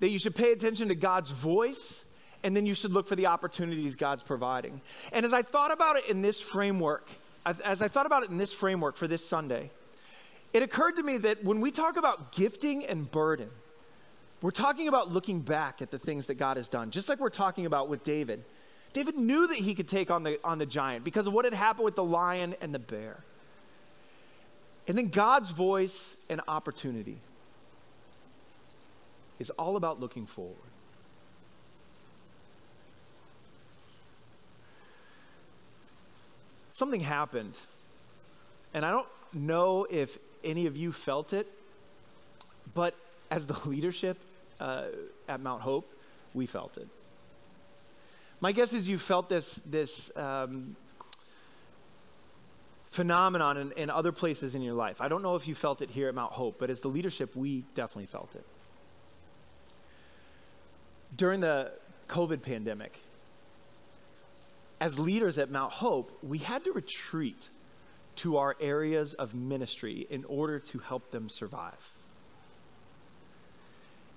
that 0.00 0.10
you 0.10 0.18
should 0.18 0.34
pay 0.34 0.52
attention 0.52 0.88
to 0.88 0.94
God's 0.94 1.30
voice, 1.30 2.04
and 2.42 2.56
then 2.56 2.66
you 2.66 2.74
should 2.74 2.92
look 2.92 3.08
for 3.08 3.16
the 3.16 3.26
opportunities 3.26 3.96
God's 3.96 4.22
providing. 4.22 4.80
And 5.12 5.26
as 5.26 5.32
I 5.32 5.42
thought 5.42 5.72
about 5.72 5.96
it 5.96 6.08
in 6.08 6.22
this 6.22 6.40
framework, 6.40 7.08
as, 7.44 7.60
as, 7.60 7.82
I 7.82 7.88
thought 7.88 8.06
about 8.06 8.22
it 8.22 8.30
in 8.30 8.38
this 8.38 8.52
framework 8.52 8.96
for 8.96 9.08
this 9.08 9.26
Sunday, 9.26 9.70
it 10.52 10.62
occurred 10.62 10.96
to 10.96 11.02
me 11.02 11.18
that 11.18 11.44
when 11.44 11.60
we 11.60 11.70
talk 11.70 11.96
about 11.96 12.32
gifting 12.32 12.84
and 12.84 13.10
burden, 13.10 13.50
we're 14.40 14.50
talking 14.50 14.86
about 14.86 15.10
looking 15.10 15.40
back 15.40 15.82
at 15.82 15.90
the 15.90 15.98
things 15.98 16.26
that 16.28 16.34
God 16.34 16.56
has 16.56 16.68
done, 16.68 16.90
just 16.90 17.08
like 17.08 17.18
we're 17.18 17.28
talking 17.28 17.66
about 17.66 17.88
with 17.88 18.04
David. 18.04 18.44
David 18.92 19.16
knew 19.16 19.48
that 19.48 19.56
he 19.56 19.74
could 19.74 19.88
take 19.88 20.10
on 20.10 20.22
the, 20.22 20.38
on 20.44 20.58
the 20.58 20.66
giant 20.66 21.04
because 21.04 21.26
of 21.26 21.32
what 21.32 21.44
had 21.44 21.54
happened 21.54 21.84
with 21.84 21.96
the 21.96 22.04
lion 22.04 22.54
and 22.60 22.74
the 22.74 22.78
bear. 22.78 23.22
And 24.86 24.96
then 24.96 25.08
God's 25.08 25.50
voice 25.50 26.16
and 26.30 26.40
opportunity 26.48 27.18
is 29.38 29.50
all 29.50 29.76
about 29.76 30.00
looking 30.00 30.26
forward. 30.26 30.56
something 36.78 37.00
happened. 37.00 37.58
And 38.72 38.86
I 38.86 38.92
don't 38.92 39.08
know 39.32 39.86
if 39.90 40.16
any 40.44 40.66
of 40.66 40.76
you 40.76 40.92
felt 40.92 41.32
it, 41.32 41.48
but 42.72 42.94
as 43.30 43.46
the 43.46 43.58
leadership 43.68 44.16
uh, 44.60 44.84
at 45.28 45.40
Mount 45.40 45.62
Hope, 45.62 45.92
we 46.34 46.46
felt 46.46 46.78
it. 46.78 46.86
My 48.40 48.52
guess 48.52 48.72
is 48.72 48.88
you 48.88 48.98
felt 48.98 49.28
this, 49.28 49.56
this 49.66 50.16
um, 50.16 50.76
phenomenon 52.90 53.56
in, 53.56 53.72
in 53.72 53.90
other 53.90 54.12
places 54.12 54.54
in 54.54 54.62
your 54.62 54.74
life. 54.74 55.00
I 55.00 55.08
don't 55.08 55.22
know 55.22 55.34
if 55.34 55.48
you 55.48 55.56
felt 55.56 55.82
it 55.82 55.90
here 55.90 56.08
at 56.08 56.14
Mount 56.14 56.32
Hope, 56.32 56.60
but 56.60 56.70
as 56.70 56.80
the 56.80 56.88
leadership, 56.88 57.34
we 57.34 57.64
definitely 57.74 58.06
felt 58.06 58.36
it. 58.36 58.44
During 61.18 61.40
the 61.40 61.72
COVID 62.08 62.42
pandemic, 62.42 62.98
as 64.80 64.98
leaders 65.00 65.36
at 65.36 65.50
Mount 65.50 65.72
Hope, 65.72 66.16
we 66.22 66.38
had 66.38 66.64
to 66.64 66.72
retreat 66.72 67.48
to 68.16 68.36
our 68.36 68.56
areas 68.60 69.14
of 69.14 69.34
ministry 69.34 70.06
in 70.08 70.24
order 70.24 70.60
to 70.60 70.78
help 70.78 71.10
them 71.10 71.28
survive. 71.28 71.96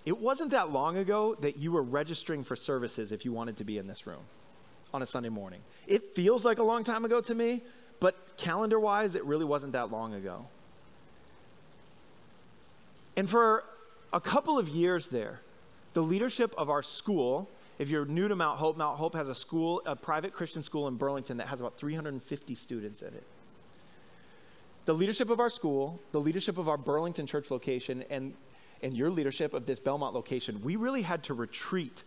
It 0.06 0.20
wasn't 0.20 0.52
that 0.52 0.72
long 0.72 0.98
ago 0.98 1.36
that 1.42 1.58
you 1.58 1.72
were 1.72 1.82
registering 1.82 2.44
for 2.44 2.56
services 2.56 3.12
if 3.12 3.26
you 3.26 3.32
wanted 3.32 3.58
to 3.58 3.64
be 3.64 3.80
in 3.80 3.88
this 3.88 4.06
room 4.06 4.24
on 4.94 5.02
a 5.02 5.06
Sunday 5.08 5.30
morning. 5.30 5.62
It 5.88 6.14
feels 6.14 6.46
like 6.46 6.60
a 6.60 6.64
long 6.64 6.84
time 6.84 7.04
ago 7.04 7.20
to 7.22 7.34
me, 7.34 7.62
but 8.00 8.38
calendar 8.38 8.80
wise, 8.80 9.16
it 9.16 9.26
really 9.26 9.46
wasn't 9.46 9.74
that 9.74 9.92
long 9.92 10.14
ago. 10.14 10.46
And 13.18 13.28
for 13.28 13.64
a 14.14 14.22
couple 14.22 14.60
of 14.60 14.70
years 14.70 15.08
there, 15.08 15.42
the 15.94 16.04
leadership 16.04 16.54
of 16.58 16.70
our 16.70 16.84
school 16.84 17.50
if 17.82 17.90
you're 17.90 18.06
new 18.06 18.28
to 18.28 18.36
Mount 18.36 18.60
Hope, 18.60 18.78
Mount 18.78 19.00
Hope 19.00 19.16
has 19.16 19.28
a 19.28 19.34
school, 19.34 19.82
a 19.88 19.96
private 19.96 20.34
Christian 20.34 20.62
school 20.62 20.88
in 20.88 20.98
Burlington 20.98 21.38
that 21.38 21.48
has 21.48 21.62
about 21.62 21.80
350 21.80 22.54
students 22.54 23.02
in 23.02 23.08
it. 23.08 23.24
The 24.86 24.94
leadership 24.94 25.32
of 25.32 25.40
our 25.40 25.50
school, 25.50 26.00
the 26.12 26.22
leadership 26.22 26.60
of 26.60 26.70
our 26.70 26.78
Burlington 26.78 27.26
church 27.26 27.50
location, 27.50 28.04
and, 28.12 28.36
and 28.84 28.96
your 28.96 29.10
leadership 29.10 29.56
of 29.56 29.66
this 29.66 29.80
Belmont 29.80 30.14
location, 30.14 30.62
we 30.62 30.76
really 30.76 31.02
had 31.02 31.24
to 31.24 31.34
retreat 31.34 32.04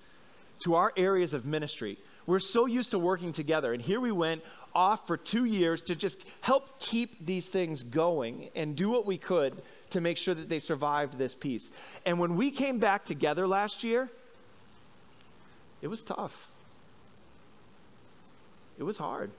to 0.61 0.77
our 0.77 0.93
areas 0.97 1.35
of 1.35 1.45
ministry. 1.45 1.99
We're 2.27 2.39
so 2.39 2.67
used 2.67 2.91
to 2.93 2.99
working 2.99 3.33
together. 3.33 3.73
And 3.73 3.83
here 3.83 4.01
we 4.01 4.13
went 4.13 4.43
off 4.75 5.07
for 5.07 5.17
two 5.17 5.45
years 5.45 5.83
to 5.83 5.95
just 5.95 6.25
help 6.41 6.81
keep 6.81 7.25
these 7.25 7.47
things 7.47 7.83
going 7.83 8.49
and 8.57 8.75
do 8.75 8.89
what 8.89 9.07
we 9.07 9.19
could 9.19 9.63
to 9.91 10.01
make 10.01 10.17
sure 10.17 10.35
that 10.35 10.49
they 10.49 10.59
survived 10.59 11.19
this 11.19 11.35
piece. 11.35 11.71
And 12.05 12.19
when 12.19 12.37
we 12.37 12.51
came 12.51 12.79
back 12.79 13.05
together 13.05 13.47
last 13.47 13.85
year, 13.85 14.11
it 15.83 15.89
was 15.89 16.03
tough. 16.03 16.49
It 18.79 18.83
was 18.83 18.97
hard. 18.97 19.31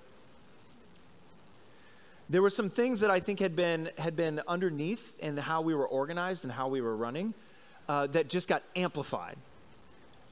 there 2.29 2.41
were 2.41 2.49
some 2.49 2.69
things 2.69 3.01
that 3.01 3.11
I 3.11 3.19
think 3.19 3.39
had 3.39 3.55
been, 3.55 3.89
had 3.97 4.15
been 4.15 4.41
underneath 4.47 5.13
in 5.19 5.37
how 5.37 5.61
we 5.61 5.75
were 5.75 5.87
organized 5.87 6.43
and 6.43 6.51
how 6.51 6.67
we 6.67 6.81
were 6.81 6.95
running 6.95 7.33
uh, 7.87 8.07
that 8.07 8.29
just 8.29 8.47
got 8.47 8.63
amplified 8.75 9.37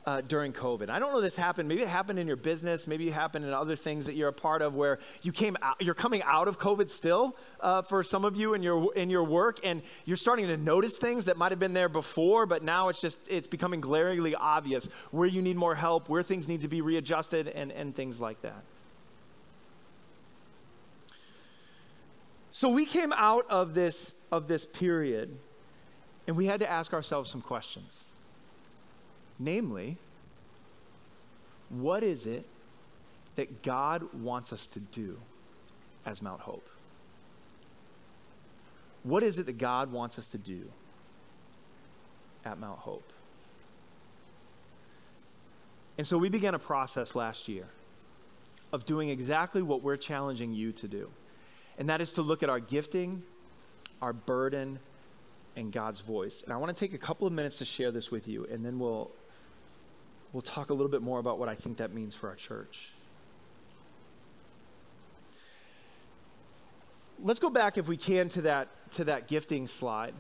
uh, 0.06 0.22
during 0.22 0.54
COVID. 0.54 0.90
I 0.90 1.00
don't 1.00 1.12
know 1.12 1.22
this 1.22 1.36
happened. 1.36 1.70
Maybe 1.70 1.82
it 1.82 1.88
happened 1.88 2.20
in 2.20 2.28
your 2.28 2.36
business. 2.36 2.88
Maybe 2.88 3.08
it 3.08 3.14
happened 3.14 3.46
in 3.46 3.54
other 3.54 3.76
things 3.76 4.06
that 4.06 4.16
you're 4.16 4.30
a 4.30 4.34
part 4.34 4.62
of 4.62 4.76
where 4.76 5.00
you 5.22 5.32
came 5.32 5.58
out, 5.62 5.82
you're 5.82 5.94
coming 5.94 6.22
out 6.24 6.48
of 6.48 6.60
COVID 6.60 6.90
still 6.90 7.38
uh, 7.62 7.82
for 7.82 8.04
some 8.04 8.26
of 8.26 8.36
you 8.36 8.54
in 8.54 8.64
your, 8.64 8.94
in 8.96 9.10
your 9.10 9.24
work, 9.24 9.60
and 9.64 9.82
you're 10.06 10.18
starting 10.18 10.48
to 10.48 10.58
notice 10.58 10.98
things 10.98 11.26
that 11.26 11.38
might 11.38 11.52
have 11.52 11.60
been 11.60 11.74
there 11.74 11.90
before, 11.90 12.46
but 12.46 12.64
now 12.64 12.90
it's 12.90 13.02
just, 13.02 13.18
it's 13.30 13.48
becoming 13.48 13.82
glaringly 13.82 14.36
obvious 14.36 14.88
where 15.12 15.28
you 15.28 15.42
need 15.42 15.56
more 15.56 15.76
help, 15.76 16.10
where 16.10 16.24
things 16.24 16.48
need 16.48 16.62
to 16.62 16.68
be 16.68 16.82
readjusted, 16.82 17.48
and, 17.48 17.72
and 17.72 17.96
things 17.96 18.20
like 18.20 18.42
that. 18.42 18.64
So 22.52 22.70
we 22.70 22.86
came 22.86 23.12
out 23.14 23.46
of 23.50 23.74
this, 23.74 24.14
of 24.32 24.48
this 24.48 24.64
period, 24.64 25.38
and 26.28 26.38
we 26.38 26.46
had 26.46 26.60
to 26.60 26.70
ask 26.70 26.94
ourselves 26.94 27.30
some 27.30 27.42
questions. 27.42 28.04
Namely, 29.40 29.98
what 31.70 32.04
is 32.04 32.26
it 32.26 32.46
that 33.36 33.64
God 33.64 34.14
wants 34.14 34.54
us 34.54 34.68
to 34.68 34.80
do 34.80 35.18
as 36.06 36.22
Mount 36.22 36.42
Hope? 36.42 36.68
What 39.04 39.24
is 39.24 39.38
it 39.40 39.48
that 39.48 39.58
God 39.58 39.92
wants 39.92 40.18
us 40.18 40.28
to 40.28 40.38
do 40.38 40.70
at 42.46 42.60
Mount 42.60 42.80
Hope? 42.80 43.12
And 45.98 46.08
so 46.08 46.18
we 46.18 46.30
began 46.30 46.56
a 46.56 46.60
process 46.60 47.16
last 47.16 47.48
year 47.48 47.66
of 48.72 48.86
doing 48.86 49.10
exactly 49.10 49.62
what 49.62 49.84
we're 49.84 49.98
challenging 49.98 50.54
you 50.54 50.72
to 50.72 50.88
do. 50.88 51.10
And 51.78 51.90
that 51.90 52.02
is 52.02 52.14
to 52.14 52.22
look 52.22 52.44
at 52.44 52.50
our 52.50 52.60
gifting, 52.60 53.24
our 54.02 54.14
burden, 54.14 54.80
and 55.56 55.72
God's 55.72 56.00
voice. 56.00 56.42
And 56.44 56.52
I 56.52 56.58
want 56.58 56.76
to 56.76 56.80
take 56.80 56.94
a 56.94 56.98
couple 56.98 57.28
of 57.28 57.34
minutes 57.34 57.60
to 57.60 57.66
share 57.66 57.92
this 57.92 58.10
with 58.10 58.28
you, 58.28 58.48
and 58.52 58.66
then 58.66 58.80
we'll 58.80 59.12
we'll 60.34 60.42
talk 60.42 60.72
a 60.72 60.74
little 60.74 60.92
bit 60.92 61.02
more 61.02 61.20
about 61.20 61.40
what 61.40 61.48
I 61.48 61.56
think 61.56 61.78
that 61.78 61.94
means 61.94 62.16
for 62.16 62.28
our 62.28 62.36
church. 62.36 62.92
Let's 67.20 67.40
go 67.40 67.50
back, 67.50 67.78
if 67.78 67.88
we 67.88 67.96
can, 67.96 68.28
to 68.30 68.42
that, 68.42 68.92
to 68.94 69.06
that 69.06 69.28
gifting 69.28 69.68
slide. 69.68 70.14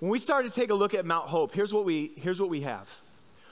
When 0.00 0.10
we 0.10 0.18
started 0.18 0.52
to 0.52 0.60
take 0.60 0.68
a 0.68 0.74
look 0.74 0.92
at 0.92 1.06
Mount 1.06 1.28
Hope, 1.28 1.54
here's 1.54 1.72
what 1.72 1.86
we, 1.86 2.12
here's 2.16 2.40
what 2.40 2.50
we 2.50 2.60
have 2.62 3.00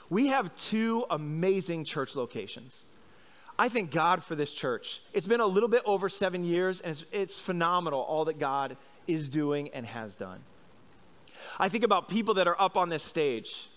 we 0.07 0.27
have 0.27 0.55
two 0.55 1.03
amazing 1.09 1.83
church 1.83 2.15
locations. 2.15 2.83
I 3.57 3.69
thank 3.69 3.89
God 3.89 4.21
for 4.21 4.35
this 4.35 4.53
church. 4.53 5.01
It's 5.13 5.25
been 5.25 5.39
a 5.39 5.47
little 5.47 5.69
bit 5.69 5.81
over 5.85 6.09
seven 6.09 6.43
years, 6.43 6.81
and 6.81 6.91
it's, 6.91 7.05
it's 7.11 7.39
phenomenal 7.39 8.01
all 8.01 8.25
that 8.25 8.37
God 8.37 8.77
is 9.07 9.29
doing 9.29 9.69
and 9.69 9.85
has 9.85 10.15
done. 10.15 10.41
I 11.57 11.69
think 11.69 11.83
about 11.83 12.09
people 12.09 12.35
that 12.35 12.47
are 12.47 12.59
up 12.61 12.75
on 12.75 12.89
this 12.89 13.01
stage 13.01 13.69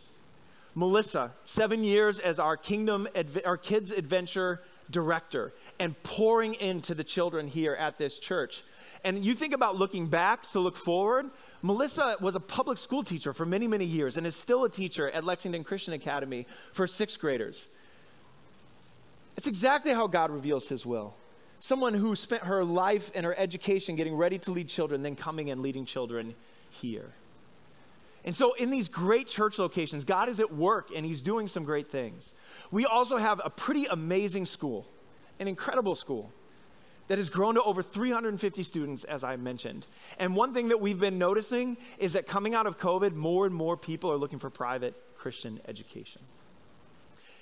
Melissa, 0.79 1.33
seven 1.43 1.83
years 1.83 2.21
as 2.21 2.39
our 2.39 2.57
Kingdom, 2.57 3.09
our 3.45 3.57
Kids 3.57 3.91
Adventure 3.91 4.63
director, 4.93 5.53
and 5.81 6.01
pouring 6.05 6.55
into 6.55 6.95
the 6.95 7.03
children 7.03 7.49
here 7.49 7.75
at 7.75 7.99
this 7.99 8.21
church. 8.21 8.63
And 9.03 9.25
you 9.25 9.35
think 9.35 9.55
about 9.55 9.75
looking 9.75 10.07
back 10.07 10.45
to 10.53 10.61
look 10.61 10.77
forward. 10.77 11.31
Melissa 11.63 12.17
was 12.21 12.37
a 12.37 12.41
public 12.41 12.79
school 12.79 13.03
teacher 13.03 13.33
for 13.33 13.45
many, 13.45 13.67
many 13.67 13.87
years 13.87 14.17
and 14.17 14.25
is 14.25 14.37
still 14.37 14.63
a 14.63 14.71
teacher 14.71 15.11
at 15.11 15.25
Lexington 15.25 15.65
Christian 15.65 15.95
Academy 15.95 16.47
for 16.73 16.87
sixth 16.87 17.19
graders. 17.19 17.67
It's 19.37 19.49
exactly 19.49 19.93
how 19.93 20.07
God 20.07 20.31
reveals 20.31 20.69
his 20.69 20.87
will. 20.87 21.13
Someone 21.59 21.93
who 21.93 22.15
spent 22.15 22.45
her 22.45 22.65
life 22.65 23.11
and 23.17 23.27
her 23.27 23.37
education 23.37 23.97
getting 23.97 24.15
ready 24.15 24.39
to 24.39 24.53
lead 24.53 24.69
children, 24.69 25.03
then 25.03 25.17
coming 25.17 25.51
and 25.51 25.61
leading 25.61 25.87
children 25.87 26.37
here. 26.71 27.11
And 28.25 28.35
so, 28.35 28.53
in 28.55 28.71
these 28.71 28.89
great 28.89 29.29
church 29.29 29.59
locations, 29.59 30.05
God 30.05 30.29
is 30.29 30.41
at 30.41 30.53
work 30.53 30.91
and 30.95 31.05
He's 31.07 31.23
doing 31.23 31.49
some 31.49 31.65
great 31.65 31.91
things. 31.91 32.33
We 32.71 32.85
also 32.85 33.17
have 33.17 33.41
a 33.45 33.51
pretty 33.51 33.87
amazing 33.87 34.47
school, 34.47 34.87
an 35.39 35.49
incredible 35.49 35.95
school 35.95 36.33
that 37.09 37.19
has 37.19 37.31
grown 37.31 37.55
to 37.55 37.63
over 37.63 37.83
350 37.83 38.63
students, 38.63 39.05
as 39.05 39.25
I 39.25 39.37
mentioned. 39.37 39.87
And 40.19 40.37
one 40.37 40.53
thing 40.53 40.69
that 40.69 40.81
we've 40.81 41.01
been 41.01 41.19
noticing 41.19 41.79
is 41.99 42.13
that 42.13 42.27
coming 42.27 42.55
out 42.55 42.67
of 42.67 42.79
COVID, 42.79 43.15
more 43.15 43.47
and 43.47 43.55
more 43.55 43.77
people 43.77 44.13
are 44.13 44.17
looking 44.17 44.39
for 44.39 44.51
private 44.51 44.95
Christian 45.17 45.61
education. 45.67 46.21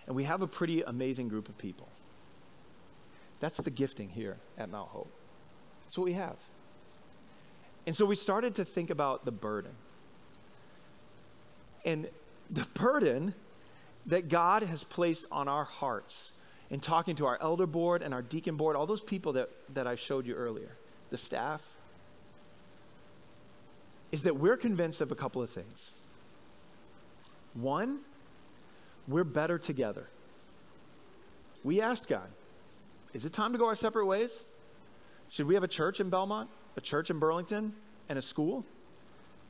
And 0.07 0.15
we 0.15 0.25
have 0.25 0.41
a 0.41 0.47
pretty 0.47 0.83
amazing 0.83 1.29
group 1.29 1.49
of 1.49 1.59
people. 1.59 1.89
That's 3.41 3.57
the 3.59 3.71
gifting 3.71 4.09
here 4.09 4.37
at 4.57 4.71
Mount 4.71 4.89
Hope. 4.91 5.13
That's 5.85 5.99
what 5.99 6.05
we 6.05 6.13
have. 6.13 6.37
And 7.87 7.95
so 7.95 8.07
we 8.07 8.15
started 8.15 8.55
to 8.57 8.65
think 8.65 8.91
about 8.91 9.25
the 9.25 9.33
burden 9.33 9.73
and 11.87 12.09
the 12.51 12.67
burden 12.75 13.33
that 14.07 14.29
God 14.29 14.63
has 14.65 14.85
placed 14.85 15.27
on 15.33 15.49
our 15.49 15.65
hearts 15.65 16.33
in 16.69 16.81
talking 16.81 17.17
to 17.17 17.27
our 17.27 17.39
elder 17.41 17.67
board 17.67 18.03
and 18.03 18.13
our 18.13 18.23
deacon 18.23 18.57
board, 18.57 18.77
all 18.77 18.87
those 18.87 19.01
people 19.01 19.33
that, 19.35 19.49
that 19.73 19.87
I 19.87 19.95
showed 19.95 20.27
you 20.27 20.35
earlier, 20.35 20.77
the 21.11 21.17
staff, 21.17 21.63
is 24.13 24.23
that 24.25 24.37
we're 24.37 24.57
convinced 24.57 25.01
of 25.01 25.13
a 25.13 25.15
couple 25.15 25.43
of 25.43 25.49
things. 25.49 25.93
One, 27.55 28.01
we're 29.09 29.25
better 29.25 29.59
together. 29.59 30.09
We 31.65 31.81
asked 31.81 32.09
God, 32.09 32.29
is 33.13 33.25
it 33.25 33.33
time 33.33 33.53
to 33.53 33.59
go 33.59 33.67
our 33.67 33.75
separate 33.75 34.07
ways? 34.07 34.45
Should 35.29 35.47
we 35.47 35.55
have 35.55 35.65
a 35.65 35.69
church 35.69 36.01
in 36.01 36.11
Belmont, 36.11 36.51
a 36.77 36.81
church 36.81 37.11
in 37.11 37.19
Burlington, 37.19 37.75
and 38.09 38.19
a 38.19 38.23
school? 38.23 38.65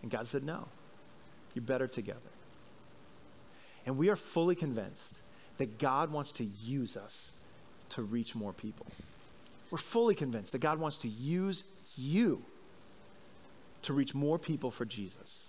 And 0.03 0.11
God 0.11 0.27
said, 0.27 0.45
no. 0.45 0.69
You're 1.57 1.65
better 1.65 1.89
together. 1.89 2.21
And 3.87 3.97
we 3.97 4.11
are 4.11 4.17
fully 4.17 4.55
convinced 4.55 5.19
that 5.57 5.79
God 5.79 6.13
wants 6.13 6.33
to 6.33 6.45
use 6.45 6.99
us 6.99 7.31
to 7.91 8.03
reach 8.03 8.35
more 8.35 8.53
people. 8.53 8.87
We're 9.71 9.79
fully 9.79 10.15
convinced 10.15 10.53
that 10.53 10.59
God 10.59 10.79
wants 10.79 10.99
to 10.99 11.09
use 11.09 11.65
you 11.97 12.43
to 13.83 13.95
reach 13.95 14.15
more 14.15 14.39
people 14.39 14.71
for 14.71 14.85
Jesus. 14.85 15.45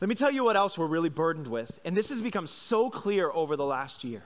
Let 0.00 0.08
me 0.08 0.14
tell 0.14 0.30
you 0.30 0.44
what 0.44 0.56
else 0.56 0.78
we're 0.78 0.86
really 0.86 1.08
burdened 1.08 1.48
with, 1.48 1.80
and 1.84 1.96
this 1.96 2.10
has 2.10 2.20
become 2.20 2.46
so 2.46 2.88
clear 2.88 3.30
over 3.32 3.56
the 3.56 3.64
last 3.64 4.04
year. 4.04 4.22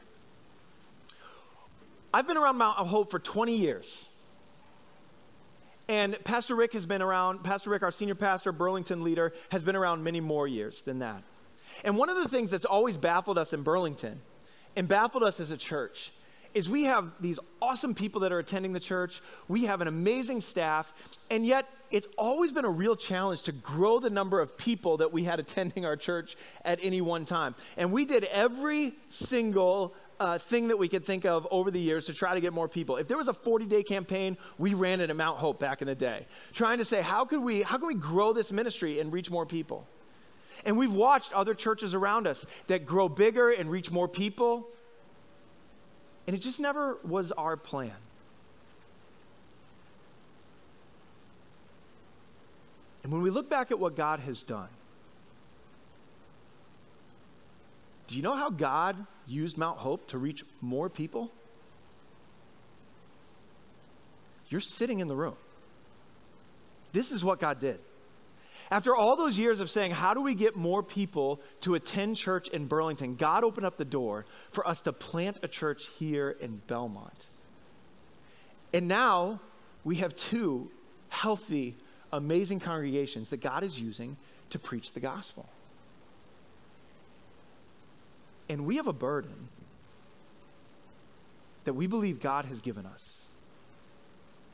I've 2.12 2.26
been 2.26 2.36
around 2.36 2.58
Mount 2.58 2.76
Hope 2.76 3.10
for 3.10 3.18
20 3.18 3.56
years. 3.56 4.07
And 5.88 6.22
Pastor 6.24 6.54
Rick 6.54 6.74
has 6.74 6.84
been 6.84 7.00
around, 7.00 7.42
Pastor 7.42 7.70
Rick, 7.70 7.82
our 7.82 7.90
senior 7.90 8.14
pastor, 8.14 8.52
Burlington 8.52 9.02
leader, 9.02 9.32
has 9.50 9.64
been 9.64 9.76
around 9.76 10.04
many 10.04 10.20
more 10.20 10.46
years 10.46 10.82
than 10.82 10.98
that. 10.98 11.22
And 11.84 11.96
one 11.96 12.08
of 12.10 12.16
the 12.16 12.28
things 12.28 12.50
that's 12.50 12.64
always 12.64 12.96
baffled 12.96 13.38
us 13.38 13.52
in 13.52 13.62
Burlington 13.62 14.20
and 14.76 14.86
baffled 14.86 15.22
us 15.22 15.40
as 15.40 15.50
a 15.50 15.56
church 15.56 16.12
is 16.54 16.68
we 16.68 16.84
have 16.84 17.10
these 17.20 17.38
awesome 17.60 17.94
people 17.94 18.22
that 18.22 18.32
are 18.32 18.38
attending 18.38 18.72
the 18.72 18.80
church. 18.80 19.20
We 19.48 19.66
have 19.66 19.80
an 19.80 19.88
amazing 19.88 20.40
staff, 20.40 20.92
and 21.30 21.46
yet 21.46 21.68
it's 21.90 22.08
always 22.16 22.52
been 22.52 22.64
a 22.64 22.70
real 22.70 22.96
challenge 22.96 23.42
to 23.44 23.52
grow 23.52 23.98
the 23.98 24.10
number 24.10 24.40
of 24.40 24.56
people 24.56 24.98
that 24.98 25.12
we 25.12 25.24
had 25.24 25.40
attending 25.40 25.84
our 25.86 25.96
church 25.96 26.36
at 26.64 26.78
any 26.82 27.00
one 27.00 27.24
time. 27.24 27.54
And 27.76 27.92
we 27.92 28.04
did 28.04 28.24
every 28.24 28.94
single 29.08 29.94
uh, 30.20 30.38
thing 30.38 30.68
that 30.68 30.76
we 30.76 30.88
could 30.88 31.04
think 31.04 31.24
of 31.24 31.46
over 31.50 31.70
the 31.70 31.80
years 31.80 32.06
to 32.06 32.14
try 32.14 32.34
to 32.34 32.40
get 32.40 32.52
more 32.52 32.68
people. 32.68 32.96
If 32.96 33.08
there 33.08 33.16
was 33.16 33.28
a 33.28 33.32
40 33.32 33.66
day 33.66 33.82
campaign, 33.82 34.36
we 34.58 34.74
ran 34.74 35.00
it 35.00 35.10
at 35.10 35.16
Mount 35.16 35.38
Hope 35.38 35.58
back 35.58 35.80
in 35.82 35.88
the 35.88 35.94
day, 35.94 36.26
trying 36.52 36.78
to 36.78 36.84
say, 36.84 37.02
how, 37.02 37.24
could 37.24 37.40
we, 37.40 37.62
how 37.62 37.78
can 37.78 37.86
we 37.86 37.94
grow 37.94 38.32
this 38.32 38.50
ministry 38.52 39.00
and 39.00 39.12
reach 39.12 39.30
more 39.30 39.46
people? 39.46 39.86
And 40.64 40.76
we've 40.76 40.92
watched 40.92 41.32
other 41.32 41.54
churches 41.54 41.94
around 41.94 42.26
us 42.26 42.44
that 42.66 42.84
grow 42.84 43.08
bigger 43.08 43.50
and 43.50 43.70
reach 43.70 43.90
more 43.90 44.08
people. 44.08 44.68
And 46.26 46.34
it 46.34 46.40
just 46.40 46.58
never 46.58 46.98
was 47.04 47.32
our 47.32 47.56
plan. 47.56 47.92
And 53.04 53.12
when 53.12 53.22
we 53.22 53.30
look 53.30 53.48
back 53.48 53.70
at 53.70 53.78
what 53.78 53.96
God 53.96 54.20
has 54.20 54.42
done, 54.42 54.68
do 58.08 58.16
you 58.16 58.22
know 58.22 58.34
how 58.34 58.48
God 58.48 58.96
used 59.26 59.58
Mount 59.58 59.78
Hope 59.78 60.08
to 60.08 60.18
reach 60.18 60.42
more 60.62 60.88
people? 60.88 61.30
You're 64.48 64.62
sitting 64.62 65.00
in 65.00 65.08
the 65.08 65.14
room. 65.14 65.36
This 66.92 67.12
is 67.12 67.22
what 67.22 67.38
God 67.38 67.60
did. 67.60 67.78
After 68.70 68.96
all 68.96 69.14
those 69.14 69.38
years 69.38 69.60
of 69.60 69.68
saying, 69.68 69.90
How 69.92 70.14
do 70.14 70.22
we 70.22 70.34
get 70.34 70.56
more 70.56 70.82
people 70.82 71.42
to 71.60 71.74
attend 71.74 72.16
church 72.16 72.48
in 72.48 72.66
Burlington? 72.66 73.14
God 73.14 73.44
opened 73.44 73.66
up 73.66 73.76
the 73.76 73.84
door 73.84 74.24
for 74.50 74.66
us 74.66 74.80
to 74.82 74.92
plant 74.92 75.40
a 75.42 75.48
church 75.48 75.86
here 75.98 76.30
in 76.30 76.62
Belmont. 76.66 77.26
And 78.72 78.88
now 78.88 79.40
we 79.84 79.96
have 79.96 80.14
two 80.16 80.70
healthy, 81.10 81.76
amazing 82.10 82.60
congregations 82.60 83.28
that 83.28 83.42
God 83.42 83.64
is 83.64 83.78
using 83.78 84.16
to 84.48 84.58
preach 84.58 84.94
the 84.94 85.00
gospel. 85.00 85.46
And 88.48 88.64
we 88.64 88.76
have 88.76 88.86
a 88.86 88.92
burden 88.92 89.48
that 91.64 91.74
we 91.74 91.86
believe 91.86 92.20
God 92.20 92.46
has 92.46 92.60
given 92.60 92.86
us 92.86 93.16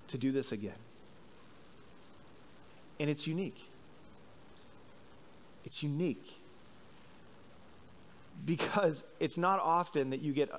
to 0.08 0.18
do 0.18 0.32
this 0.32 0.52
again. 0.52 0.72
And 2.98 3.08
it's 3.08 3.26
unique. 3.26 3.70
It's 5.64 5.82
unique 5.82 6.38
because 8.44 9.04
it's 9.20 9.36
not 9.36 9.60
often 9.60 10.10
that 10.10 10.20
you 10.20 10.32
get 10.32 10.50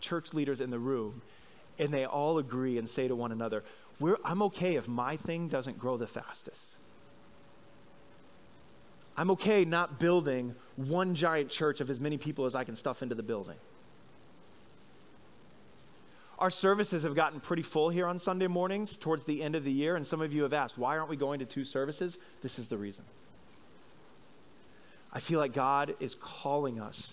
church 0.00 0.34
leaders 0.34 0.60
in 0.60 0.70
the 0.70 0.78
room 0.78 1.22
and 1.78 1.92
they 1.94 2.04
all 2.04 2.38
agree 2.38 2.78
and 2.78 2.88
say 2.88 3.08
to 3.08 3.16
one 3.16 3.32
another, 3.32 3.64
I'm 4.24 4.42
okay 4.42 4.76
if 4.76 4.88
my 4.88 5.16
thing 5.16 5.48
doesn't 5.48 5.78
grow 5.78 5.96
the 5.96 6.06
fastest. 6.06 6.62
I'm 9.16 9.30
okay 9.32 9.64
not 9.64 10.00
building 10.00 10.54
one 10.76 11.14
giant 11.14 11.50
church 11.50 11.80
of 11.80 11.90
as 11.90 12.00
many 12.00 12.18
people 12.18 12.46
as 12.46 12.54
I 12.54 12.64
can 12.64 12.76
stuff 12.76 13.02
into 13.02 13.14
the 13.14 13.22
building. 13.22 13.56
Our 16.38 16.50
services 16.50 17.04
have 17.04 17.14
gotten 17.14 17.38
pretty 17.38 17.62
full 17.62 17.88
here 17.88 18.06
on 18.06 18.18
Sunday 18.18 18.48
mornings 18.48 18.96
towards 18.96 19.24
the 19.24 19.42
end 19.42 19.54
of 19.54 19.64
the 19.64 19.70
year, 19.70 19.94
and 19.94 20.04
some 20.04 20.20
of 20.20 20.32
you 20.32 20.42
have 20.42 20.52
asked, 20.52 20.76
why 20.76 20.96
aren't 20.96 21.08
we 21.08 21.16
going 21.16 21.38
to 21.38 21.44
two 21.44 21.64
services? 21.64 22.18
This 22.40 22.58
is 22.58 22.66
the 22.66 22.76
reason. 22.76 23.04
I 25.12 25.20
feel 25.20 25.38
like 25.38 25.52
God 25.52 25.94
is 26.00 26.16
calling 26.16 26.80
us 26.80 27.12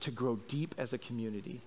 to 0.00 0.10
grow 0.10 0.36
deep 0.48 0.74
as 0.76 0.92
a 0.92 0.98
community 0.98 1.62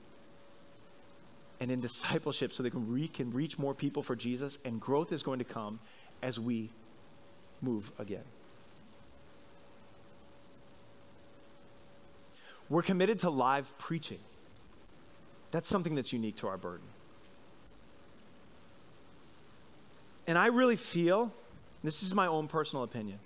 and 1.60 1.72
in 1.72 1.80
discipleship 1.80 2.54
so 2.54 2.62
that 2.64 2.76
we 2.76 3.08
can 3.08 3.32
reach 3.32 3.58
more 3.58 3.74
people 3.74 4.04
for 4.04 4.16
Jesus, 4.16 4.58
and 4.66 4.80
growth 4.80 5.12
is 5.12 5.24
going 5.24 5.40
to 5.40 5.46
come 5.46 5.80
as 6.22 6.40
we 6.40 6.70
move 7.62 7.92
again. 7.98 8.24
We're 12.72 12.82
committed 12.82 13.20
to 13.20 13.30
live 13.30 13.78
preaching. 13.78 14.20
That's 15.52 15.68
something 15.68 15.94
that's 15.94 16.14
unique 16.14 16.38
to 16.38 16.48
our 16.48 16.58
burden. 16.58 16.88
And 20.26 20.38
I 20.38 20.48
really 20.48 20.78
feel, 20.78 21.34
this 21.84 22.02
is 22.02 22.16
my 22.16 22.28
own 22.28 22.48
personal 22.48 22.86
opinion, 22.86 23.20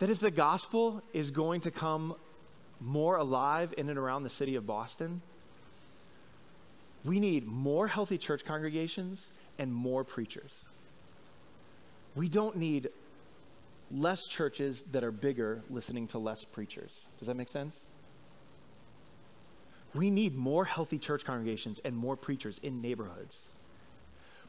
that 0.00 0.10
if 0.10 0.18
the 0.18 0.32
gospel 0.32 1.04
is 1.12 1.30
going 1.30 1.60
to 1.60 1.70
come 1.70 2.16
more 2.80 3.16
alive 3.16 3.72
in 3.78 3.88
and 3.88 3.96
around 3.96 4.24
the 4.24 4.30
city 4.30 4.56
of 4.56 4.66
Boston, 4.66 5.22
we 7.04 7.20
need 7.20 7.46
more 7.46 7.86
healthy 7.86 8.18
church 8.18 8.44
congregations 8.44 9.24
and 9.56 9.72
more 9.72 10.02
preachers. 10.02 10.64
We 12.16 12.28
don't 12.28 12.56
need 12.56 12.88
less 13.90 14.26
churches 14.26 14.82
that 14.92 15.04
are 15.04 15.12
bigger 15.12 15.62
listening 15.70 16.08
to 16.08 16.18
less 16.18 16.44
preachers. 16.44 17.06
Does 17.18 17.28
that 17.28 17.36
make 17.36 17.48
sense? 17.48 17.80
We 19.94 20.10
need 20.10 20.34
more 20.34 20.64
healthy 20.64 20.98
church 20.98 21.24
congregations 21.24 21.80
and 21.84 21.96
more 21.96 22.16
preachers 22.16 22.58
in 22.62 22.82
neighborhoods. 22.82 23.38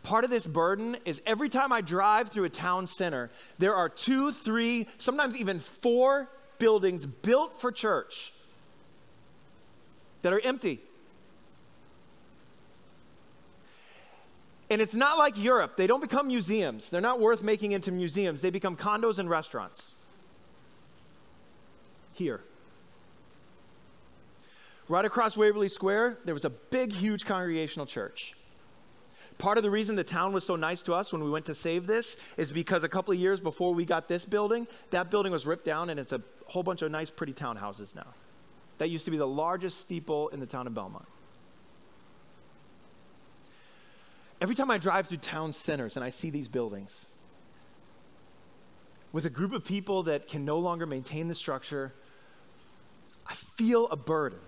Part 0.04 0.24
of 0.24 0.30
this 0.30 0.46
burden 0.46 0.98
is 1.06 1.22
every 1.26 1.50
time 1.50 1.72
I 1.72 1.82
drive 1.82 2.30
through 2.30 2.46
a 2.46 2.50
town 2.50 2.88
center, 2.88 3.30
there 3.58 3.76
are 3.76 3.90
two, 3.90 4.32
three, 4.32 4.88
sometimes 4.98 5.40
even 5.40 5.60
four 5.60 6.30
buildings 6.60 7.06
built 7.06 7.60
for 7.60 7.72
church 7.72 8.34
that 10.22 10.34
are 10.34 10.40
empty. 10.40 10.82
And 14.70 14.82
it's 14.82 14.94
not 14.94 15.18
like 15.18 15.42
Europe. 15.42 15.78
They 15.78 15.88
don't 15.88 16.02
become 16.02 16.28
museums. 16.28 16.90
They're 16.90 17.00
not 17.00 17.20
worth 17.20 17.42
making 17.42 17.72
into 17.72 17.92
museums. 17.92 18.42
They 18.42 18.50
become 18.50 18.76
condos 18.76 19.18
and 19.18 19.30
restaurants. 19.30 19.94
Here. 22.14 22.42
Right 24.90 25.06
across 25.06 25.38
Waverley 25.38 25.70
Square, 25.70 26.20
there 26.26 26.34
was 26.34 26.46
a 26.46 26.50
big, 26.50 26.92
huge 26.92 27.26
congregational 27.26 27.86
church. 27.86 28.34
Part 29.38 29.58
of 29.58 29.64
the 29.64 29.70
reason 29.70 29.96
the 29.96 30.04
town 30.04 30.34
was 30.34 30.46
so 30.46 30.56
nice 30.56 30.82
to 30.84 30.94
us 30.94 31.14
when 31.14 31.24
we 31.24 31.30
went 31.30 31.46
to 31.46 31.56
save 31.56 31.86
this 31.86 32.18
is 32.38 32.52
because 32.52 32.84
a 32.84 32.90
couple 32.90 33.14
of 33.14 33.20
years 33.20 33.40
before 33.40 33.74
we 33.74 33.86
got 33.86 34.08
this 34.08 34.26
building, 34.26 34.68
that 34.90 35.12
building 35.12 35.32
was 35.32 35.46
ripped 35.46 35.66
down 35.66 35.90
and 35.90 36.00
it's 36.00 36.14
a 36.14 36.22
whole 36.48 36.64
bunch 36.64 36.82
of 36.82 36.90
nice, 36.92 37.12
pretty 37.12 37.34
townhouses 37.34 37.96
now. 37.96 38.08
That 38.80 38.90
used 38.90 39.06
to 39.06 39.12
be 39.12 39.18
the 39.18 39.28
largest 39.28 39.80
steeple 39.80 40.30
in 40.30 40.40
the 40.40 40.46
town 40.46 40.66
of 40.66 40.74
Belmont. 40.74 41.06
Every 44.40 44.56
time 44.56 44.70
I 44.70 44.78
drive 44.78 45.08
through 45.08 45.18
town 45.18 45.52
centers 45.52 45.96
and 45.96 46.06
I 46.06 46.10
see 46.10 46.30
these 46.30 46.48
buildings 46.48 47.06
with 49.12 49.26
a 49.26 49.30
group 49.30 49.54
of 49.54 49.66
people 49.66 50.04
that 50.04 50.28
can 50.28 50.46
no 50.46 50.60
longer 50.60 50.86
maintain 50.86 51.28
the 51.28 51.36
structure, 51.36 51.94
I 53.26 53.34
feel 53.34 53.88
a 53.88 53.96
burden 53.96 54.40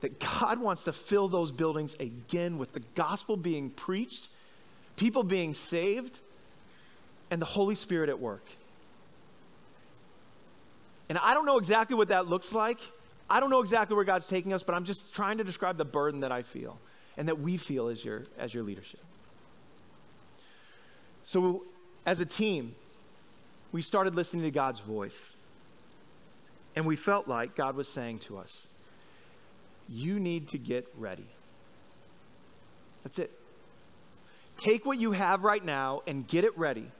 that 0.00 0.18
God 0.20 0.60
wants 0.60 0.84
to 0.84 0.92
fill 0.92 1.28
those 1.28 1.50
buildings 1.50 1.94
again 1.94 2.56
with 2.56 2.72
the 2.72 2.80
gospel 2.94 3.36
being 3.36 3.70
preached, 3.70 4.28
people 4.96 5.24
being 5.24 5.54
saved, 5.54 6.20
and 7.30 7.42
the 7.42 7.46
Holy 7.46 7.74
Spirit 7.74 8.08
at 8.08 8.18
work. 8.18 8.44
And 11.08 11.18
I 11.18 11.34
don't 11.34 11.46
know 11.46 11.58
exactly 11.58 11.96
what 11.96 12.08
that 12.08 12.26
looks 12.28 12.52
like. 12.52 12.80
I 13.28 13.40
don't 13.40 13.50
know 13.50 13.60
exactly 13.60 13.96
where 13.96 14.04
God's 14.04 14.26
taking 14.26 14.52
us, 14.52 14.62
but 14.62 14.74
I'm 14.74 14.84
just 14.84 15.12
trying 15.12 15.38
to 15.38 15.44
describe 15.44 15.76
the 15.76 15.84
burden 15.84 16.20
that 16.20 16.32
I 16.32 16.42
feel 16.42 16.78
and 17.18 17.28
that 17.28 17.40
we 17.40 17.58
feel 17.58 17.88
as 17.88 18.02
your, 18.02 18.22
as 18.38 18.54
your 18.54 18.62
leadership. 18.62 19.00
So, 21.24 21.64
as 22.06 22.20
a 22.20 22.24
team, 22.24 22.74
we 23.72 23.82
started 23.82 24.14
listening 24.14 24.44
to 24.44 24.50
God's 24.50 24.80
voice. 24.80 25.34
And 26.74 26.86
we 26.86 26.96
felt 26.96 27.26
like 27.26 27.56
God 27.56 27.74
was 27.74 27.88
saying 27.88 28.20
to 28.20 28.38
us, 28.38 28.66
You 29.88 30.20
need 30.20 30.48
to 30.48 30.58
get 30.58 30.86
ready. 30.96 31.26
That's 33.02 33.18
it. 33.18 33.32
Take 34.56 34.86
what 34.86 34.98
you 34.98 35.12
have 35.12 35.44
right 35.44 35.64
now 35.64 36.02
and 36.06 36.26
get 36.26 36.44
it 36.44 36.56
ready 36.56 36.90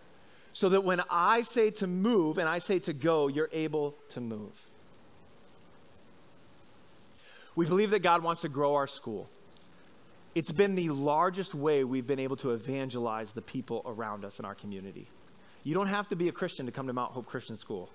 so 0.53 0.69
that 0.71 0.83
when 0.83 1.01
I 1.11 1.43
say 1.43 1.71
to 1.71 1.87
move 1.87 2.39
and 2.39 2.49
I 2.49 2.59
say 2.59 2.81
to 2.81 2.93
go, 2.93 3.29
you're 3.29 3.51
able 3.53 3.95
to 4.11 4.21
move. 4.21 4.67
We 7.55 7.67
believe 7.67 7.91
that 7.91 8.03
God 8.03 8.23
wants 8.23 8.43
to 8.43 8.49
grow 8.49 8.75
our 8.75 8.87
school. 8.87 9.29
It's 10.39 10.53
been 10.53 10.77
the 10.77 10.91
largest 10.91 11.53
way 11.53 11.83
we've 11.83 12.07
been 12.07 12.21
able 12.21 12.37
to 12.37 12.53
evangelize 12.53 13.33
the 13.33 13.43
people 13.43 13.83
around 13.85 14.25
us 14.25 14.39
in 14.39 14.45
our 14.45 14.55
community. 14.55 15.09
You 15.65 15.75
don't 15.75 15.89
have 15.89 16.07
to 16.11 16.15
be 16.15 16.29
a 16.29 16.33
Christian 16.33 16.67
to 16.67 16.71
come 16.71 16.87
to 16.87 16.93
Mount 16.93 17.11
Hope 17.11 17.27
Christian 17.27 17.57
School. 17.57 17.91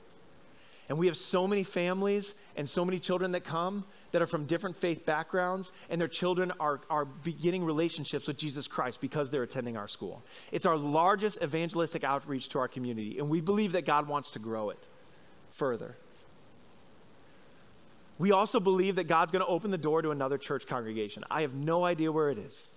And 0.89 0.97
we 0.97 1.07
have 1.07 1.15
so 1.15 1.47
many 1.47 1.63
families 1.63 2.33
and 2.57 2.69
so 2.69 2.83
many 2.83 2.99
children 2.99 3.31
that 3.31 3.45
come 3.45 3.85
that 4.11 4.21
are 4.21 4.25
from 4.25 4.43
different 4.43 4.75
faith 4.75 5.05
backgrounds, 5.05 5.71
and 5.89 6.01
their 6.01 6.09
children 6.09 6.51
are, 6.59 6.81
are 6.89 7.05
beginning 7.05 7.63
relationships 7.63 8.27
with 8.27 8.35
Jesus 8.35 8.67
Christ 8.67 8.99
because 8.99 9.29
they're 9.29 9.43
attending 9.43 9.77
our 9.77 9.87
school. 9.87 10.21
It's 10.51 10.65
our 10.65 10.75
largest 10.75 11.41
evangelistic 11.41 12.03
outreach 12.03 12.49
to 12.49 12.59
our 12.59 12.67
community, 12.67 13.19
and 13.19 13.29
we 13.29 13.39
believe 13.39 13.71
that 13.71 13.85
God 13.85 14.09
wants 14.09 14.31
to 14.31 14.39
grow 14.39 14.69
it 14.69 14.83
further. 15.51 15.95
We 18.23 18.31
also 18.31 18.61
believe 18.61 18.95
that 18.95 19.09
God's 19.09 19.33
going 19.33 19.43
to 19.43 19.51
open 19.51 19.69
the 19.69 19.77
door 19.77 20.01
to 20.01 20.11
another 20.11 20.37
church 20.37 20.65
congregation. 20.65 21.25
I 21.29 21.41
have 21.41 21.53
no 21.53 21.83
idea 21.83 22.09
where 22.09 22.29
it 22.29 22.37
is, 22.37 22.69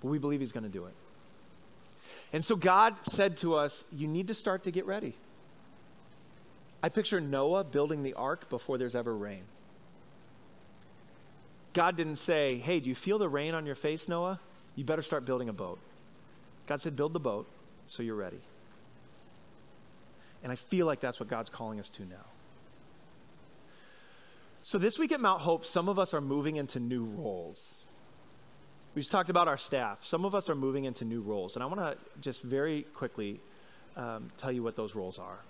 but 0.00 0.06
we 0.06 0.18
believe 0.18 0.38
He's 0.38 0.52
going 0.52 0.62
to 0.62 0.70
do 0.70 0.84
it. 0.84 0.94
And 2.32 2.44
so 2.44 2.54
God 2.54 2.96
said 3.04 3.38
to 3.38 3.56
us, 3.56 3.84
You 3.90 4.06
need 4.06 4.28
to 4.28 4.34
start 4.34 4.62
to 4.62 4.70
get 4.70 4.86
ready. 4.86 5.16
I 6.80 6.90
picture 6.90 7.20
Noah 7.20 7.64
building 7.64 8.04
the 8.04 8.14
ark 8.14 8.48
before 8.48 8.78
there's 8.78 8.94
ever 8.94 9.12
rain. 9.12 9.42
God 11.72 11.96
didn't 11.96 12.18
say, 12.18 12.58
Hey, 12.58 12.78
do 12.78 12.88
you 12.88 12.94
feel 12.94 13.18
the 13.18 13.28
rain 13.28 13.52
on 13.52 13.66
your 13.66 13.74
face, 13.74 14.08
Noah? 14.08 14.38
You 14.76 14.84
better 14.84 15.02
start 15.02 15.24
building 15.24 15.48
a 15.48 15.52
boat. 15.52 15.80
God 16.68 16.80
said, 16.80 16.94
Build 16.94 17.14
the 17.14 17.18
boat 17.18 17.48
so 17.88 18.04
you're 18.04 18.14
ready. 18.14 18.42
And 20.44 20.52
I 20.52 20.54
feel 20.54 20.86
like 20.86 21.00
that's 21.00 21.18
what 21.18 21.28
God's 21.28 21.50
calling 21.50 21.80
us 21.80 21.88
to 21.88 22.02
now. 22.04 22.26
So, 24.64 24.78
this 24.78 24.96
week 24.96 25.10
at 25.10 25.20
Mount 25.20 25.40
Hope, 25.40 25.64
some 25.64 25.88
of 25.88 25.98
us 25.98 26.14
are 26.14 26.20
moving 26.20 26.54
into 26.54 26.78
new 26.78 27.04
roles. 27.04 27.74
We 28.94 29.02
just 29.02 29.10
talked 29.10 29.28
about 29.28 29.48
our 29.48 29.56
staff. 29.56 30.04
Some 30.04 30.24
of 30.24 30.36
us 30.36 30.48
are 30.48 30.54
moving 30.54 30.84
into 30.84 31.04
new 31.04 31.20
roles. 31.20 31.56
And 31.56 31.64
I 31.64 31.66
want 31.66 31.80
to 31.80 31.96
just 32.20 32.42
very 32.42 32.82
quickly 32.94 33.40
um, 33.96 34.30
tell 34.36 34.52
you 34.52 34.62
what 34.62 34.76
those 34.76 34.94
roles 34.94 35.18
are. 35.18 35.40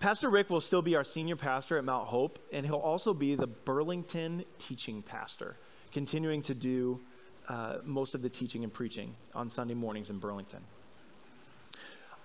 Pastor 0.00 0.30
Rick 0.30 0.48
will 0.48 0.62
still 0.62 0.80
be 0.80 0.96
our 0.96 1.04
senior 1.04 1.36
pastor 1.36 1.76
at 1.76 1.84
Mount 1.84 2.06
Hope, 2.06 2.38
and 2.50 2.64
he'll 2.64 2.76
also 2.76 3.12
be 3.12 3.34
the 3.34 3.46
Burlington 3.46 4.44
teaching 4.58 5.02
pastor, 5.02 5.56
continuing 5.92 6.40
to 6.42 6.54
do 6.54 7.00
uh, 7.48 7.78
most 7.84 8.14
of 8.14 8.22
the 8.22 8.30
teaching 8.30 8.64
and 8.64 8.72
preaching 8.72 9.14
on 9.34 9.50
Sunday 9.50 9.74
mornings 9.74 10.08
in 10.08 10.18
Burlington. 10.18 10.60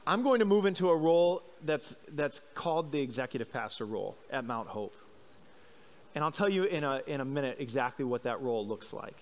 I'm 0.07 0.23
going 0.23 0.39
to 0.39 0.45
move 0.45 0.65
into 0.65 0.89
a 0.89 0.95
role 0.95 1.43
that's, 1.65 1.93
that's 2.13 2.39
called 2.55 2.93
the 2.93 3.01
executive 3.01 3.51
pastor 3.51 3.85
role 3.85 4.15
at 4.29 4.45
Mount 4.45 4.69
Hope. 4.69 4.95
And 6.15 6.23
I'll 6.23 6.31
tell 6.31 6.49
you 6.49 6.63
in 6.63 6.83
a, 6.83 7.01
in 7.07 7.21
a 7.21 7.25
minute 7.25 7.57
exactly 7.59 8.05
what 8.05 8.23
that 8.23 8.41
role 8.41 8.65
looks 8.65 8.93
like. 8.93 9.17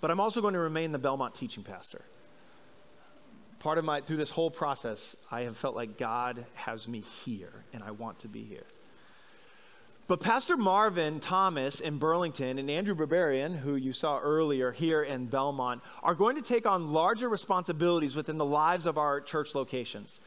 But 0.00 0.10
I'm 0.10 0.20
also 0.20 0.40
going 0.40 0.54
to 0.54 0.60
remain 0.60 0.92
the 0.92 0.98
Belmont 0.98 1.34
teaching 1.34 1.62
pastor. 1.62 2.02
Part 3.60 3.78
of 3.78 3.84
my, 3.84 4.00
through 4.00 4.18
this 4.18 4.30
whole 4.30 4.50
process, 4.50 5.16
I 5.30 5.42
have 5.42 5.56
felt 5.56 5.74
like 5.74 5.96
God 5.96 6.44
has 6.54 6.86
me 6.86 7.00
here, 7.00 7.64
and 7.72 7.82
I 7.82 7.92
want 7.92 8.20
to 8.20 8.28
be 8.28 8.42
here. 8.44 8.66
But 10.08 10.20
Pastor 10.20 10.56
Marvin 10.56 11.18
Thomas 11.18 11.80
in 11.80 11.98
Burlington 11.98 12.60
and 12.60 12.70
Andrew 12.70 12.94
Barbarian, 12.94 13.54
who 13.54 13.74
you 13.74 13.92
saw 13.92 14.20
earlier 14.20 14.70
here 14.70 15.02
in 15.02 15.26
Belmont, 15.26 15.82
are 16.00 16.14
going 16.14 16.36
to 16.36 16.42
take 16.42 16.64
on 16.64 16.92
larger 16.92 17.28
responsibilities 17.28 18.14
within 18.14 18.38
the 18.38 18.44
lives 18.44 18.86
of 18.86 18.98
our 18.98 19.20
church 19.20 19.56
locations. 19.56 20.20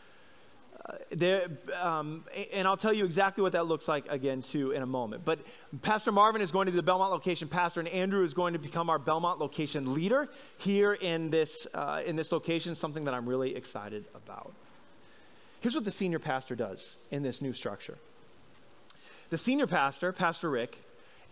Uh, 0.86 1.40
um, 1.76 2.24
and 2.54 2.68
I'll 2.68 2.78
tell 2.78 2.94
you 2.94 3.06
exactly 3.06 3.42
what 3.42 3.52
that 3.52 3.66
looks 3.66 3.88
like 3.88 4.06
again, 4.10 4.42
too, 4.42 4.72
in 4.72 4.82
a 4.82 4.86
moment. 4.86 5.26
But 5.26 5.40
Pastor 5.82 6.12
Marvin 6.12 6.42
is 6.42 6.52
going 6.52 6.68
to 6.68 6.72
be 6.72 6.78
the 6.78 6.84
Belmont 6.84 7.12
location 7.12 7.48
pastor, 7.48 7.80
and 7.80 7.90
Andrew 7.90 8.24
is 8.24 8.34
going 8.34 8.54
to 8.54 8.60
become 8.60 8.90
our 8.90 9.00
Belmont 9.00 9.40
location 9.40 9.94
leader 9.94 10.30
here 10.58 10.94
in 10.94 11.30
this, 11.30 11.68
uh, 11.74 12.02
in 12.06 12.16
this 12.16 12.32
location, 12.32 12.76
something 12.76 13.04
that 13.06 13.14
I'm 13.14 13.28
really 13.28 13.56
excited 13.56 14.06
about. 14.16 14.54
Here's 15.60 15.76
what 15.76 15.84
the 15.84 15.92
senior 15.92 16.20
pastor 16.20 16.56
does 16.56 16.96
in 17.12 17.24
this 17.24 17.42
new 17.42 17.54
structure 17.54 17.98
the 19.30 19.38
senior 19.38 19.68
pastor, 19.68 20.12
Pastor 20.12 20.50
Rick, 20.50 20.78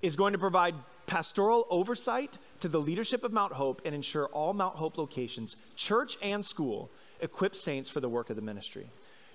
is 0.04 0.16
going 0.16 0.34
to 0.34 0.40
provide 0.40 0.76
pastoral 1.08 1.66
oversight 1.70 2.38
to 2.60 2.68
the 2.68 2.80
leadership 2.80 3.24
of 3.24 3.34
Mount 3.34 3.54
Hope 3.54 3.82
and 3.86 3.96
ensure 3.96 4.28
all 4.28 4.54
Mount 4.54 4.76
Hope 4.76 4.98
locations, 4.98 5.56
church 5.76 6.18
and 6.22 6.46
school, 6.46 6.92
equip 7.22 7.56
saints 7.56 7.90
for 7.90 8.00
the 8.00 8.10
work 8.10 8.30
of 8.30 8.36
the 8.36 8.42
ministry. 8.42 8.90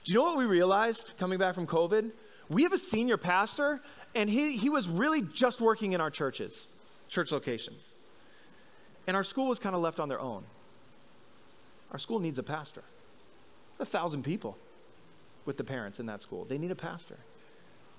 Do 0.04 0.12
you 0.12 0.18
know 0.18 0.24
what 0.24 0.38
we 0.38 0.46
realized 0.46 1.12
coming 1.18 1.38
back 1.38 1.54
from 1.54 1.66
COVID? 1.66 2.10
We 2.48 2.64
have 2.64 2.72
a 2.72 2.78
senior 2.78 3.16
pastor, 3.16 3.80
and 4.14 4.28
he, 4.28 4.56
he 4.56 4.68
was 4.68 4.88
really 4.88 5.22
just 5.22 5.60
working 5.60 5.92
in 5.92 6.00
our 6.00 6.10
churches, 6.10 6.66
church 7.08 7.30
locations. 7.30 7.92
And 9.06 9.16
our 9.16 9.22
school 9.22 9.48
was 9.48 9.58
kind 9.58 9.74
of 9.74 9.80
left 9.80 10.00
on 10.00 10.08
their 10.08 10.20
own. 10.20 10.44
Our 11.92 11.98
school 11.98 12.18
needs 12.18 12.38
a 12.38 12.42
pastor. 12.42 12.82
A 13.78 13.84
thousand 13.84 14.24
people 14.24 14.58
with 15.44 15.56
the 15.56 15.64
parents 15.64 16.00
in 16.00 16.06
that 16.06 16.22
school. 16.22 16.44
They 16.44 16.58
need 16.58 16.70
a 16.70 16.76
pastor. 16.76 17.18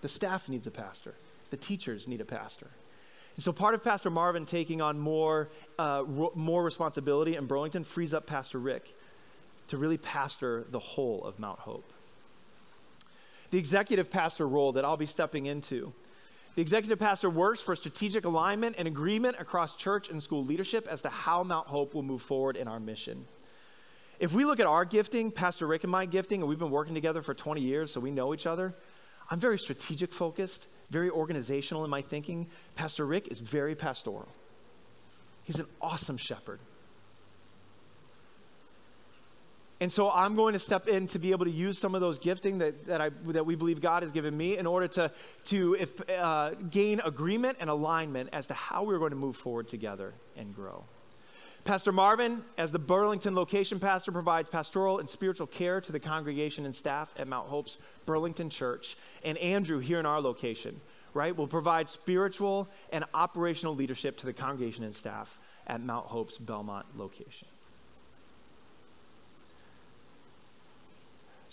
The 0.02 0.08
staff 0.08 0.50
needs 0.50 0.68
a 0.68 0.72
pastor. 0.72 1.14
The 1.50 1.58
teachers 1.58 2.08
need 2.08 2.22
a 2.22 2.26
pastor. 2.26 2.68
And 3.36 3.44
so 3.44 3.52
part 3.52 3.74
of 3.74 3.84
Pastor 3.84 4.10
Marvin 4.10 4.46
taking 4.46 4.82
on 4.82 5.00
more, 5.00 5.50
uh, 5.80 6.04
ro- 6.06 6.32
more 6.36 6.64
responsibility 6.64 7.36
in 7.36 7.46
Burlington 7.46 7.84
frees 7.84 8.14
up 8.14 8.28
Pastor 8.28 8.60
Rick 8.60 8.94
to 9.74 9.78
really 9.80 9.98
pastor 9.98 10.66
the 10.70 10.78
whole 10.78 11.24
of 11.24 11.40
Mount 11.40 11.58
Hope. 11.58 11.92
The 13.50 13.58
executive 13.58 14.12
pastor 14.12 14.48
role 14.48 14.74
that 14.74 14.86
I'll 14.86 14.98
be 14.98 15.08
stepping 15.08 15.48
into. 15.48 15.92
The 16.54 16.62
executive 16.62 17.00
pastor 17.00 17.28
works 17.28 17.60
for 17.60 17.76
strategic 17.76 18.24
alignment 18.24 18.76
and 18.78 18.88
agreement 18.88 19.38
across 19.40 19.76
church 19.76 20.10
and 20.10 20.22
school 20.22 20.46
leadership 20.46 20.88
as 20.88 21.02
to 21.02 21.10
how 21.10 21.42
Mount 21.42 21.66
Hope 21.66 21.96
will 21.96 22.04
move 22.04 22.22
forward 22.22 22.56
in 22.56 22.68
our 22.68 22.80
mission. 22.80 23.26
If 24.20 24.32
we 24.32 24.46
look 24.46 24.60
at 24.60 24.68
our 24.68 24.86
gifting, 24.86 25.32
Pastor 25.32 25.66
Rick 25.66 25.82
and 25.86 25.92
my 25.92 26.06
gifting, 26.06 26.42
and 26.42 26.48
we've 26.48 26.60
been 26.60 26.70
working 26.70 26.94
together 26.94 27.24
for 27.24 27.34
20 27.34 27.60
years, 27.60 27.92
so 27.92 28.00
we 28.00 28.12
know 28.12 28.32
each 28.32 28.46
other, 28.46 28.76
I'm 29.32 29.40
very 29.40 29.58
strategic 29.58 30.14
focused, 30.14 30.68
very 30.92 31.10
organizational 31.10 31.84
in 31.84 31.90
my 31.90 32.04
thinking. 32.04 32.48
Pastor 32.76 33.08
Rick 33.08 33.30
is 33.30 33.40
very 33.40 33.74
pastoral. 33.74 34.30
He's 35.46 35.58
an 35.58 35.66
awesome 35.82 36.18
shepherd. 36.18 36.60
And 39.84 39.92
so 39.92 40.10
I'm 40.10 40.38
going 40.38 40.54
to 40.54 40.60
step 40.60 40.88
in 40.88 41.08
to 41.08 41.20
be 41.20 41.32
able 41.32 41.44
to 41.44 41.52
use 41.52 41.78
some 41.78 41.94
of 41.94 42.00
those 42.00 42.18
gifting 42.18 42.60
that, 42.60 42.86
that, 42.86 43.02
I, 43.02 43.10
that 43.26 43.46
we 43.46 43.56
believe 43.56 43.82
God 43.82 44.02
has 44.02 44.14
given 44.14 44.36
me 44.36 44.58
in 44.58 44.66
order 44.66 44.88
to, 44.88 45.12
to 45.48 45.76
if, 45.78 46.10
uh, 46.10 46.52
gain 46.52 47.02
agreement 47.04 47.58
and 47.60 47.70
alignment 47.70 48.30
as 48.32 48.48
to 48.48 48.54
how 48.54 48.86
we're 48.86 48.98
going 48.98 49.10
to 49.10 49.18
move 49.18 49.36
forward 49.36 49.68
together 49.68 50.14
and 50.38 50.56
grow. 50.56 50.86
Pastor 51.66 51.92
Marvin, 51.92 52.46
as 52.58 52.72
the 52.72 52.80
Burlington 52.80 53.36
location 53.36 53.78
pastor, 53.78 54.14
provides 54.14 54.48
pastoral 54.48 55.00
and 55.00 55.10
spiritual 55.10 55.48
care 55.48 55.82
to 55.82 55.92
the 55.92 56.00
congregation 56.00 56.64
and 56.64 56.74
staff 56.74 57.14
at 57.18 57.28
Mount 57.28 57.50
Hope's 57.50 57.78
Burlington 58.06 58.50
Church. 58.50 58.96
And 59.26 59.38
Andrew, 59.40 59.80
here 59.80 60.00
in 60.00 60.06
our 60.06 60.22
location, 60.22 60.80
right, 61.14 61.36
will 61.36 61.46
provide 61.46 61.90
spiritual 61.90 62.70
and 62.94 63.04
operational 63.14 63.76
leadership 63.76 64.16
to 64.20 64.28
the 64.28 64.34
congregation 64.34 64.86
and 64.86 64.96
staff 64.96 65.38
at 65.68 65.82
Mount 65.82 66.06
Hope's 66.06 66.38
Belmont 66.38 66.86
location. 66.96 67.50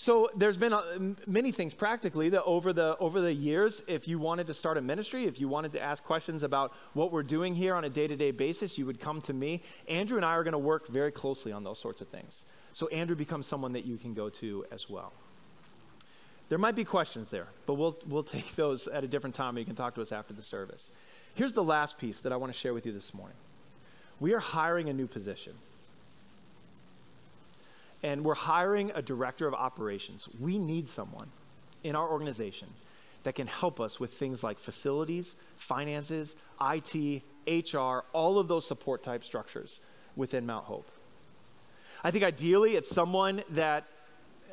So 0.01 0.31
there's 0.35 0.57
been 0.57 0.73
uh, 0.73 0.83
a, 0.99 1.31
many 1.31 1.53
things 1.53 1.75
practically 1.75 2.31
that 2.31 2.45
over 2.45 2.73
the 2.73 2.97
over 2.97 3.21
the 3.21 3.35
years, 3.35 3.83
if 3.87 4.09
you 4.09 4.19
wanted 4.19 4.47
to 4.47 4.55
start 4.55 4.79
a 4.79 4.81
ministry, 4.81 5.27
if 5.27 5.39
you 5.39 5.47
wanted 5.47 5.73
to 5.73 5.83
ask 5.83 6.03
questions 6.03 6.43
about 6.43 6.73
what 6.95 7.13
we're 7.13 7.23
doing 7.23 7.55
here 7.55 7.75
on 7.75 7.85
a 7.85 7.91
day-to-day 7.91 8.31
basis, 8.31 8.79
you 8.79 8.87
would 8.87 8.99
come 8.99 9.21
to 9.21 9.35
me. 9.35 9.61
Andrew 9.89 10.17
and 10.17 10.25
I 10.25 10.31
are 10.31 10.43
going 10.43 10.53
to 10.53 10.59
work 10.59 10.89
very 10.89 11.13
closely 11.13 11.53
on 11.53 11.65
those 11.65 11.79
sorts 11.79 12.01
of 12.01 12.09
things. 12.09 12.45
So 12.73 12.89
Andrew 12.89 13.15
becomes 13.15 13.47
someone 13.47 13.75
that 13.75 13.85
you 13.85 13.99
can 13.99 14.15
go 14.15 14.31
to 14.31 14.65
as 14.73 14.89
well. 14.89 15.13
There 16.49 16.57
might 16.57 16.77
be 16.77 16.85
questions 16.85 17.29
there, 17.29 17.49
but 17.67 17.75
we'll 17.75 17.99
we'll 18.07 18.23
take 18.23 18.57
those 18.57 18.89
at 18.89 19.05
a 19.05 19.07
different 19.07 19.37
time. 19.37 19.59
You 19.59 19.67
can 19.67 19.77
talk 19.77 19.95
to 19.97 20.01
us 20.01 20.13
after 20.13 20.33
the 20.33 20.41
service. 20.41 20.87
Here's 21.35 21.53
the 21.53 21.63
last 21.63 21.99
piece 21.99 22.21
that 22.21 22.33
I 22.33 22.37
want 22.37 22.51
to 22.51 22.59
share 22.59 22.73
with 22.73 22.87
you 22.87 22.93
this 22.93 23.13
morning. 23.13 23.37
We 24.19 24.33
are 24.33 24.41
hiring 24.41 24.89
a 24.89 24.95
new 24.95 25.07
position 25.07 25.53
and 28.03 28.25
we're 28.25 28.35
hiring 28.35 28.91
a 28.95 29.03
director 29.03 29.47
of 29.47 29.55
operations. 29.55 30.29
We 30.39 30.59
need 30.59 30.89
someone 30.89 31.29
in 31.83 31.97
our 31.97 32.09
organization 32.09 32.69
that 33.23 33.35
can 33.35 33.47
help 33.47 33.81
us 33.81 34.01
with 34.01 34.13
things 34.13 34.43
like 34.43 34.59
facilities, 34.59 35.37
finances, 35.57 36.35
IT, 36.61 37.23
HR, 37.47 38.01
all 38.13 38.39
of 38.39 38.49
those 38.49 38.67
support 38.67 39.03
type 39.03 39.25
structures 39.25 39.81
within 40.17 40.47
Mount 40.47 40.65
Hope. 40.65 40.91
I 42.03 42.11
think 42.11 42.25
ideally 42.25 42.77
it's 42.77 42.91
someone 42.91 43.43
that 43.51 43.85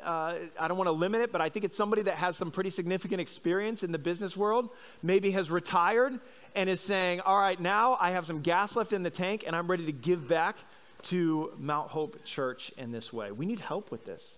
uh, 0.04 0.34
I 0.58 0.68
don't 0.68 0.76
want 0.76 0.88
to 0.88 0.92
limit 0.92 1.22
it, 1.22 1.32
but 1.32 1.40
I 1.40 1.48
think 1.48 1.64
it's 1.64 1.76
somebody 1.76 2.02
that 2.02 2.14
has 2.14 2.36
some 2.36 2.50
pretty 2.50 2.70
significant 2.70 3.20
experience 3.20 3.82
in 3.82 3.90
the 3.90 3.98
business 3.98 4.36
world, 4.36 4.70
maybe 5.02 5.32
has 5.32 5.50
retired 5.50 6.20
and 6.54 6.70
is 6.70 6.80
saying, 6.80 7.20
All 7.20 7.38
right, 7.38 7.58
now 7.58 7.96
I 8.00 8.10
have 8.10 8.26
some 8.26 8.40
gas 8.40 8.76
left 8.76 8.92
in 8.92 9.02
the 9.02 9.10
tank 9.10 9.44
and 9.46 9.56
I'm 9.56 9.66
ready 9.66 9.86
to 9.86 9.92
give 9.92 10.28
back 10.28 10.56
to 11.02 11.52
Mount 11.58 11.90
Hope 11.90 12.24
Church 12.24 12.72
in 12.76 12.92
this 12.92 13.12
way. 13.12 13.30
We 13.30 13.46
need 13.46 13.60
help 13.60 13.90
with 13.90 14.04
this. 14.04 14.34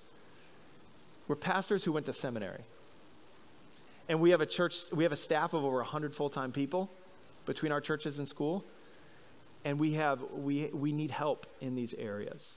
We're 1.29 1.37
pastors 1.37 1.85
who 1.85 1.93
went 1.93 2.07
to 2.07 2.13
seminary. 2.13 2.63
And 4.09 4.21
we 4.21 4.31
have 4.31 4.41
a 4.41 4.47
church, 4.47 4.77
we 4.93 5.05
have 5.05 5.13
a 5.13 5.17
staff 5.17 5.55
of 5.55 5.65
over 5.65 5.77
100 5.77 6.13
full 6.13 6.31
time 6.31 6.53
people 6.53 6.91
between 7.47 7.73
our 7.73 7.81
churches 7.81 8.19
and 8.19 8.27
school. 8.27 8.65
And 9.65 9.79
we, 9.79 9.93
have, 9.93 10.23
we, 10.33 10.67
we 10.73 10.93
need 10.93 11.11
help 11.11 11.47
in 11.61 11.75
these 11.75 11.95
areas. 11.95 12.55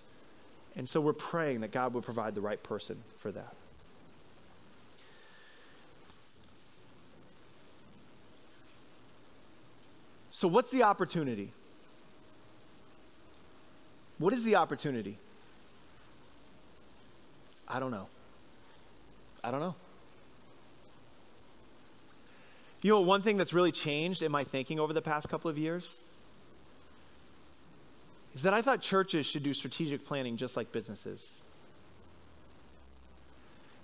And 0.75 0.87
so 0.89 1.01
we're 1.01 1.13
praying 1.13 1.61
that 1.61 1.71
God 1.71 1.93
would 1.93 2.03
provide 2.03 2.33
the 2.33 2.41
right 2.41 2.61
person 2.61 3.03
for 3.17 3.31
that. 3.31 3.55
So, 10.31 10.47
what's 10.47 10.71
the 10.71 10.83
opportunity? 10.83 11.53
What 14.17 14.33
is 14.33 14.43
the 14.43 14.55
opportunity? 14.55 15.17
I 17.67 17.79
don't 17.79 17.91
know. 17.91 18.07
I 19.43 19.51
don't 19.51 19.59
know. 19.59 19.75
You 22.81 22.91
know, 22.91 23.01
one 23.01 23.21
thing 23.21 23.37
that's 23.37 23.53
really 23.53 23.71
changed 23.71 24.21
in 24.21 24.31
my 24.31 24.43
thinking 24.43 24.79
over 24.79 24.93
the 24.93 25.01
past 25.01 25.29
couple 25.29 25.49
of 25.49 25.57
years 25.57 25.97
is 28.35 28.41
that 28.41 28.53
I 28.53 28.61
thought 28.61 28.81
churches 28.81 29.25
should 29.25 29.43
do 29.43 29.53
strategic 29.53 30.05
planning 30.05 30.37
just 30.37 30.57
like 30.57 30.71
businesses. 30.71 31.29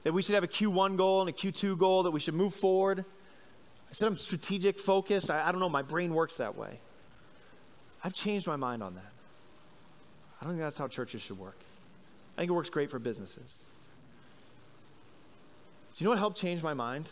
That 0.03 0.13
we 0.13 0.21
should 0.21 0.35
have 0.35 0.43
a 0.43 0.47
Q1 0.47 0.97
goal 0.97 1.21
and 1.21 1.29
a 1.29 1.33
Q2 1.33 1.77
goal, 1.77 2.03
that 2.03 2.11
we 2.11 2.19
should 2.19 2.33
move 2.33 2.53
forward. 2.53 3.05
I 3.89 3.93
said 3.93 4.07
I'm 4.07 4.17
strategic 4.17 4.79
focused. 4.79 5.31
I, 5.31 5.47
I 5.47 5.51
don't 5.51 5.61
know, 5.61 5.69
my 5.69 5.81
brain 5.81 6.13
works 6.13 6.37
that 6.37 6.55
way. 6.57 6.79
I've 8.03 8.13
changed 8.13 8.47
my 8.47 8.55
mind 8.55 8.83
on 8.83 8.95
that. 8.95 9.11
I 10.39 10.45
don't 10.45 10.53
think 10.53 10.61
that's 10.61 10.77
how 10.77 10.87
churches 10.87 11.21
should 11.21 11.37
work. 11.37 11.57
I 12.37 12.41
think 12.41 12.51
it 12.51 12.53
works 12.53 12.69
great 12.69 12.89
for 12.89 12.99
businesses. 12.99 13.57
Do 15.95 16.03
you 16.03 16.05
know 16.05 16.11
what 16.11 16.19
helped 16.19 16.37
change 16.37 16.63
my 16.63 16.73
mind? 16.73 17.09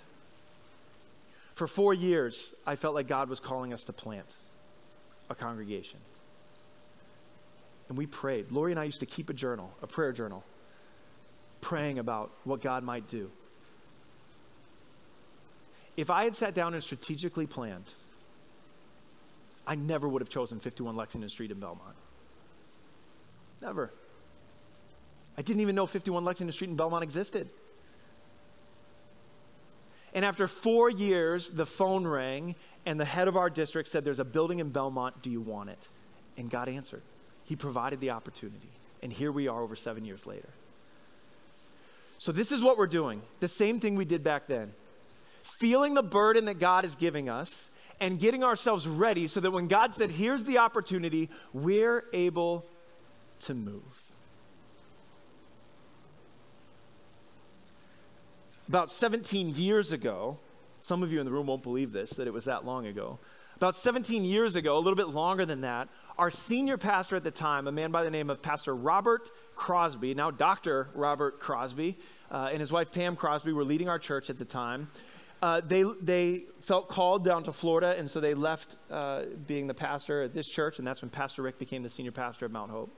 For 1.54 1.68
four 1.68 1.94
years, 1.94 2.54
I 2.66 2.76
felt 2.76 2.96
like 2.96 3.08
God 3.08 3.30
was 3.30 3.40
calling 3.40 3.74
us 3.74 3.84
to 3.84 3.94
plant 3.94 4.36
a 5.30 5.36
congregation. 5.36 6.00
And 7.90 7.98
we 7.98 8.06
prayed. 8.06 8.52
Lori 8.52 8.72
and 8.72 8.80
I 8.80 8.86
used 8.86 9.00
to 9.02 9.06
keep 9.06 9.30
a 9.30 9.34
journal, 9.34 9.74
a 9.82 9.88
prayer 9.88 10.14
journal, 10.14 10.44
praying 11.60 12.00
about 12.00 12.32
what 12.44 12.62
God 12.62 12.84
might 12.84 13.08
do. 13.08 13.30
If 15.98 16.10
I 16.10 16.26
had 16.26 16.36
sat 16.36 16.54
down 16.54 16.74
and 16.74 16.84
strategically 16.84 17.48
planned, 17.48 17.90
I 19.66 19.76
never 19.76 20.08
would 20.08 20.22
have 20.22 20.30
chosen 20.30 20.60
51 20.60 20.96
Lexington 20.96 21.30
Street 21.30 21.52
in 21.52 21.60
Belmont. 21.60 21.96
Never. 23.62 23.92
I 25.38 25.42
didn't 25.42 25.62
even 25.62 25.76
know 25.76 25.86
51 25.86 26.24
Lexington 26.24 26.52
Street 26.52 26.70
in 26.70 26.76
Belmont 26.76 27.04
existed. 27.04 27.50
And 30.14 30.26
after 30.26 30.48
four 30.48 30.90
years, 30.90 31.50
the 31.50 31.66
phone 31.66 32.08
rang, 32.08 32.56
and 32.86 33.00
the 33.00 33.06
head 33.06 33.28
of 33.28 33.38
our 33.38 33.50
district 33.50 33.90
said, 33.90 34.04
There's 34.04 34.20
a 34.20 34.26
building 34.26 34.60
in 34.60 34.70
Belmont. 34.70 35.22
Do 35.22 35.30
you 35.30 35.42
want 35.42 35.70
it? 35.70 35.88
And 36.38 36.50
God 36.50 36.70
answered. 36.70 37.04
He 37.44 37.56
provided 37.56 38.00
the 38.00 38.12
opportunity. 38.12 38.72
And 39.04 39.14
here 39.14 39.32
we 39.32 39.48
are 39.48 39.62
over 39.62 39.76
seven 39.76 40.06
years 40.06 40.26
later. 40.26 40.50
So, 42.18 42.32
this 42.32 42.52
is 42.52 42.62
what 42.62 42.78
we're 42.78 42.88
doing 42.88 43.22
the 43.40 43.48
same 43.48 43.80
thing 43.80 43.96
we 43.96 44.06
did 44.06 44.24
back 44.24 44.48
then 44.48 44.74
feeling 45.48 45.94
the 45.94 46.04
burden 46.04 46.46
that 46.46 46.60
God 46.60 46.86
is 46.86 46.96
giving 46.96 47.30
us 47.30 47.70
and 48.00 48.20
getting 48.20 48.44
ourselves 48.44 48.88
ready 48.88 49.28
so 49.28 49.40
that 49.40 49.52
when 49.52 49.68
God 49.68 49.94
said, 49.94 50.12
here's 50.12 50.44
the 50.44 50.60
opportunity, 50.60 51.30
we're 51.54 52.06
able 52.14 52.66
to 53.42 53.54
move. 53.54 54.04
About 58.68 58.92
17 58.92 59.56
years 59.56 59.94
ago, 59.94 60.38
some 60.80 61.02
of 61.02 61.12
you 61.12 61.20
in 61.20 61.26
the 61.26 61.32
room 61.32 61.48
won't 61.48 61.64
believe 61.64 61.92
this, 61.92 62.12
that 62.12 62.28
it 62.28 62.34
was 62.34 62.46
that 62.46 62.66
long 62.66 62.86
ago. 62.86 63.20
About 63.56 63.76
17 63.76 64.24
years 64.24 64.56
ago, 64.56 64.78
a 64.78 64.80
little 64.80 64.96
bit 64.96 65.08
longer 65.08 65.46
than 65.46 65.62
that, 65.62 65.90
our 66.18 66.30
senior 66.30 66.78
pastor 66.78 67.16
at 67.16 67.24
the 67.24 67.32
time, 67.32 67.68
a 67.68 67.72
man 67.72 67.92
by 67.92 68.04
the 68.04 68.12
name 68.12 68.30
of 68.30 68.42
Pastor 68.42 68.76
Robert 68.76 69.32
Crosby, 69.56 70.14
now 70.14 70.32
Dr. 70.32 70.90
Robert 70.94 71.40
Crosby, 71.40 71.98
uh, 72.30 72.50
and 72.52 72.60
his 72.60 72.72
wife 72.72 72.92
Pam 72.92 73.16
Crosby 73.16 73.54
were 73.54 73.64
leading 73.64 73.90
our 73.90 73.98
church 73.98 74.30
at 74.30 74.38
the 74.38 74.46
time. 74.46 74.90
Uh, 75.42 75.62
they, 75.62 75.84
they 76.02 76.44
felt 76.62 76.88
called 76.90 77.24
down 77.24 77.44
to 77.44 77.52
Florida, 77.52 77.96
and 77.98 78.10
so 78.10 78.20
they 78.20 78.34
left 78.34 78.78
uh, 78.92 79.24
being 79.46 79.68
the 79.68 79.74
pastor 79.74 80.24
at 80.24 80.34
this 80.34 80.48
church, 80.48 80.78
and 80.78 80.88
that's 80.88 81.02
when 81.02 81.10
Pastor 81.10 81.42
Rick 81.42 81.58
became 81.58 81.84
the 81.84 81.90
senior 81.90 82.12
pastor 82.12 82.46
at 82.46 82.52
Mount 82.52 82.72
Hope. 82.72 82.92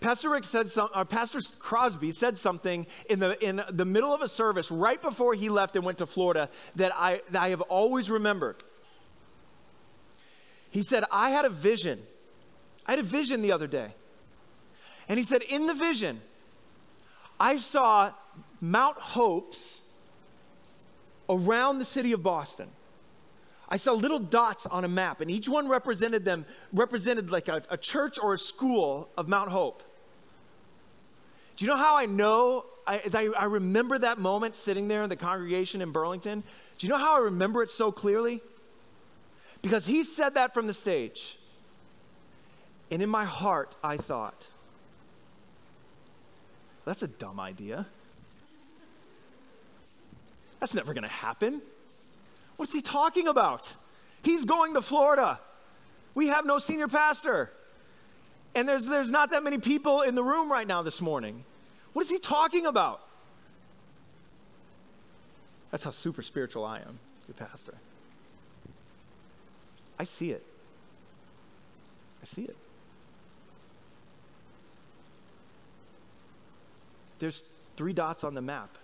Pastor 0.00 0.30
Rick 0.30 0.44
said 0.44 0.68
some, 0.68 0.88
or 0.94 1.04
Pastor 1.04 1.38
Crosby 1.58 2.12
said 2.12 2.36
something 2.36 2.86
in 3.08 3.20
the, 3.20 3.42
in 3.44 3.62
the 3.70 3.84
middle 3.84 4.12
of 4.12 4.22
a 4.22 4.28
service 4.28 4.70
right 4.70 5.00
before 5.00 5.34
he 5.34 5.48
left 5.48 5.76
and 5.76 5.84
went 5.84 5.98
to 5.98 6.06
Florida 6.06 6.48
that 6.76 6.92
I, 6.94 7.20
that 7.30 7.42
I 7.42 7.48
have 7.48 7.60
always 7.62 8.10
remembered. 8.10 8.56
He 10.70 10.82
said, 10.82 11.04
I 11.10 11.30
had 11.30 11.44
a 11.44 11.50
vision. 11.50 12.00
I 12.86 12.92
had 12.92 13.00
a 13.00 13.04
vision 13.04 13.42
the 13.42 13.52
other 13.52 13.66
day. 13.66 13.94
And 15.08 15.18
he 15.18 15.24
said, 15.24 15.42
In 15.42 15.66
the 15.66 15.74
vision, 15.74 16.20
I 17.38 17.58
saw 17.58 18.12
Mount 18.60 18.96
Hopes 18.96 19.80
around 21.28 21.78
the 21.78 21.84
city 21.84 22.12
of 22.12 22.22
Boston. 22.22 22.68
I 23.68 23.76
saw 23.76 23.92
little 23.92 24.18
dots 24.18 24.66
on 24.66 24.84
a 24.84 24.88
map, 24.88 25.20
and 25.20 25.30
each 25.30 25.48
one 25.48 25.68
represented 25.68 26.24
them, 26.24 26.44
represented 26.72 27.30
like 27.30 27.48
a, 27.48 27.62
a 27.70 27.76
church 27.76 28.18
or 28.22 28.34
a 28.34 28.38
school 28.38 29.08
of 29.16 29.28
Mount 29.28 29.50
Hope. 29.50 29.82
Do 31.56 31.64
you 31.64 31.70
know 31.70 31.76
how 31.76 31.96
I 31.96 32.06
know? 32.06 32.66
I, 32.86 33.00
I, 33.12 33.28
I 33.38 33.44
remember 33.44 33.98
that 33.98 34.18
moment 34.18 34.56
sitting 34.56 34.88
there 34.88 35.02
in 35.02 35.08
the 35.08 35.16
congregation 35.16 35.80
in 35.80 35.92
Burlington. 35.92 36.42
Do 36.78 36.86
you 36.86 36.92
know 36.92 36.98
how 36.98 37.16
I 37.16 37.20
remember 37.20 37.62
it 37.62 37.70
so 37.70 37.90
clearly? 37.90 38.42
Because 39.62 39.86
he 39.86 40.04
said 40.04 40.34
that 40.34 40.52
from 40.52 40.66
the 40.66 40.74
stage. 40.74 41.38
And 42.90 43.00
in 43.00 43.08
my 43.08 43.24
heart, 43.24 43.76
I 43.82 43.96
thought, 43.96 44.46
that's 46.84 47.02
a 47.02 47.08
dumb 47.08 47.40
idea. 47.40 47.86
That's 50.60 50.74
never 50.74 50.92
going 50.92 51.04
to 51.04 51.08
happen. 51.08 51.62
What's 52.56 52.72
he 52.72 52.80
talking 52.80 53.26
about? 53.26 53.74
He's 54.22 54.44
going 54.44 54.74
to 54.74 54.82
Florida. 54.82 55.40
We 56.14 56.28
have 56.28 56.46
no 56.46 56.58
senior 56.58 56.88
pastor. 56.88 57.50
And 58.54 58.68
there's, 58.68 58.86
there's 58.86 59.10
not 59.10 59.30
that 59.30 59.42
many 59.42 59.58
people 59.58 60.02
in 60.02 60.14
the 60.14 60.22
room 60.22 60.50
right 60.50 60.66
now 60.66 60.82
this 60.82 61.00
morning. 61.00 61.44
What 61.92 62.02
is 62.02 62.10
he 62.10 62.18
talking 62.18 62.66
about? 62.66 63.00
That's 65.70 65.82
how 65.82 65.90
super 65.90 66.22
spiritual 66.22 66.64
I 66.64 66.78
am, 66.78 66.98
your 67.26 67.34
pastor. 67.34 67.74
I 69.98 70.04
see 70.04 70.30
it. 70.30 70.44
I 72.22 72.26
see 72.26 72.42
it. 72.42 72.56
There's 77.18 77.42
three 77.76 77.92
dots 77.92 78.22
on 78.22 78.34
the 78.34 78.42
map. 78.42 78.78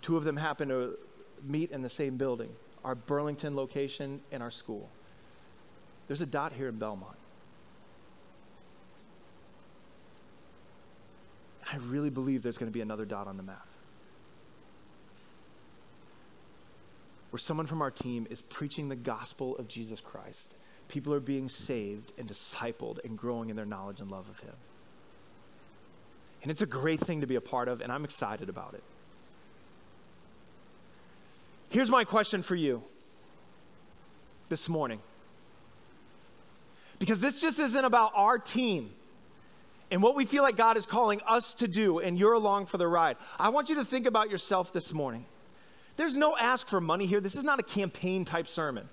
Two 0.00 0.16
of 0.16 0.24
them 0.24 0.36
happen 0.36 0.68
to 0.68 0.96
meet 1.44 1.70
in 1.70 1.82
the 1.82 1.90
same 1.90 2.16
building 2.16 2.50
our 2.84 2.94
Burlington 2.94 3.56
location 3.56 4.20
and 4.32 4.42
our 4.42 4.50
school. 4.50 4.88
There's 6.06 6.22
a 6.22 6.26
dot 6.26 6.52
here 6.52 6.68
in 6.68 6.78
Belmont. 6.78 7.16
I 11.70 11.76
really 11.76 12.10
believe 12.10 12.42
there's 12.42 12.58
going 12.58 12.70
to 12.70 12.76
be 12.76 12.80
another 12.80 13.04
dot 13.04 13.28
on 13.28 13.36
the 13.36 13.42
map. 13.42 13.66
Where 17.30 17.38
someone 17.38 17.66
from 17.66 17.80
our 17.80 17.92
team 17.92 18.26
is 18.28 18.40
preaching 18.40 18.88
the 18.88 18.96
gospel 18.96 19.56
of 19.56 19.68
Jesus 19.68 20.00
Christ. 20.00 20.56
People 20.88 21.14
are 21.14 21.20
being 21.20 21.48
saved 21.48 22.12
and 22.18 22.28
discipled 22.28 22.98
and 23.04 23.16
growing 23.16 23.50
in 23.50 23.56
their 23.56 23.66
knowledge 23.66 24.00
and 24.00 24.10
love 24.10 24.28
of 24.28 24.40
Him. 24.40 24.54
And 26.42 26.50
it's 26.50 26.62
a 26.62 26.66
great 26.66 26.98
thing 26.98 27.20
to 27.20 27.26
be 27.28 27.36
a 27.36 27.40
part 27.40 27.68
of, 27.68 27.80
and 27.80 27.92
I'm 27.92 28.04
excited 28.04 28.48
about 28.48 28.74
it. 28.74 28.82
Here's 31.70 31.90
my 31.90 32.04
question 32.04 32.42
for 32.42 32.56
you 32.56 32.82
this 34.48 34.68
morning. 34.68 35.00
Because 36.98 37.20
this 37.20 37.40
just 37.40 37.58
isn't 37.58 37.84
about 37.84 38.12
our 38.14 38.38
team 38.38 38.90
and 39.90 40.02
what 40.02 40.14
we 40.14 40.24
feel 40.24 40.42
like 40.42 40.56
God 40.56 40.76
is 40.76 40.86
calling 40.86 41.20
us 41.26 41.54
to 41.54 41.66
do, 41.66 41.98
and 41.98 42.18
you're 42.18 42.34
along 42.34 42.66
for 42.66 42.78
the 42.78 42.86
ride. 42.86 43.16
I 43.38 43.48
want 43.48 43.68
you 43.68 43.76
to 43.76 43.84
think 43.84 44.06
about 44.06 44.30
yourself 44.30 44.72
this 44.72 44.92
morning. 44.92 45.24
There's 45.96 46.16
no 46.16 46.36
ask 46.36 46.68
for 46.68 46.80
money 46.80 47.06
here. 47.06 47.20
This 47.20 47.34
is 47.34 47.42
not 47.42 47.58
a 47.58 47.62
campaign 47.62 48.24
type 48.24 48.46
sermon. 48.46 48.88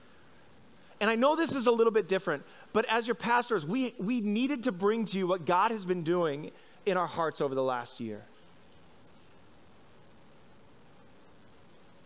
And 1.00 1.10
I 1.10 1.16
know 1.16 1.36
this 1.36 1.56
is 1.56 1.68
a 1.68 1.72
little 1.72 1.94
bit 1.94 2.08
different, 2.08 2.44
but 2.74 2.86
as 2.90 3.08
your 3.08 3.16
pastors, 3.16 3.66
we, 3.66 3.94
we 4.00 4.22
needed 4.22 4.64
to 4.64 4.72
bring 4.72 5.06
to 5.06 5.18
you 5.18 5.28
what 5.28 5.46
God 5.46 5.72
has 5.72 5.86
been 5.86 6.04
doing 6.04 6.52
in 6.86 6.98
our 6.98 7.06
hearts 7.06 7.42
over 7.42 7.54
the 7.54 7.64
last 7.64 8.00
year. 8.00 8.24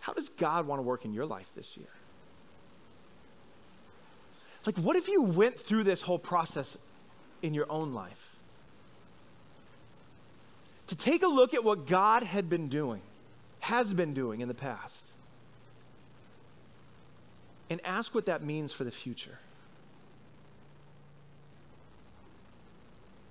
How 0.01 0.13
does 0.13 0.29
God 0.29 0.67
want 0.67 0.79
to 0.79 0.83
work 0.83 1.05
in 1.05 1.13
your 1.13 1.25
life 1.25 1.53
this 1.55 1.77
year? 1.77 1.87
Like, 4.65 4.77
what 4.77 4.95
if 4.95 5.07
you 5.07 5.21
went 5.21 5.59
through 5.59 5.83
this 5.83 6.01
whole 6.01 6.19
process 6.19 6.77
in 7.41 7.53
your 7.53 7.71
own 7.71 7.93
life? 7.93 8.35
To 10.87 10.95
take 10.95 11.23
a 11.23 11.27
look 11.27 11.53
at 11.53 11.63
what 11.63 11.87
God 11.87 12.23
had 12.23 12.49
been 12.49 12.67
doing, 12.67 13.01
has 13.61 13.93
been 13.93 14.13
doing 14.13 14.41
in 14.41 14.47
the 14.47 14.53
past, 14.53 15.03
and 17.69 17.79
ask 17.85 18.13
what 18.13 18.25
that 18.25 18.43
means 18.43 18.73
for 18.73 18.83
the 18.83 18.91
future. 18.91 19.39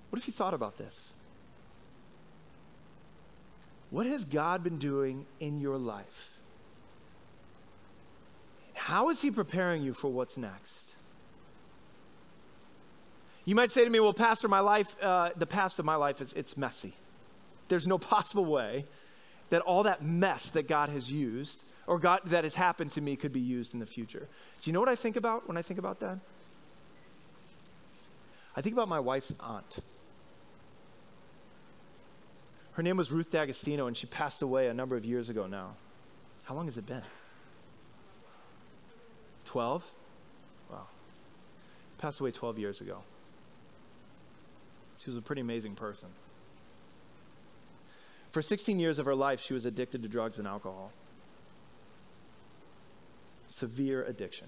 What 0.09 0.19
if 0.19 0.27
you 0.27 0.33
thought 0.33 0.53
about 0.53 0.77
this? 0.77 1.11
What 3.89 4.05
has 4.05 4.25
God 4.25 4.63
been 4.63 4.77
doing 4.77 5.25
in 5.39 5.59
your 5.59 5.77
life? 5.77 6.30
How 8.81 9.09
is 9.09 9.21
He 9.21 9.29
preparing 9.29 9.83
you 9.83 9.93
for 9.93 10.11
what's 10.11 10.37
next? 10.37 10.87
You 13.45 13.53
might 13.53 13.69
say 13.69 13.83
to 13.85 13.89
me, 13.91 13.99
well, 13.99 14.11
Pastor, 14.11 14.47
my 14.47 14.59
life, 14.59 14.95
uh, 15.03 15.29
the 15.35 15.45
past 15.45 15.77
of 15.77 15.85
my 15.85 15.93
life, 15.93 16.19
is 16.19 16.33
it's 16.33 16.57
messy. 16.57 16.95
There's 17.67 17.85
no 17.85 17.97
possible 18.15 18.43
way 18.43 18.85
that 19.51 19.61
all 19.61 19.83
that 19.83 20.03
mess 20.03 20.49
that 20.49 20.67
God 20.67 20.89
has 20.89 21.11
used 21.11 21.59
or 21.85 21.99
God, 21.99 22.21
that 22.25 22.43
has 22.43 22.55
happened 22.55 22.89
to 22.91 23.01
me 23.01 23.15
could 23.15 23.31
be 23.31 23.39
used 23.39 23.75
in 23.75 23.79
the 23.79 23.85
future. 23.85 24.27
Do 24.61 24.69
you 24.69 24.73
know 24.73 24.79
what 24.79 24.89
I 24.89 24.95
think 24.95 25.15
about 25.15 25.47
when 25.47 25.57
I 25.57 25.61
think 25.61 25.77
about 25.77 25.99
that? 25.99 26.17
I 28.55 28.61
think 28.61 28.73
about 28.73 28.89
my 28.89 28.99
wife's 28.99 29.31
aunt. 29.39 29.77
Her 32.73 32.81
name 32.81 32.97
was 32.97 33.11
Ruth 33.11 33.29
D'Agostino, 33.29 33.85
and 33.85 33.95
she 33.95 34.07
passed 34.07 34.41
away 34.41 34.69
a 34.69 34.73
number 34.73 34.95
of 34.95 35.05
years 35.05 35.29
ago 35.29 35.45
now. 35.45 35.75
How 36.45 36.55
long 36.55 36.65
has 36.65 36.79
it 36.79 36.87
been? 36.87 37.03
12? 39.51 39.83
Wow. 40.71 40.87
Passed 41.97 42.21
away 42.21 42.31
12 42.31 42.57
years 42.57 42.79
ago. 42.79 42.99
She 44.99 45.09
was 45.09 45.17
a 45.17 45.21
pretty 45.21 45.41
amazing 45.41 45.75
person. 45.75 46.07
For 48.31 48.41
16 48.41 48.79
years 48.79 48.97
of 48.97 49.05
her 49.05 49.13
life, 49.13 49.41
she 49.41 49.53
was 49.53 49.65
addicted 49.65 50.03
to 50.03 50.07
drugs 50.07 50.39
and 50.39 50.47
alcohol. 50.47 50.93
Severe 53.49 54.05
addiction. 54.05 54.47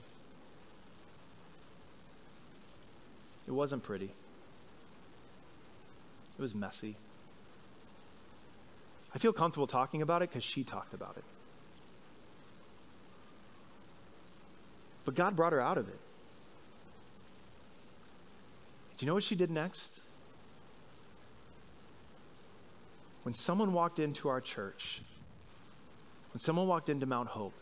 It 3.46 3.52
wasn't 3.52 3.84
pretty. 3.84 4.10
It 6.40 6.42
was 6.42 6.56
messy. 6.56 6.96
I 9.14 9.18
feel 9.18 9.34
comfortable 9.34 9.68
talking 9.68 10.02
about 10.02 10.22
it 10.22 10.30
because 10.30 10.46
she 10.46 10.64
talked 10.64 10.94
about 10.94 11.18
it. 11.18 11.26
But 15.06 15.16
God 15.16 15.36
brought 15.36 15.54
her 15.54 15.62
out 15.62 15.78
of 15.78 15.88
it. 15.88 16.00
Do 18.98 19.06
you 19.06 19.08
know 19.08 19.16
what 19.16 19.24
she 19.24 19.36
did 19.36 19.52
next? 19.52 20.00
When 23.24 23.34
someone 23.34 23.74
walked 23.74 24.00
into 24.00 24.30
our 24.30 24.42
church, 24.42 25.02
when 26.34 26.40
someone 26.40 26.68
walked 26.68 26.90
into 26.90 27.06
Mount 27.06 27.30
Hope, 27.30 27.54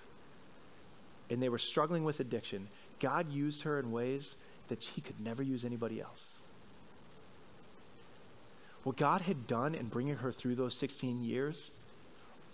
and 1.29 1.41
they 1.41 1.49
were 1.49 1.57
struggling 1.57 2.03
with 2.03 2.19
addiction, 2.19 2.67
God 2.99 3.31
used 3.31 3.63
her 3.63 3.79
in 3.79 3.91
ways 3.91 4.35
that 4.67 4.83
she 4.83 5.01
could 5.01 5.19
never 5.19 5.41
use 5.41 5.63
anybody 5.63 6.01
else. 6.01 6.33
What 8.83 8.97
God 8.97 9.21
had 9.21 9.47
done 9.47 9.75
in 9.75 9.87
bringing 9.87 10.17
her 10.17 10.31
through 10.31 10.55
those 10.55 10.73
16 10.75 11.23
years 11.23 11.71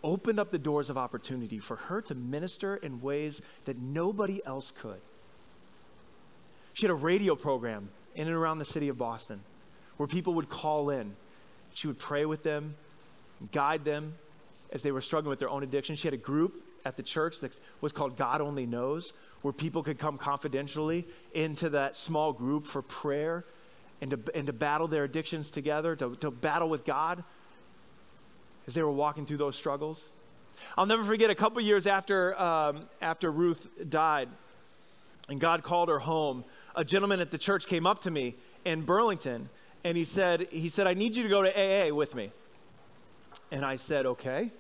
opened 0.04 0.40
up 0.40 0.52
the 0.52 0.60
doors 0.60 0.90
of 0.90 0.98
opportunity 0.98 1.60
for 1.60 1.76
her 1.76 2.02
to 2.02 2.16
minister 2.16 2.76
in 2.76 3.02
ways 3.02 3.42
that 3.66 3.78
nobody 3.78 4.46
else 4.46 4.72
could. 4.72 5.02
She 6.74 6.86
had 6.86 6.92
a 6.92 6.96
radio 6.96 7.36
program 7.36 7.90
in 8.16 8.28
and 8.28 8.36
around 8.36 8.60
the 8.60 8.66
city 8.66 8.90
of 8.90 8.98
Boston 8.98 9.42
where 9.98 10.08
people 10.08 10.36
would 10.36 10.50
call 10.50 10.90
in. 10.90 11.16
She 11.74 11.88
would 11.88 12.00
pray 12.00 12.26
with 12.26 12.44
them, 12.44 12.76
guide 13.52 13.84
them 13.84 14.16
as 14.72 14.82
they 14.82 14.92
were 14.92 15.02
struggling 15.02 15.30
with 15.30 15.40
their 15.40 15.50
own 15.50 15.64
addiction. 15.64 15.96
She 15.96 16.08
had 16.08 16.14
a 16.14 16.18
group 16.18 16.64
at 16.86 16.98
the 16.98 17.04
church 17.04 17.40
that 17.42 17.56
was 17.82 17.92
called 17.92 18.16
God 18.16 18.42
Only 18.42 18.66
Knows, 18.66 19.14
where 19.42 19.54
people 19.54 19.84
could 19.84 20.00
come 20.00 20.18
confidentially 20.18 21.06
into 21.34 21.70
that 21.70 21.96
small 21.96 22.34
group 22.34 22.66
for 22.66 22.82
prayer 22.82 23.46
and 24.02 24.12
to, 24.12 24.20
and 24.36 24.48
to 24.48 24.54
battle 24.54 24.88
their 24.88 25.04
addictions 25.04 25.50
together, 25.50 25.96
to, 25.96 26.16
to 26.18 26.32
battle 26.32 26.70
with 26.70 26.86
God 26.86 27.24
as 28.68 28.74
they 28.74 28.84
were 28.84 28.92
walking 28.92 29.26
through 29.26 29.38
those 29.38 29.56
struggles. 29.56 30.10
I'll 30.78 30.86
never 30.86 31.04
forget 31.04 31.30
a 31.30 31.36
couple 31.36 31.62
years 31.62 31.88
after, 31.88 32.40
um, 32.40 32.82
after 33.02 33.32
Ruth 33.32 33.68
died 33.90 34.30
and 35.30 35.40
God 35.40 35.64
called 35.64 35.90
her 35.90 36.00
home, 36.00 36.44
a 36.76 36.84
gentleman 36.84 37.20
at 37.20 37.32
the 37.32 37.38
church 37.38 37.68
came 37.68 37.86
up 37.86 38.02
to 38.02 38.12
me 38.12 38.36
in 38.66 38.82
Burlington 38.82 39.50
and 39.84 39.96
he 39.96 40.04
said, 40.04 40.48
he 40.52 40.70
said, 40.70 40.88
I 40.88 40.94
need 40.94 41.16
you 41.16 41.24
to 41.24 41.30
go 41.30 41.42
to 41.44 41.50
AA 41.50 41.94
with 41.94 42.16
me. 42.16 42.32
And 43.52 43.64
I 43.64 43.78
said, 43.78 44.06
okay. 44.06 44.52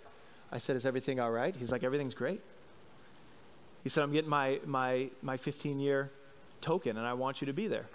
I 0.51 0.59
said, 0.59 0.75
is 0.77 0.85
everything 0.85 1.19
all 1.19 1.31
right? 1.31 1.53
He's 1.55 1.71
like, 1.71 1.83
everything's 1.83 2.13
great. 2.13 2.39
He 3.83 3.89
said, 3.89 4.03
I'm 4.03 4.13
getting 4.13 4.29
my, 4.29 4.59
my, 4.65 5.09
my 5.21 5.37
15 5.37 5.79
year 5.79 6.11
token 6.61 6.97
and 6.97 7.05
I 7.05 7.13
want 7.13 7.41
you 7.41 7.47
to 7.47 7.53
be 7.53 7.67
there. 7.67 7.85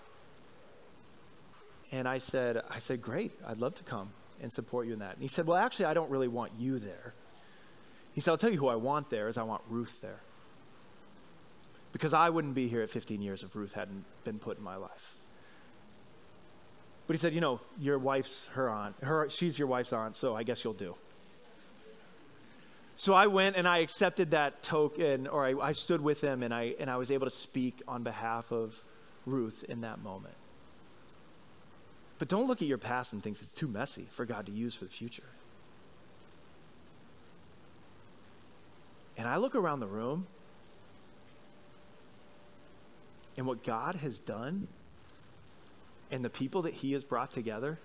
And 1.91 2.09
I 2.09 2.19
said, 2.19 2.63
I 2.71 2.79
said, 2.79 3.03
great, 3.03 3.33
I'd 3.47 3.59
love 3.59 3.75
to 3.77 3.85
come 3.85 4.11
and 4.43 4.53
support 4.53 4.87
you 4.87 4.93
in 4.93 4.99
that. 4.99 5.15
And 5.15 5.23
he 5.23 5.29
said, 5.29 5.47
well, 5.47 5.57
actually, 5.57 5.87
I 5.87 5.95
don't 5.95 6.11
really 6.11 6.29
want 6.29 6.53
you 6.59 6.79
there. 6.79 7.15
He 8.15 8.21
said, 8.21 8.33
I'll 8.33 8.39
tell 8.39 8.53
you 8.53 8.59
who 8.59 8.69
I 8.69 8.75
want 8.77 9.09
there 9.09 9.29
is 9.29 9.39
I 9.39 9.45
want 9.45 9.63
Ruth 9.71 10.01
there. 10.03 10.21
Because 11.93 12.13
I 12.13 12.29
wouldn't 12.31 12.55
be 12.55 12.69
here 12.69 12.83
at 12.83 12.91
15 12.91 13.23
years 13.23 13.43
if 13.43 13.55
Ruth 13.55 13.75
hadn't 13.75 14.05
been 14.25 14.39
put 14.39 14.59
in 14.59 14.65
my 14.65 14.77
life. 14.77 15.15
But 17.07 17.15
he 17.15 17.19
said, 17.19 17.33
you 17.33 17.41
know, 17.41 17.61
your 17.79 17.99
wife's 17.99 18.47
her 18.53 18.69
aunt. 18.69 18.97
Her, 19.03 19.29
she's 19.31 19.59
your 19.59 19.69
wife's 19.69 19.93
aunt, 19.93 20.17
so 20.17 20.35
I 20.35 20.43
guess 20.43 20.65
you'll 20.65 20.73
do. 20.73 20.95
So 22.97 23.15
I 23.15 23.27
went 23.27 23.57
and 23.57 23.67
I 23.67 23.79
accepted 23.79 24.31
that 24.33 24.63
token, 24.63 25.27
or 25.27 25.45
I, 25.45 25.55
I 25.69 25.73
stood 25.73 26.01
with 26.01 26.21
him 26.21 26.43
and 26.43 26.55
I, 26.55 26.75
and 26.79 26.89
I 26.89 26.97
was 26.97 27.11
able 27.11 27.27
to 27.27 27.35
speak 27.35 27.83
on 27.89 28.03
behalf 28.03 28.53
of 28.53 28.83
Ruth 29.27 29.65
in 29.69 29.81
that 29.81 30.03
moment. 30.03 30.35
But 32.23 32.29
don't 32.29 32.47
look 32.47 32.63
at 32.63 32.69
your 32.69 32.79
past 32.79 33.13
and 33.13 33.21
think 33.21 33.37
it's 33.43 33.53
too 33.53 33.67
messy 33.67 34.07
for 34.09 34.25
God 34.25 34.47
to 34.47 34.53
use 34.53 34.77
for 34.77 34.85
the 34.85 34.93
future. 34.93 35.25
And 39.19 39.27
I 39.27 39.39
look 39.39 39.57
around 39.57 39.81
the 39.81 39.89
room, 39.89 40.29
and 43.37 43.45
what 43.45 43.65
God 43.65 43.97
has 43.97 44.21
done, 44.21 44.69
and 46.13 46.25
the 46.25 46.31
people 46.31 46.63
that 46.63 46.75
He 46.75 46.93
has 46.93 47.03
brought 47.03 47.33
together. 47.33 47.81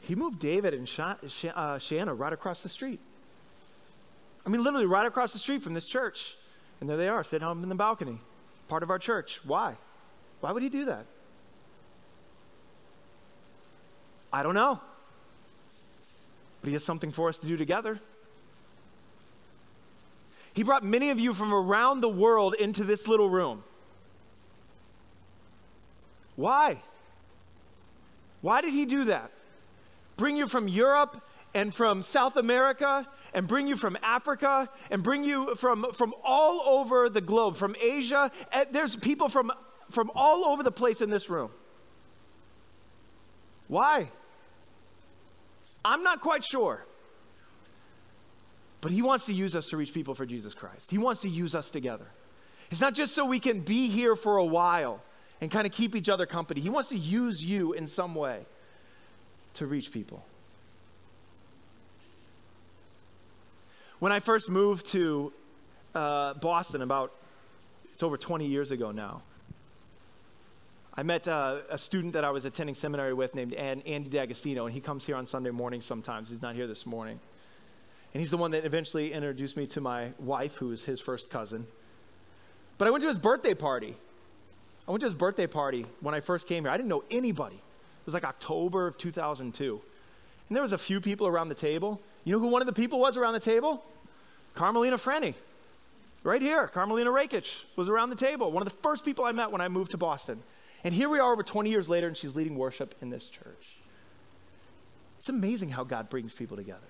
He 0.00 0.16
moved 0.16 0.40
David 0.40 0.74
and 0.74 0.90
uh, 1.54 1.78
Shanna 1.78 2.12
right 2.12 2.32
across 2.32 2.58
the 2.58 2.68
street. 2.68 2.98
I 4.44 4.48
mean, 4.48 4.64
literally 4.64 4.86
right 4.86 5.06
across 5.06 5.32
the 5.32 5.38
street 5.38 5.62
from 5.62 5.74
this 5.74 5.86
church. 5.86 6.34
And 6.80 6.90
there 6.90 6.96
they 6.96 7.08
are, 7.08 7.22
sitting 7.22 7.46
home 7.46 7.62
in 7.62 7.68
the 7.68 7.76
balcony 7.76 8.18
part 8.70 8.82
of 8.82 8.88
our 8.88 8.98
church. 8.98 9.40
Why? 9.44 9.76
Why 10.40 10.52
would 10.52 10.62
he 10.62 10.70
do 10.70 10.86
that? 10.86 11.04
I 14.32 14.42
don't 14.42 14.54
know. 14.54 14.80
But 16.62 16.68
he 16.68 16.72
has 16.74 16.84
something 16.84 17.10
for 17.10 17.28
us 17.28 17.36
to 17.38 17.46
do 17.46 17.56
together. 17.56 17.98
He 20.54 20.62
brought 20.62 20.84
many 20.84 21.10
of 21.10 21.18
you 21.18 21.34
from 21.34 21.52
around 21.52 22.00
the 22.00 22.08
world 22.08 22.54
into 22.54 22.84
this 22.84 23.06
little 23.08 23.28
room. 23.28 23.64
Why? 26.36 26.80
Why 28.40 28.60
did 28.62 28.72
he 28.72 28.86
do 28.86 29.04
that? 29.04 29.30
Bring 30.16 30.36
you 30.36 30.46
from 30.46 30.68
Europe 30.68 31.22
and 31.54 31.74
from 31.74 32.02
South 32.02 32.36
America 32.36 33.06
and 33.34 33.46
bring 33.46 33.66
you 33.66 33.76
from 33.76 33.96
Africa 34.02 34.68
and 34.90 35.02
bring 35.02 35.24
you 35.24 35.54
from, 35.56 35.86
from 35.92 36.14
all 36.24 36.60
over 36.62 37.08
the 37.08 37.20
globe, 37.20 37.56
from 37.56 37.76
Asia. 37.80 38.30
Eh, 38.52 38.64
there's 38.70 38.96
people 38.96 39.28
from, 39.28 39.52
from 39.90 40.10
all 40.14 40.44
over 40.44 40.62
the 40.62 40.72
place 40.72 41.00
in 41.00 41.10
this 41.10 41.30
room. 41.30 41.50
Why? 43.68 44.08
I'm 45.84 46.02
not 46.02 46.20
quite 46.20 46.44
sure. 46.44 46.84
But 48.80 48.92
he 48.92 49.02
wants 49.02 49.26
to 49.26 49.32
use 49.32 49.54
us 49.54 49.68
to 49.70 49.76
reach 49.76 49.92
people 49.92 50.14
for 50.14 50.26
Jesus 50.26 50.54
Christ. 50.54 50.90
He 50.90 50.98
wants 50.98 51.20
to 51.22 51.28
use 51.28 51.54
us 51.54 51.70
together. 51.70 52.06
It's 52.70 52.80
not 52.80 52.94
just 52.94 53.14
so 53.14 53.24
we 53.24 53.38
can 53.38 53.60
be 53.60 53.88
here 53.88 54.16
for 54.16 54.38
a 54.38 54.44
while 54.44 55.02
and 55.40 55.50
kind 55.50 55.66
of 55.66 55.72
keep 55.72 55.94
each 55.94 56.08
other 56.08 56.26
company. 56.26 56.60
He 56.60 56.70
wants 56.70 56.90
to 56.90 56.96
use 56.96 57.44
you 57.44 57.72
in 57.72 57.86
some 57.86 58.14
way 58.14 58.46
to 59.54 59.66
reach 59.66 59.92
people. 59.92 60.24
When 64.00 64.12
I 64.12 64.20
first 64.20 64.48
moved 64.48 64.86
to 64.92 65.30
uh, 65.94 66.32
Boston, 66.32 66.80
about 66.80 67.12
it's 67.92 68.02
over 68.02 68.16
20 68.16 68.46
years 68.46 68.70
ago 68.70 68.92
now, 68.92 69.20
I 70.94 71.02
met 71.02 71.28
uh, 71.28 71.58
a 71.68 71.76
student 71.76 72.14
that 72.14 72.24
I 72.24 72.30
was 72.30 72.46
attending 72.46 72.74
seminary 72.74 73.12
with 73.12 73.34
named 73.34 73.52
Andy 73.52 74.08
D'Agostino, 74.08 74.64
and 74.64 74.74
he 74.74 74.80
comes 74.80 75.04
here 75.04 75.16
on 75.16 75.26
Sunday 75.26 75.50
morning 75.50 75.82
sometimes. 75.82 76.30
He's 76.30 76.40
not 76.40 76.54
here 76.54 76.66
this 76.66 76.86
morning. 76.86 77.20
And 78.14 78.22
he's 78.22 78.30
the 78.30 78.38
one 78.38 78.52
that 78.52 78.64
eventually 78.64 79.12
introduced 79.12 79.58
me 79.58 79.66
to 79.66 79.82
my 79.82 80.12
wife, 80.18 80.56
who 80.56 80.72
is 80.72 80.82
his 80.82 80.98
first 80.98 81.28
cousin. 81.28 81.66
But 82.78 82.88
I 82.88 82.90
went 82.92 83.02
to 83.02 83.08
his 83.08 83.18
birthday 83.18 83.52
party. 83.52 83.94
I 84.88 84.90
went 84.92 85.02
to 85.02 85.08
his 85.08 85.14
birthday 85.14 85.46
party 85.46 85.84
when 86.00 86.14
I 86.14 86.20
first 86.20 86.48
came 86.48 86.64
here. 86.64 86.72
I 86.72 86.78
didn't 86.78 86.88
know 86.88 87.04
anybody. 87.10 87.56
It 87.56 88.06
was 88.06 88.14
like 88.14 88.24
October 88.24 88.86
of 88.86 88.96
2002. 88.96 89.82
And 90.48 90.56
there 90.56 90.62
was 90.62 90.72
a 90.72 90.78
few 90.78 91.02
people 91.02 91.26
around 91.26 91.50
the 91.50 91.54
table. 91.54 92.00
You 92.24 92.32
know 92.32 92.38
who 92.38 92.48
one 92.48 92.62
of 92.62 92.66
the 92.66 92.72
people 92.72 92.98
was 92.98 93.16
around 93.16 93.32
the 93.32 93.40
table? 93.40 93.84
Carmelina 94.54 94.96
Freni. 94.96 95.34
Right 96.22 96.42
here, 96.42 96.68
Carmelina 96.68 97.10
Rakic 97.10 97.64
was 97.76 97.88
around 97.88 98.10
the 98.10 98.16
table. 98.16 98.52
One 98.52 98.62
of 98.62 98.68
the 98.70 98.78
first 98.82 99.04
people 99.04 99.24
I 99.24 99.32
met 99.32 99.50
when 99.50 99.60
I 99.60 99.68
moved 99.68 99.92
to 99.92 99.96
Boston. 99.96 100.42
And 100.84 100.94
here 100.94 101.08
we 101.08 101.18
are 101.18 101.32
over 101.32 101.42
20 101.42 101.70
years 101.70 101.88
later, 101.88 102.06
and 102.06 102.16
she's 102.16 102.36
leading 102.36 102.56
worship 102.56 102.94
in 103.00 103.10
this 103.10 103.28
church. 103.28 103.76
It's 105.18 105.28
amazing 105.28 105.70
how 105.70 105.84
God 105.84 106.08
brings 106.08 106.32
people 106.32 106.56
together. 106.56 106.80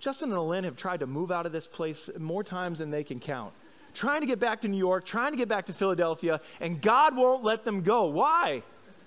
Justin 0.00 0.32
and 0.32 0.40
Lynn 0.40 0.64
have 0.64 0.76
tried 0.76 1.00
to 1.00 1.06
move 1.06 1.30
out 1.30 1.46
of 1.46 1.52
this 1.52 1.66
place 1.66 2.10
more 2.18 2.42
times 2.42 2.80
than 2.80 2.90
they 2.90 3.04
can 3.04 3.20
count. 3.20 3.52
Trying 3.94 4.20
to 4.22 4.26
get 4.26 4.40
back 4.40 4.60
to 4.62 4.68
New 4.68 4.78
York, 4.78 5.04
trying 5.04 5.32
to 5.32 5.36
get 5.36 5.48
back 5.48 5.66
to 5.66 5.72
Philadelphia, 5.72 6.40
and 6.60 6.80
God 6.80 7.16
won't 7.16 7.44
let 7.44 7.64
them 7.64 7.82
go. 7.82 8.06
Why? 8.06 8.62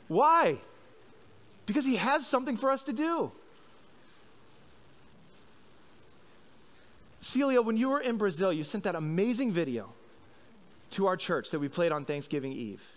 Why? 0.07 0.59
Because 1.65 1.83
He 1.83 1.97
has 1.97 2.25
something 2.25 2.55
for 2.55 2.71
us 2.71 2.83
to 2.83 2.93
do. 2.93 3.31
Celia, 7.25 7.59
when 7.59 7.75
you 7.75 7.89
were 7.89 7.99
in 7.99 8.17
Brazil, 8.17 8.53
you 8.53 8.63
sent 8.63 8.83
that 8.83 8.93
amazing 8.93 9.51
video 9.51 9.91
to 10.91 11.07
our 11.07 11.17
church 11.17 11.49
that 11.49 11.59
we 11.59 11.67
played 11.67 11.91
on 11.91 12.05
Thanksgiving 12.05 12.53
Eve. 12.53 12.87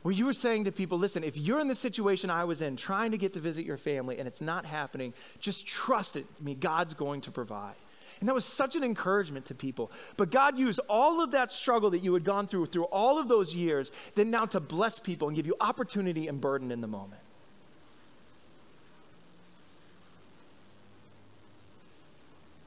Where 0.00 0.14
you 0.14 0.24
were 0.24 0.32
saying 0.32 0.64
to 0.64 0.72
people, 0.72 0.96
listen, 0.96 1.22
if 1.22 1.36
you're 1.36 1.60
in 1.60 1.68
the 1.68 1.74
situation 1.74 2.30
I 2.30 2.44
was 2.44 2.62
in, 2.62 2.76
trying 2.76 3.10
to 3.10 3.18
get 3.18 3.34
to 3.34 3.40
visit 3.40 3.66
your 3.66 3.76
family 3.76 4.18
and 4.18 4.26
it's 4.26 4.40
not 4.40 4.64
happening, 4.64 5.12
just 5.38 5.66
trust 5.66 6.16
it. 6.16 6.24
Mean, 6.40 6.58
God's 6.58 6.94
going 6.94 7.20
to 7.22 7.30
provide. 7.30 7.74
And 8.20 8.28
that 8.28 8.34
was 8.34 8.46
such 8.46 8.74
an 8.74 8.82
encouragement 8.82 9.44
to 9.46 9.54
people. 9.54 9.92
But 10.16 10.30
God 10.30 10.58
used 10.58 10.80
all 10.88 11.20
of 11.20 11.32
that 11.32 11.52
struggle 11.52 11.90
that 11.90 11.98
you 11.98 12.14
had 12.14 12.24
gone 12.24 12.46
through 12.46 12.66
through 12.66 12.84
all 12.84 13.18
of 13.18 13.28
those 13.28 13.54
years, 13.54 13.92
then 14.14 14.30
now 14.30 14.46
to 14.46 14.60
bless 14.60 14.98
people 14.98 15.28
and 15.28 15.36
give 15.36 15.46
you 15.46 15.56
opportunity 15.60 16.26
and 16.26 16.40
burden 16.40 16.70
in 16.70 16.80
the 16.80 16.86
moment. 16.86 17.20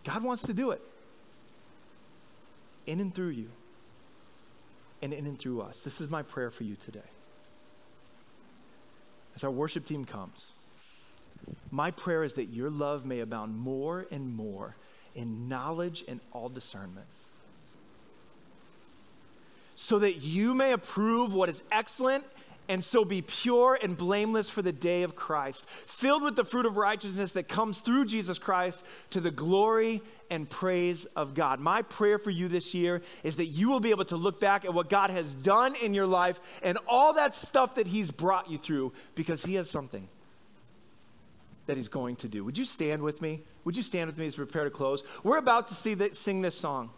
God 0.07 0.23
wants 0.23 0.43
to 0.43 0.53
do 0.53 0.71
it 0.71 0.81
in 2.85 3.01
and 3.01 3.13
through 3.13 3.27
you, 3.27 3.49
and 5.01 5.11
in 5.11 5.25
and 5.27 5.37
through 5.37 5.61
us. 5.61 5.81
This 5.81 5.99
is 5.99 6.09
my 6.09 6.23
prayer 6.23 6.49
for 6.49 6.63
you 6.63 6.77
today. 6.77 7.09
As 9.35 9.43
our 9.43 9.51
worship 9.51 9.85
team 9.85 10.05
comes, 10.05 10.53
my 11.71 11.91
prayer 11.91 12.23
is 12.23 12.35
that 12.35 12.45
your 12.45 12.69
love 12.69 13.05
may 13.05 13.19
abound 13.19 13.57
more 13.57 14.05
and 14.09 14.33
more 14.33 14.77
in 15.13 15.49
knowledge 15.49 16.05
and 16.07 16.21
all 16.31 16.47
discernment, 16.47 17.07
so 19.75 19.99
that 19.99 20.21
you 20.21 20.55
may 20.55 20.71
approve 20.71 21.33
what 21.33 21.49
is 21.49 21.63
excellent 21.69 22.23
and 22.69 22.83
so 22.83 23.05
be 23.05 23.21
pure 23.21 23.77
and 23.81 23.97
blameless 23.97 24.49
for 24.49 24.61
the 24.61 24.73
day 24.73 25.03
of 25.03 25.15
Christ, 25.15 25.67
filled 25.69 26.23
with 26.23 26.35
the 26.35 26.43
fruit 26.43 26.65
of 26.65 26.77
righteousness 26.77 27.31
that 27.33 27.47
comes 27.47 27.79
through 27.79 28.05
Jesus 28.05 28.37
Christ 28.37 28.85
to 29.11 29.21
the 29.21 29.31
glory 29.31 30.01
and 30.29 30.49
praise 30.49 31.05
of 31.15 31.33
God. 31.33 31.59
My 31.59 31.81
prayer 31.81 32.17
for 32.17 32.31
you 32.31 32.47
this 32.47 32.73
year 32.73 33.01
is 33.23 33.37
that 33.37 33.45
you 33.45 33.69
will 33.69 33.79
be 33.79 33.91
able 33.91 34.05
to 34.05 34.17
look 34.17 34.39
back 34.39 34.65
at 34.65 34.73
what 34.73 34.89
God 34.89 35.09
has 35.09 35.33
done 35.33 35.75
in 35.81 35.93
your 35.93 36.07
life 36.07 36.39
and 36.63 36.77
all 36.87 37.13
that 37.13 37.33
stuff 37.33 37.75
that 37.75 37.87
He's 37.87 38.11
brought 38.11 38.49
you 38.49 38.57
through 38.57 38.93
because 39.15 39.43
He 39.43 39.55
has 39.55 39.69
something 39.69 40.07
that 41.67 41.77
He's 41.77 41.89
going 41.89 42.15
to 42.17 42.27
do. 42.27 42.43
Would 42.43 42.57
you 42.57 42.65
stand 42.65 43.01
with 43.01 43.21
me? 43.21 43.41
Would 43.65 43.77
you 43.77 43.83
stand 43.83 44.07
with 44.07 44.17
me 44.17 44.27
as 44.27 44.37
we 44.37 44.45
prepare 44.45 44.63
to 44.65 44.69
close? 44.69 45.03
We're 45.23 45.37
about 45.37 45.67
to 45.67 45.73
see 45.73 45.93
that, 45.95 46.15
sing 46.15 46.41
this 46.41 46.57
song, 46.57 46.89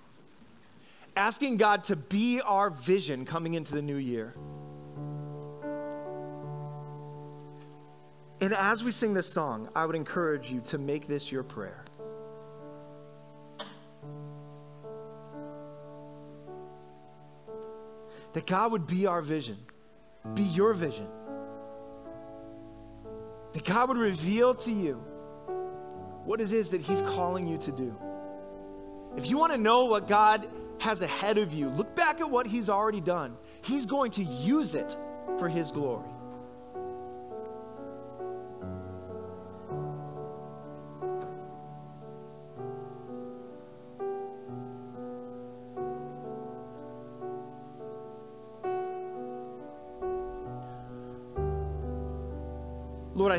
asking 1.15 1.57
God 1.57 1.83
to 1.85 1.95
be 1.95 2.41
our 2.41 2.69
vision 2.69 3.25
coming 3.25 3.55
into 3.55 3.73
the 3.73 3.81
new 3.81 3.95
year. 3.95 4.33
And 8.41 8.53
as 8.53 8.83
we 8.83 8.91
sing 8.91 9.13
this 9.13 9.31
song, 9.31 9.69
I 9.75 9.85
would 9.85 9.95
encourage 9.95 10.49
you 10.49 10.61
to 10.67 10.77
make 10.77 11.07
this 11.07 11.31
your 11.31 11.43
prayer. 11.43 11.83
That 18.33 18.45
God 18.45 18.71
would 18.71 18.87
be 18.87 19.07
our 19.07 19.21
vision, 19.21 19.57
be 20.35 20.43
your 20.43 20.73
vision. 20.73 21.07
That 23.53 23.65
God 23.65 23.89
would 23.89 23.97
reveal 23.97 24.53
to 24.55 24.71
you 24.71 24.95
what 26.23 26.39
it 26.39 26.53
is 26.53 26.69
that 26.69 26.81
He's 26.81 27.01
calling 27.01 27.47
you 27.47 27.57
to 27.57 27.71
do. 27.71 27.95
If 29.17 29.27
you 29.27 29.37
want 29.37 29.51
to 29.51 29.57
know 29.57 29.85
what 29.85 30.07
God 30.07 30.47
has 30.79 31.01
ahead 31.01 31.37
of 31.37 31.53
you, 31.53 31.69
look 31.69 31.95
back 31.95 32.21
at 32.21 32.29
what 32.29 32.45
He's 32.45 32.69
already 32.69 33.01
done. 33.01 33.35
He's 33.63 33.85
going 33.85 34.11
to 34.11 34.23
use 34.23 34.75
it 34.75 34.95
for 35.39 35.49
His 35.49 35.71
glory. 35.71 36.07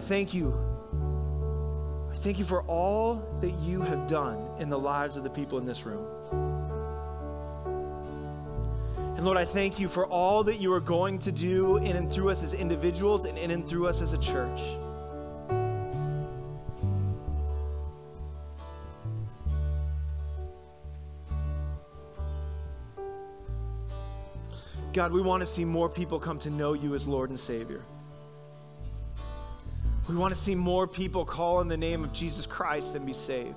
I 0.01 0.03
thank 0.03 0.33
you. 0.33 0.59
I 2.11 2.17
thank 2.17 2.39
you 2.39 2.47
for 2.47 2.63
all 2.63 3.23
that 3.43 3.51
you 3.61 3.83
have 3.83 4.09
done 4.09 4.39
in 4.59 4.71
the 4.71 4.79
lives 4.79 5.19
of 5.19 5.25
the 5.25 5.29
people 5.29 5.59
in 5.59 5.67
this 5.67 5.85
room. 5.85 6.07
And 9.15 9.27
Lord, 9.27 9.37
I 9.37 9.45
thank 9.45 9.79
you 9.79 9.91
for 9.91 10.07
all 10.07 10.43
that 10.45 10.59
you 10.59 10.73
are 10.73 10.81
going 10.81 11.19
to 11.19 11.31
do 11.31 11.77
in 11.77 11.97
and 11.97 12.11
through 12.11 12.31
us 12.31 12.43
as 12.43 12.55
individuals 12.55 13.27
and 13.27 13.37
in 13.37 13.51
and 13.51 13.69
through 13.69 13.89
us 13.89 14.01
as 14.01 14.15
a 14.15 14.19
church. 14.19 14.63
God, 24.95 25.13
we 25.13 25.21
want 25.21 25.43
to 25.43 25.47
see 25.47 25.67
more 25.67 25.91
people 25.91 26.19
come 26.19 26.39
to 26.39 26.49
know 26.49 26.73
you 26.73 26.95
as 26.95 27.07
Lord 27.07 27.29
and 27.29 27.39
Savior. 27.39 27.85
We 30.11 30.17
want 30.17 30.35
to 30.35 30.41
see 30.41 30.57
more 30.57 30.89
people 30.89 31.25
call 31.25 31.59
on 31.59 31.69
the 31.69 31.77
name 31.77 32.03
of 32.03 32.13
Jesus 32.13 32.45
Christ 32.45 32.97
and 32.97 33.07
be 33.07 33.13
saved. 33.13 33.55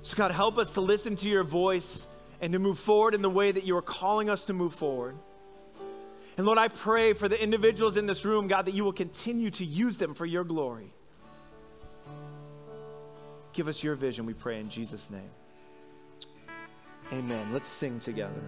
So, 0.00 0.16
God, 0.16 0.30
help 0.30 0.56
us 0.56 0.72
to 0.72 0.80
listen 0.80 1.16
to 1.16 1.28
your 1.28 1.44
voice 1.44 2.06
and 2.40 2.54
to 2.54 2.58
move 2.58 2.78
forward 2.78 3.12
in 3.12 3.20
the 3.20 3.28
way 3.28 3.52
that 3.52 3.66
you 3.66 3.76
are 3.76 3.82
calling 3.82 4.30
us 4.30 4.46
to 4.46 4.54
move 4.54 4.72
forward. 4.72 5.16
And 6.38 6.46
Lord, 6.46 6.56
I 6.56 6.68
pray 6.68 7.12
for 7.12 7.28
the 7.28 7.40
individuals 7.40 7.98
in 7.98 8.06
this 8.06 8.24
room, 8.24 8.48
God, 8.48 8.64
that 8.64 8.72
you 8.72 8.82
will 8.82 8.94
continue 8.94 9.50
to 9.50 9.64
use 9.64 9.98
them 9.98 10.14
for 10.14 10.24
your 10.24 10.44
glory. 10.44 10.94
Give 13.52 13.68
us 13.68 13.84
your 13.84 13.96
vision, 13.96 14.24
we 14.24 14.32
pray 14.32 14.58
in 14.58 14.70
Jesus' 14.70 15.10
name. 15.10 15.30
Amen. 17.12 17.52
Let's 17.52 17.68
sing 17.68 18.00
together. 18.00 18.40